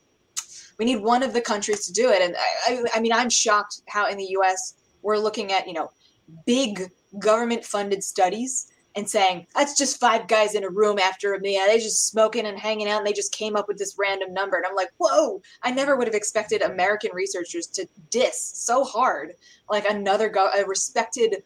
[0.78, 3.30] We need one of the countries to do it, and I, I, I mean, I'm
[3.30, 4.76] shocked how in the U.S.
[5.02, 5.90] we're looking at you know
[6.46, 11.62] big government-funded studies and saying that's just five guys in a room after a meal.
[11.66, 14.58] They just smoking and hanging out, and they just came up with this random number.
[14.58, 15.42] And I'm like, whoa!
[15.64, 19.34] I never would have expected American researchers to diss so hard
[19.70, 21.44] like another go- a respected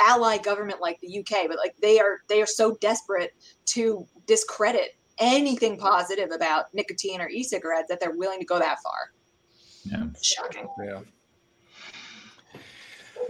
[0.00, 1.48] ally government like the UK.
[1.48, 3.34] But like they are they are so desperate
[3.66, 9.12] to discredit anything positive about nicotine or e-cigarettes that they're willing to go that far.
[9.84, 10.68] Yeah, shocking.
[10.82, 11.00] Yeah.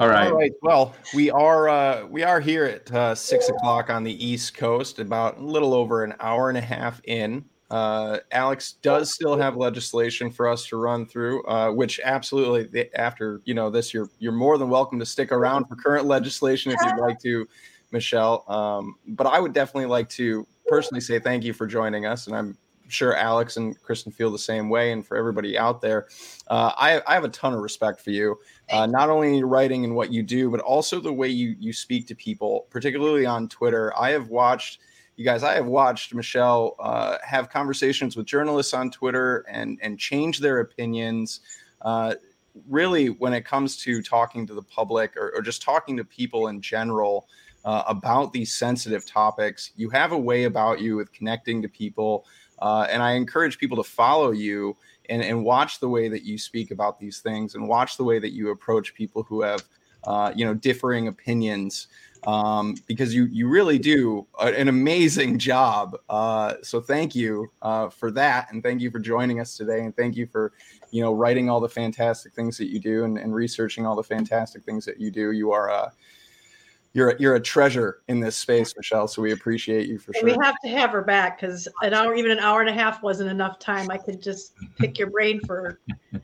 [0.01, 0.28] All right.
[0.28, 0.52] All right.
[0.62, 4.98] Well, we are uh, we are here at uh, six o'clock on the East Coast,
[4.98, 7.44] about a little over an hour and a half in.
[7.70, 13.40] Uh, Alex does still have legislation for us to run through, uh, which absolutely after
[13.44, 16.78] you know this, you're you're more than welcome to stick around for current legislation if
[16.85, 17.47] you'd like to,
[17.90, 18.44] Michelle.
[18.48, 22.36] Um, but I would definitely like to personally say thank you for joining us, and
[22.36, 22.56] I'm
[22.93, 24.93] sure Alex and Kristen feel the same way.
[24.93, 26.09] And for everybody out there,
[26.48, 28.39] uh, I, I, have a ton of respect for you,
[28.70, 31.56] uh, not only in your writing and what you do, but also the way you
[31.59, 33.93] you speak to people, particularly on Twitter.
[33.98, 34.78] I have watched.
[35.16, 39.98] You guys, I have watched Michelle uh, have conversations with journalists on Twitter and and
[39.98, 41.40] change their opinions.
[41.82, 42.14] Uh,
[42.69, 46.48] really, when it comes to talking to the public or, or just talking to people
[46.48, 47.27] in general,
[47.64, 49.73] uh, about these sensitive topics.
[49.77, 52.27] You have a way about you with connecting to people
[52.62, 54.76] uh, and I encourage people to follow you
[55.09, 58.20] and, and watch the way that you speak about these things and watch the way
[58.20, 59.64] that you approach people who have,
[60.05, 61.89] uh, you know, differing opinions.
[62.24, 65.97] Um, because you you really do an amazing job.
[66.09, 69.97] Uh, so thank you uh, for that, and thank you for joining us today, and
[69.97, 70.52] thank you for
[70.93, 74.05] you know writing all the fantastic things that you do and, and researching all the
[74.05, 75.32] fantastic things that you do.
[75.32, 75.90] You are uh,
[76.94, 79.09] you're you're a treasure in this space, Michelle.
[79.09, 80.24] So we appreciate you for sure.
[80.24, 83.02] We have to have her back because an hour, even an hour and a half,
[83.02, 83.90] wasn't enough time.
[83.90, 85.81] I could just pick your brain for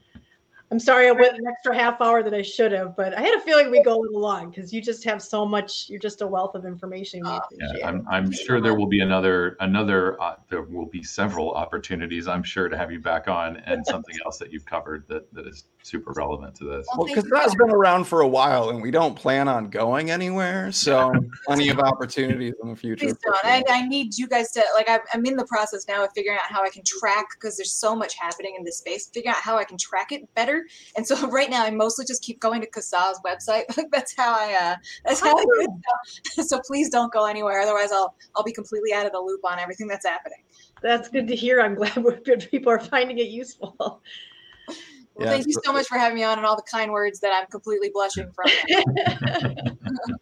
[0.70, 3.38] I'm sorry I went an extra half hour that I should have, but I had
[3.38, 5.88] a feeling we'd go a little long because you just have so much.
[5.88, 7.24] You're just a wealth of information.
[7.24, 10.20] Uh, yeah, I'm, I'm sure there will be another another.
[10.20, 12.28] Uh, there will be several opportunities.
[12.28, 15.46] I'm sure to have you back on and something else that you've covered that that
[15.46, 16.86] is super relevant to this.
[16.96, 20.70] Well, because that's been around for a while, and we don't plan on going anywhere.
[20.72, 21.12] So
[21.46, 23.06] plenty of opportunities in the future.
[23.06, 23.44] Please don't.
[23.44, 24.88] I, I, need you guys to like.
[24.88, 27.72] I'm, I'm in the process now of figuring out how I can track because there's
[27.72, 29.10] so much happening in this space.
[29.12, 30.66] Figuring out how I can track it better
[30.96, 33.64] and so right now I mostly just keep going to CASAA's website.
[33.92, 35.68] that's how I uh that's how I do
[36.36, 36.44] it.
[36.44, 37.60] So please don't go anywhere.
[37.60, 40.38] Otherwise I'll I'll be completely out of the loop on everything that's happening.
[40.82, 41.60] That's good to hear.
[41.60, 41.94] I'm glad
[42.24, 44.02] good people are finding it useful.
[45.18, 47.18] Well, yeah, thank you so much for having me on and all the kind words
[47.20, 48.50] that I'm completely blushing from.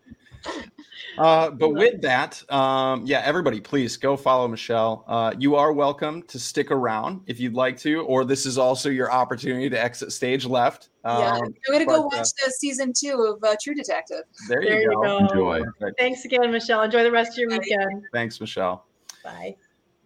[1.18, 5.04] Uh, but with that, um, yeah, everybody, please go follow Michelle.
[5.06, 8.90] Uh, you are welcome to stick around if you'd like to, or this is also
[8.90, 10.90] your opportunity to exit stage left.
[11.04, 14.24] Um, yeah, I'm gonna go watch uh, the season two of uh, True Detective.
[14.48, 15.02] There, there you, go.
[15.02, 15.18] go.
[15.18, 15.62] Enjoy.
[15.98, 16.82] Thanks again, Michelle.
[16.82, 18.04] Enjoy the rest of your weekend.
[18.12, 18.84] Thanks, Michelle.
[19.24, 19.56] Bye.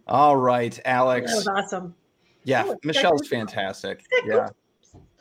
[0.07, 1.29] All right, Alex.
[1.29, 1.95] That was awesome.
[2.43, 4.03] Yeah, oh, Michelle's fantastic.
[4.25, 4.47] Yeah.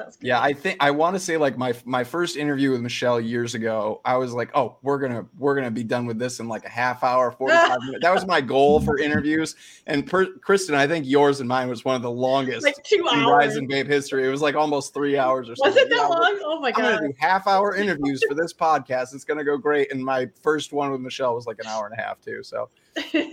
[0.00, 0.28] That's good.
[0.28, 3.54] Yeah, I think I want to say like my my first interview with Michelle years
[3.54, 6.64] ago, I was like, oh, we're gonna we're gonna be done with this in like
[6.64, 8.02] a half hour, forty five minutes.
[8.02, 9.56] That was my goal for interviews.
[9.86, 13.06] And per, Kristen, I think yours and mine was one of the longest like two
[13.12, 13.26] hours.
[13.26, 14.26] Rise and Babe history.
[14.26, 15.74] It was like almost three hours or something.
[15.74, 16.38] Was it that yeah, long?
[16.44, 16.84] Oh my god!
[16.84, 19.14] I'm gonna do half hour interviews for this podcast.
[19.14, 19.92] It's gonna go great.
[19.92, 22.42] And my first one with Michelle was like an hour and a half too.
[22.42, 22.70] So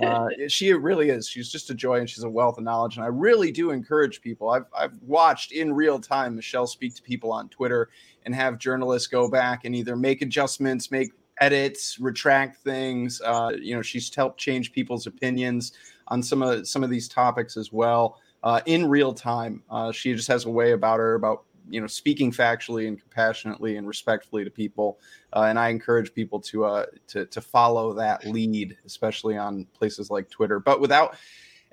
[0.02, 1.28] uh, she really is.
[1.28, 2.98] She's just a joy and she's a wealth of knowledge.
[2.98, 4.50] And I really do encourage people.
[4.50, 7.90] I've I've watched in real time Michelle speak to people on Twitter
[8.26, 13.22] and have journalists go back and either make adjustments, make edits, retract things.
[13.24, 15.74] Uh, you know, she's helped change people's opinions
[16.08, 19.64] on some of some of these topics as well uh, in real time.
[19.70, 23.78] Uh, she just has a way about her about you know speaking factually and compassionately
[23.78, 25.00] and respectfully to people.
[25.34, 30.10] Uh, and I encourage people to uh, to to follow that lead, especially on places
[30.10, 30.60] like Twitter.
[30.60, 31.16] But without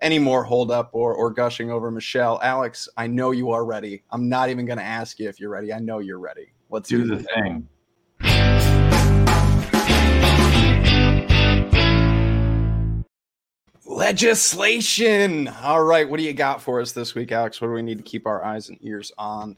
[0.02, 2.40] any more hold up or, or gushing over Michelle.
[2.42, 4.02] Alex, I know you are ready.
[4.10, 5.72] I'm not even going to ask you if you're ready.
[5.72, 6.52] I know you're ready.
[6.68, 7.68] Let's do, do the thing.
[13.86, 15.48] Legislation.
[15.48, 16.08] All right.
[16.08, 17.60] What do you got for us this week, Alex?
[17.60, 19.56] What do we need to keep our eyes and ears on?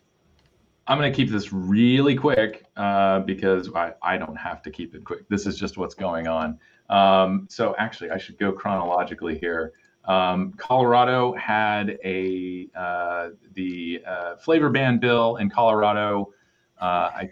[0.88, 4.94] I'm going to keep this really quick uh, because I, I don't have to keep
[4.94, 5.28] it quick.
[5.28, 6.58] This is just what's going on.
[6.88, 9.72] Um, so, actually, I should go chronologically here.
[10.04, 16.32] Um, Colorado had a uh, the uh, flavor ban bill in Colorado.
[16.80, 17.30] Uh, I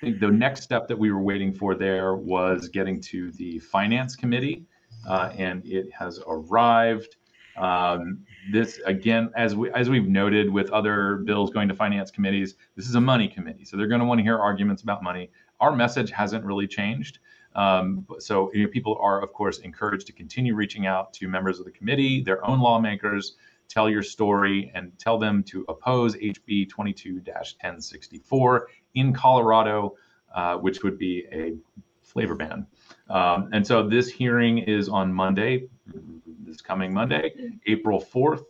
[0.00, 4.14] think the next step that we were waiting for there was getting to the finance
[4.14, 4.66] committee,
[5.08, 7.16] uh, and it has arrived.
[7.56, 12.56] Um, this again, as we as we've noted with other bills going to finance committees,
[12.76, 15.30] this is a money committee, so they're going to want to hear arguments about money.
[15.60, 17.18] Our message hasn't really changed.
[17.54, 21.58] Um, so you know, people are, of course, encouraged to continue reaching out to members
[21.60, 23.36] of the committee, their own lawmakers,
[23.68, 28.60] tell your story, and tell them to oppose HB 22-1064
[28.94, 29.94] in Colorado,
[30.34, 31.54] uh, which would be a
[32.02, 32.66] flavor ban.
[33.08, 35.68] Um, and so this hearing is on Monday,
[36.54, 37.32] this coming Monday,
[37.66, 38.44] April 4th,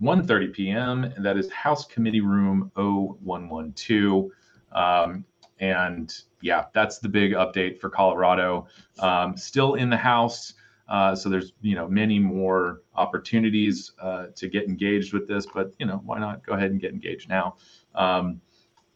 [0.00, 1.12] 1.30 p.m.
[1.18, 4.30] That is House Committee Room 0112.
[4.72, 5.24] Um,
[5.58, 8.66] and yeah, that's the big update for Colorado.
[8.98, 10.54] Um, still in the House.
[10.88, 15.72] Uh, so there's you know many more opportunities uh, to get engaged with this, but
[15.78, 17.54] you know why not go ahead and get engaged now?
[17.94, 18.40] Um,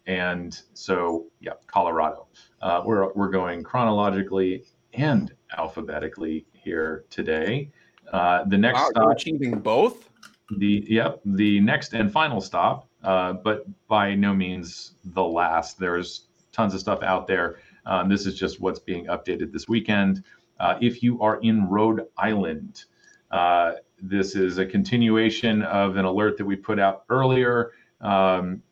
[0.06, 2.26] and so yeah, Colorado.
[2.62, 4.64] Uh, we're we're going chronologically
[4.94, 7.70] and alphabetically here today.
[8.12, 10.10] Uh, the next wow, stop, achieving both.
[10.58, 15.78] The yep, the next and final stop, uh, but by no means the last.
[15.78, 17.60] There's tons of stuff out there.
[17.86, 20.22] Um, this is just what's being updated this weekend.
[20.60, 22.84] Uh, if you are in Rhode Island,
[23.30, 27.72] uh, this is a continuation of an alert that we put out earlier.
[28.00, 28.62] Um,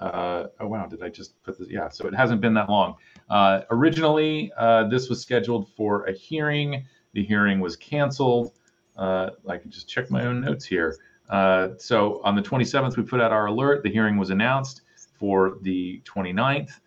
[0.00, 1.68] uh, oh wow, did I just put this?
[1.68, 2.96] Yeah, so it hasn't been that long.
[3.28, 6.86] Uh, originally, uh, this was scheduled for a hearing.
[7.12, 8.52] The hearing was canceled.
[9.00, 10.96] Uh, I can just check my own notes here.
[11.28, 13.82] so on the 27th, we put out our alert.
[13.82, 14.82] The hearing was announced
[15.18, 16.78] for the 29th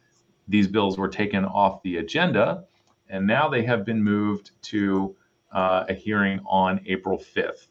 [0.48, 2.65] these bills were taken off the agenda,
[3.10, 5.15] and now they have been moved to
[5.52, 7.68] uh, a hearing on April 5th.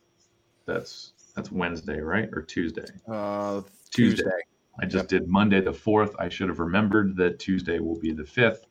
[0.66, 2.86] That's that's Wednesday, right, or Tuesday?
[3.08, 4.22] Uh, Tuesday.
[4.22, 4.30] Tuesday.
[4.80, 5.08] I just yep.
[5.08, 6.14] did Monday the 4th.
[6.18, 8.64] I should have remembered that Tuesday will be the 5th.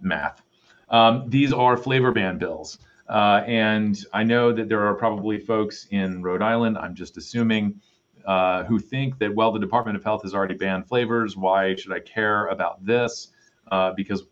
[0.00, 0.42] Math.
[0.88, 2.78] Um, these are flavor ban bills.
[3.08, 7.80] Uh, and I know that there are probably folks in Rhode Island, I'm just assuming,
[8.24, 11.36] uh, who think that, well, the Department of Health has already banned flavors.
[11.36, 13.32] Why should I care about this?
[13.70, 14.24] Uh, because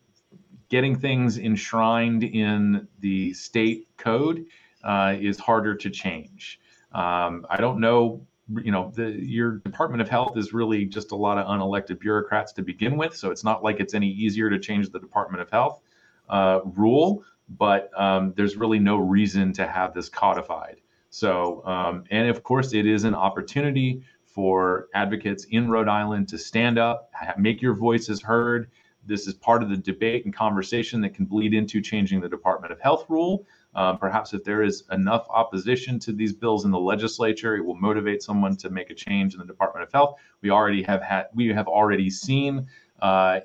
[0.69, 4.45] getting things enshrined in the state code
[4.83, 6.59] uh, is harder to change.
[6.93, 8.25] Um, I don't know,
[8.63, 12.53] you know, the, your Department of Health is really just a lot of unelected bureaucrats
[12.53, 13.15] to begin with.
[13.15, 15.81] So it's not like it's any easier to change the Department of Health
[16.29, 17.23] uh, rule,
[17.57, 20.81] but um, there's really no reason to have this codified.
[21.09, 26.37] So, um, and of course, it is an opportunity for advocates in Rhode Island to
[26.37, 28.69] stand up, make your voices heard.
[29.05, 32.71] This is part of the debate and conversation that can bleed into changing the Department
[32.71, 33.45] of Health rule.
[33.73, 37.75] Um, perhaps if there is enough opposition to these bills in the legislature, it will
[37.75, 40.19] motivate someone to make a change in the Department of Health.
[40.41, 42.67] We already have had, we have already seen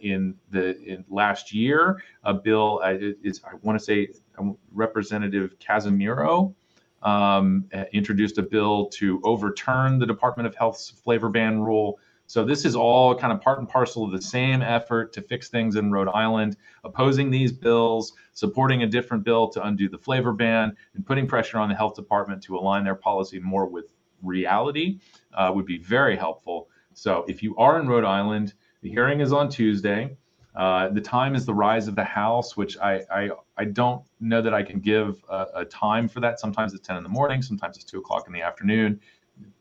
[0.01, 2.81] in the in last year a bill.
[2.83, 4.09] Uh, is I want to say
[4.39, 6.55] um, Representative Casimiro
[7.03, 11.99] um, introduced a bill to overturn the Department of Health's flavor ban rule.
[12.29, 15.49] So this is all kind of part and parcel of the same effort to fix
[15.49, 20.33] things in Rhode Island, opposing these bills, supporting a different bill to undo the flavor
[20.33, 23.93] ban, and putting pressure on the health department to align their policy more with
[24.23, 24.99] reality
[25.35, 26.69] uh, would be very helpful.
[26.95, 28.55] So if you are in Rhode Island,
[28.87, 30.17] the hearing is on Tuesday.
[30.55, 34.41] Uh, the time is the rise of the House, which I I, I don't know
[34.41, 36.39] that I can give a, a, time for that.
[36.39, 39.01] Sometimes it's 10 in the morning, sometimes it's 2 o'clock in the afternoon.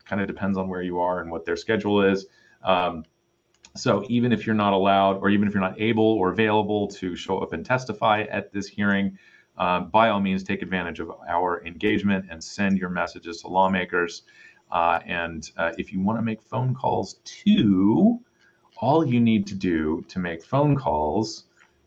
[0.05, 2.27] Kind of depends on where you are and what their schedule is.
[2.63, 3.03] Um,
[3.75, 7.15] so even if you're not allowed, or even if you're not able or available to
[7.15, 9.17] show up and testify at this hearing,
[9.57, 14.21] um, by all means, take advantage of our engagement and send your messages to lawmakers.
[14.71, 18.19] Uh, and uh, if you want to make phone calls too,
[18.77, 21.45] all you need to do to make phone calls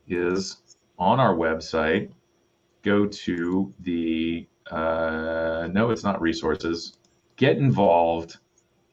[0.09, 0.59] is
[0.99, 2.11] on our website,
[2.83, 6.95] go to the, uh, no, it's not resources,
[7.37, 8.39] get involved,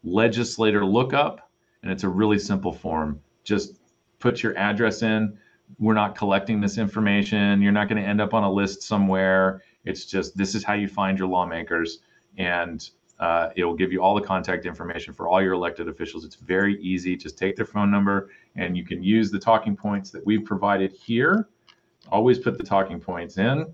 [0.03, 1.49] legislator lookup,
[1.81, 3.21] and it's a really simple form.
[3.43, 3.79] Just
[4.19, 5.37] put your address in.
[5.79, 7.61] We're not collecting this information.
[7.61, 9.61] You're not going to end up on a list somewhere.
[9.83, 11.99] It's just this is how you find your lawmakers.
[12.37, 12.87] And
[13.19, 16.25] uh, it will give you all the contact information for all your elected officials.
[16.25, 17.15] It's very easy.
[17.15, 20.91] Just take their phone number and you can use the talking points that we've provided
[20.91, 21.47] here.
[22.11, 23.65] Always put the talking points in.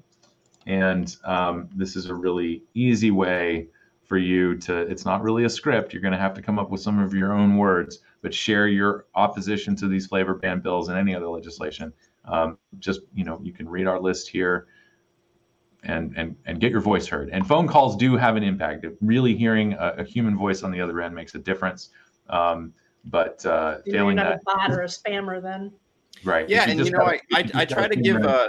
[0.67, 3.67] And um, this is a really easy way
[4.03, 5.91] for you to, it's not really a script.
[5.91, 8.67] You're going to have to come up with some of your own words, but share
[8.67, 11.91] your opposition to these flavor ban bills and any other legislation.
[12.25, 14.67] Um, just, you know, you can read our list here
[15.83, 17.29] and and and get your voice heard.
[17.29, 18.85] And phone calls do have an impact.
[19.01, 21.89] Really hearing a, a human voice on the other end makes a difference.
[22.29, 22.73] Um,
[23.05, 25.71] but uh, You're failing not that, a bot or a spammer then.
[26.23, 26.47] Right.
[26.47, 28.47] Yeah, and you know, I, I, I try to give uh,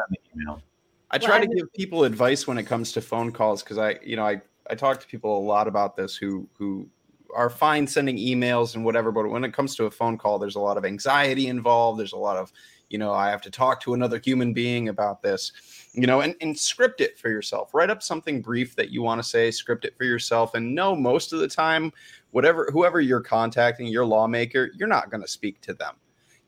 [1.10, 4.16] I try to give people advice when it comes to phone calls because I you
[4.16, 6.88] know I I talk to people a lot about this who who
[7.34, 10.56] are fine sending emails and whatever, but when it comes to a phone call, there's
[10.56, 11.98] a lot of anxiety involved.
[11.98, 12.52] There's a lot of
[12.88, 15.52] you know I have to talk to another human being about this
[15.92, 17.74] you know, and, and script it for yourself.
[17.74, 20.96] Write up something brief that you want to say, script it for yourself, and know
[20.96, 21.92] most of the time,
[22.30, 25.94] whatever whoever you're contacting, your lawmaker, you're not going to speak to them.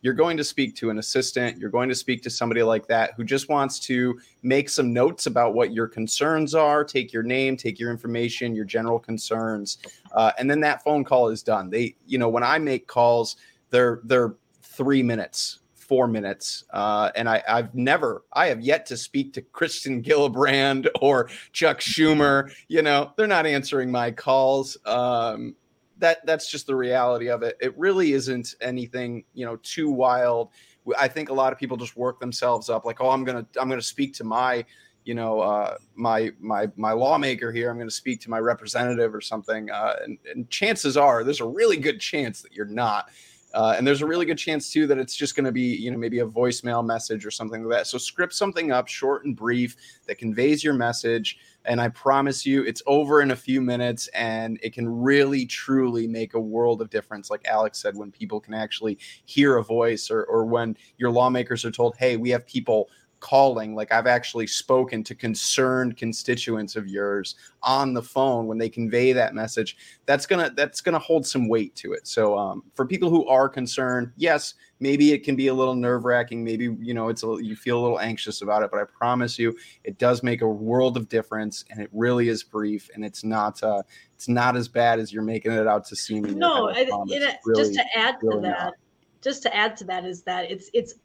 [0.05, 1.57] You're going to speak to an assistant.
[1.57, 5.25] You're going to speak to somebody like that who just wants to make some notes
[5.25, 9.79] about what your concerns are, take your name, take your information, your general concerns,
[10.13, 11.71] uh, and then that phone call is done.
[11.71, 13.37] They, you know, when I make calls,
[13.71, 16.65] they're they're three minutes four minutes.
[16.73, 21.81] Uh, and I, I've never, I have yet to speak to Kirsten Gillibrand or Chuck
[21.81, 22.51] Schumer.
[22.69, 24.79] You know, they're not answering my calls.
[24.87, 25.55] Um,
[25.99, 27.57] that that's just the reality of it.
[27.61, 30.51] It really isn't anything, you know, too wild.
[30.99, 33.69] I think a lot of people just work themselves up, like, oh, I'm gonna, I'm
[33.69, 34.65] gonna speak to my,
[35.05, 37.71] you know, uh, my my my lawmaker here.
[37.71, 39.71] I'm going to speak to my representative or something.
[39.71, 43.11] Uh, and, and chances are, there's a really good chance that you're not.
[43.53, 45.91] Uh, and there's a really good chance too that it's just going to be, you
[45.91, 47.87] know, maybe a voicemail message or something like that.
[47.87, 49.77] So script something up short and brief
[50.07, 51.39] that conveys your message.
[51.65, 56.07] And I promise you, it's over in a few minutes and it can really, truly
[56.07, 57.31] make a world of difference.
[57.31, 61.65] Like Alex said, when people can actually hear a voice or, or when your lawmakers
[61.65, 62.91] are told, hey, we have people
[63.25, 68.69] calling like i've actually spoken to concerned constituents of yours on the phone when they
[68.69, 72.85] convey that message that's gonna that's gonna hold some weight to it so um, for
[72.85, 76.93] people who are concerned yes maybe it can be a little nerve wracking maybe you
[76.93, 79.97] know it's a you feel a little anxious about it but i promise you it
[79.97, 83.83] does make a world of difference and it really is brief and it's not uh
[84.15, 87.63] it's not as bad as you're making it out to seem no I, it, really,
[87.63, 88.75] just to add to that not.
[89.23, 90.97] just to add to that is that it's it's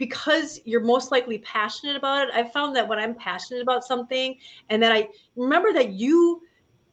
[0.00, 2.34] because you're most likely passionate about it.
[2.34, 4.34] I've found that when I'm passionate about something
[4.70, 6.40] and that I remember that you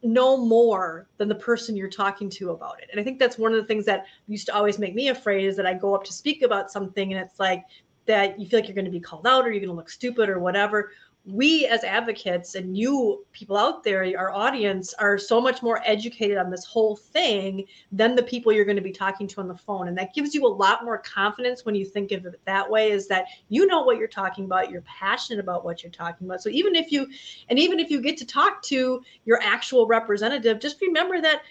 [0.03, 2.89] know more than the person you're talking to about it.
[2.91, 5.45] And I think that's one of the things that used to always make me afraid
[5.45, 7.63] is that I go up to speak about something and it's like
[8.07, 9.89] that you feel like you're going to be called out or you're going to look
[9.89, 10.91] stupid or whatever
[11.27, 16.37] we as advocates and you people out there our audience are so much more educated
[16.37, 19.57] on this whole thing than the people you're going to be talking to on the
[19.57, 19.89] phone.
[19.89, 22.91] And that gives you a lot more confidence when you think of it that way
[22.91, 26.41] is that you know what you're talking about you're passionate about what you're talking about.
[26.41, 27.07] So even if you
[27.49, 31.41] and even if you get to talk to your actual representative just remember that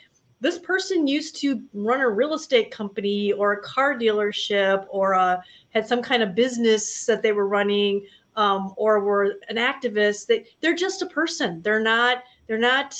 [0.41, 5.43] this person used to run a real estate company or a car dealership or a,
[5.71, 10.47] had some kind of business that they were running um, or were an activist they,
[10.61, 11.63] they're just a person.
[11.63, 12.95] They're not they're not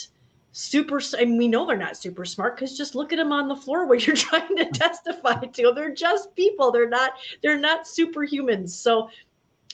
[0.53, 3.47] super I mean, we know they're not super smart because just look at them on
[3.47, 5.73] the floor where you're trying to testify to.
[5.75, 6.73] They're just people.
[6.73, 8.71] They're not they're not superhumans.
[8.71, 9.11] So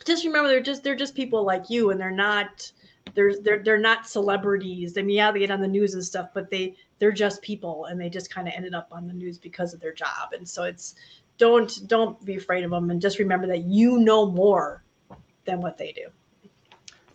[0.05, 2.71] just remember they're just they're just people like you and they're not
[3.15, 4.99] they're they're they're not celebrities.
[4.99, 7.85] I mean yeah they get on the news and stuff but they they're just people
[7.87, 10.33] and they just kind of ended up on the news because of their job.
[10.33, 10.97] And so it's
[11.39, 14.83] don't don't be afraid of them and just remember that you know more
[15.45, 16.09] than what they do.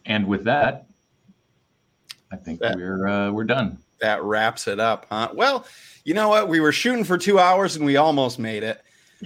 [0.06, 0.88] And with that,
[2.32, 3.78] I think that, we're uh, we're done.
[4.00, 5.30] That wraps it up, huh?
[5.34, 5.66] Well,
[6.04, 6.48] you know what?
[6.48, 8.82] We were shooting for two hours and we almost made it.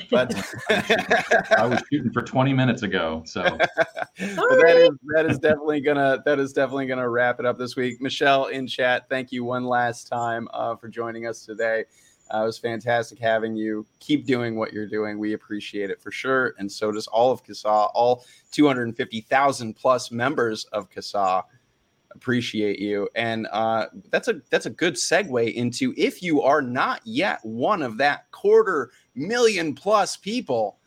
[0.09, 0.33] But
[0.69, 3.23] I was shooting for 20 minutes ago.
[3.25, 3.41] So
[4.17, 8.01] that is that is definitely gonna that is definitely gonna wrap it up this week.
[8.01, 11.85] Michelle in chat, thank you one last time uh, for joining us today.
[12.33, 13.85] Uh, it was fantastic having you.
[13.99, 15.19] Keep doing what you're doing.
[15.19, 16.53] We appreciate it for sure.
[16.57, 21.43] And so does all of CASAA, all 250,000 plus members of CASAA
[22.13, 23.09] appreciate you.
[23.15, 27.81] And uh, that's a that's a good segue into if you are not yet one
[27.81, 30.77] of that quarter million plus people,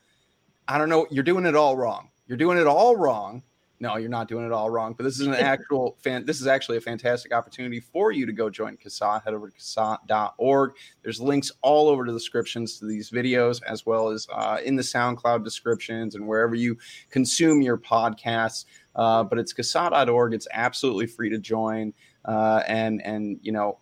[0.69, 2.11] I don't know, you're doing it all wrong.
[2.27, 3.43] You're doing it all wrong
[3.81, 4.95] no, you're not doing it all wrong.
[4.95, 6.25] But this is an actual fan.
[6.25, 9.25] This is actually a fantastic opportunity for you to go join CASAA.
[9.25, 10.73] Head over to CASAA.org.
[11.03, 14.83] There's links all over the descriptions to these videos, as well as uh, in the
[14.83, 16.79] SoundCloud descriptions and wherever you
[17.11, 18.65] consume your podcasts.
[18.95, 20.35] Uh, but it's CASAA.org.
[20.35, 21.93] It's absolutely free to join.
[22.25, 23.79] Uh, and and you know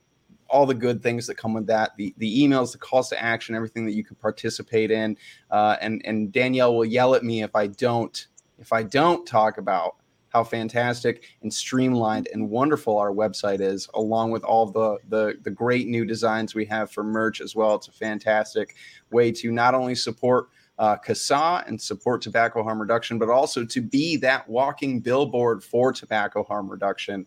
[0.52, 3.54] all the good things that come with that the the emails the calls to action
[3.54, 5.16] everything that you can participate in
[5.50, 8.26] uh, and and danielle will yell at me if i don't
[8.62, 9.96] if I don't talk about
[10.28, 15.50] how fantastic and streamlined and wonderful our website is, along with all the, the, the
[15.50, 17.74] great new designs we have for merch as well.
[17.74, 18.76] It's a fantastic
[19.10, 20.48] way to not only support
[20.78, 25.92] uh, CASAA and support tobacco harm reduction, but also to be that walking billboard for
[25.92, 27.26] tobacco harm reduction.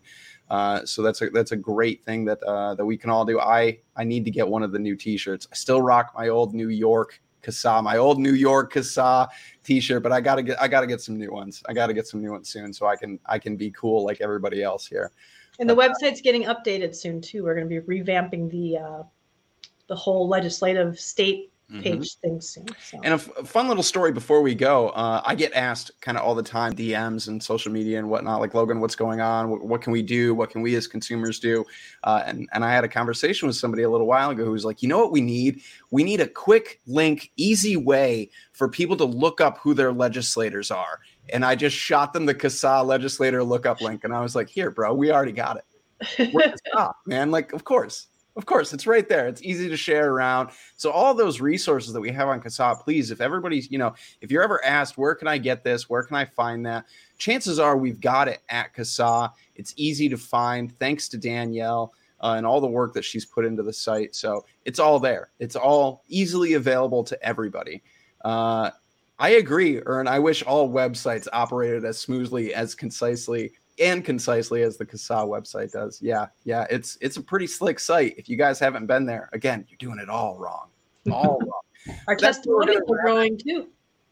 [0.50, 3.40] Uh, so that's a that's a great thing that uh, that we can all do.
[3.40, 5.46] I I need to get one of the new T-shirts.
[5.50, 9.28] I still rock my old New York CASAA, my old New York CASAA
[9.62, 11.62] t-shirt, but I gotta get I gotta get some new ones.
[11.68, 14.20] I gotta get some new ones soon so I can I can be cool like
[14.20, 15.12] everybody else here.
[15.58, 17.44] And the but, website's getting updated soon too.
[17.44, 19.02] We're gonna be revamping the uh
[19.88, 21.52] the whole legislative state.
[21.68, 22.28] Page mm-hmm.
[22.28, 22.56] things.
[22.80, 23.00] So.
[23.02, 24.90] And a, f- a fun little story before we go.
[24.90, 28.40] Uh, I get asked kind of all the time, DMs and social media and whatnot,
[28.40, 29.50] like Logan, what's going on?
[29.50, 30.32] What, what can we do?
[30.32, 31.64] What can we as consumers do?
[32.04, 34.64] Uh, and and I had a conversation with somebody a little while ago who was
[34.64, 35.60] like, you know what we need?
[35.90, 40.70] We need a quick link, easy way for people to look up who their legislators
[40.70, 41.00] are.
[41.30, 44.70] And I just shot them the CASAA legislator lookup link, and I was like, here,
[44.70, 46.32] bro, we already got it.
[46.32, 46.54] We're
[47.06, 47.32] man.
[47.32, 48.06] Like, of course.
[48.36, 49.26] Of course, it's right there.
[49.28, 50.50] It's easy to share around.
[50.76, 54.30] So all those resources that we have on CASAA, please, if everybody's, you know, if
[54.30, 55.88] you're ever asked, where can I get this?
[55.88, 56.84] Where can I find that?
[57.18, 59.30] Chances are we've got it at CASAA.
[59.54, 60.78] It's easy to find.
[60.78, 61.94] Thanks to Danielle.
[62.22, 64.14] Uh, and all the work that she's put into the site.
[64.14, 65.30] So it's all there.
[65.38, 67.82] It's all easily available to everybody.
[68.24, 68.70] Uh,
[69.18, 70.08] I agree, Ern.
[70.08, 75.72] I wish all websites operated as smoothly, as concisely and concisely as the CASAA website
[75.72, 76.00] does.
[76.00, 78.14] Yeah, yeah, it's it's a pretty slick site.
[78.16, 80.68] If you guys haven't been there, again, you're doing it all wrong,
[81.10, 81.96] all wrong.
[82.08, 83.68] Our testimonials are growing too.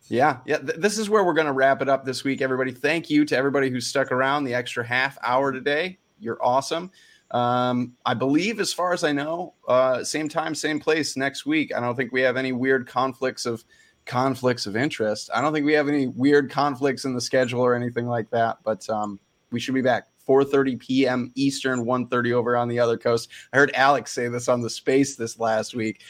[0.09, 0.59] Yeah, yeah.
[0.59, 2.73] Th- this is where we're going to wrap it up this week, everybody.
[2.73, 5.99] Thank you to everybody who stuck around the extra half hour today.
[6.19, 6.91] You're awesome.
[7.31, 11.75] Um, I believe, as far as I know, uh, same time, same place next week.
[11.75, 13.65] I don't think we have any weird conflicts of
[14.05, 15.31] conflicts of interest.
[15.35, 18.59] I don't think we have any weird conflicts in the schedule or anything like that.
[18.63, 19.19] But um,
[19.55, 21.33] we should be back 4:30 p.m.
[21.37, 23.31] Eastern, 1:30 over on the other coast.
[23.53, 26.03] I heard Alex say this on the space this last week.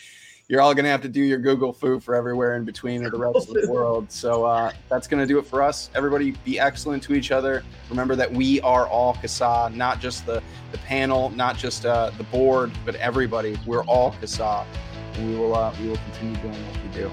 [0.48, 3.10] You're all going to have to do your Google foo for everywhere in between or
[3.10, 4.10] the rest of the world.
[4.10, 5.88] So uh, that's going to do it for us.
[5.94, 7.64] Everybody be excellent to each other.
[7.88, 12.24] Remember that we are all CASAA, not just the, the panel, not just uh, the
[12.24, 13.58] board, but everybody.
[13.64, 14.66] We're all CASAA.
[15.14, 17.10] And we will, uh, we will continue doing what we do.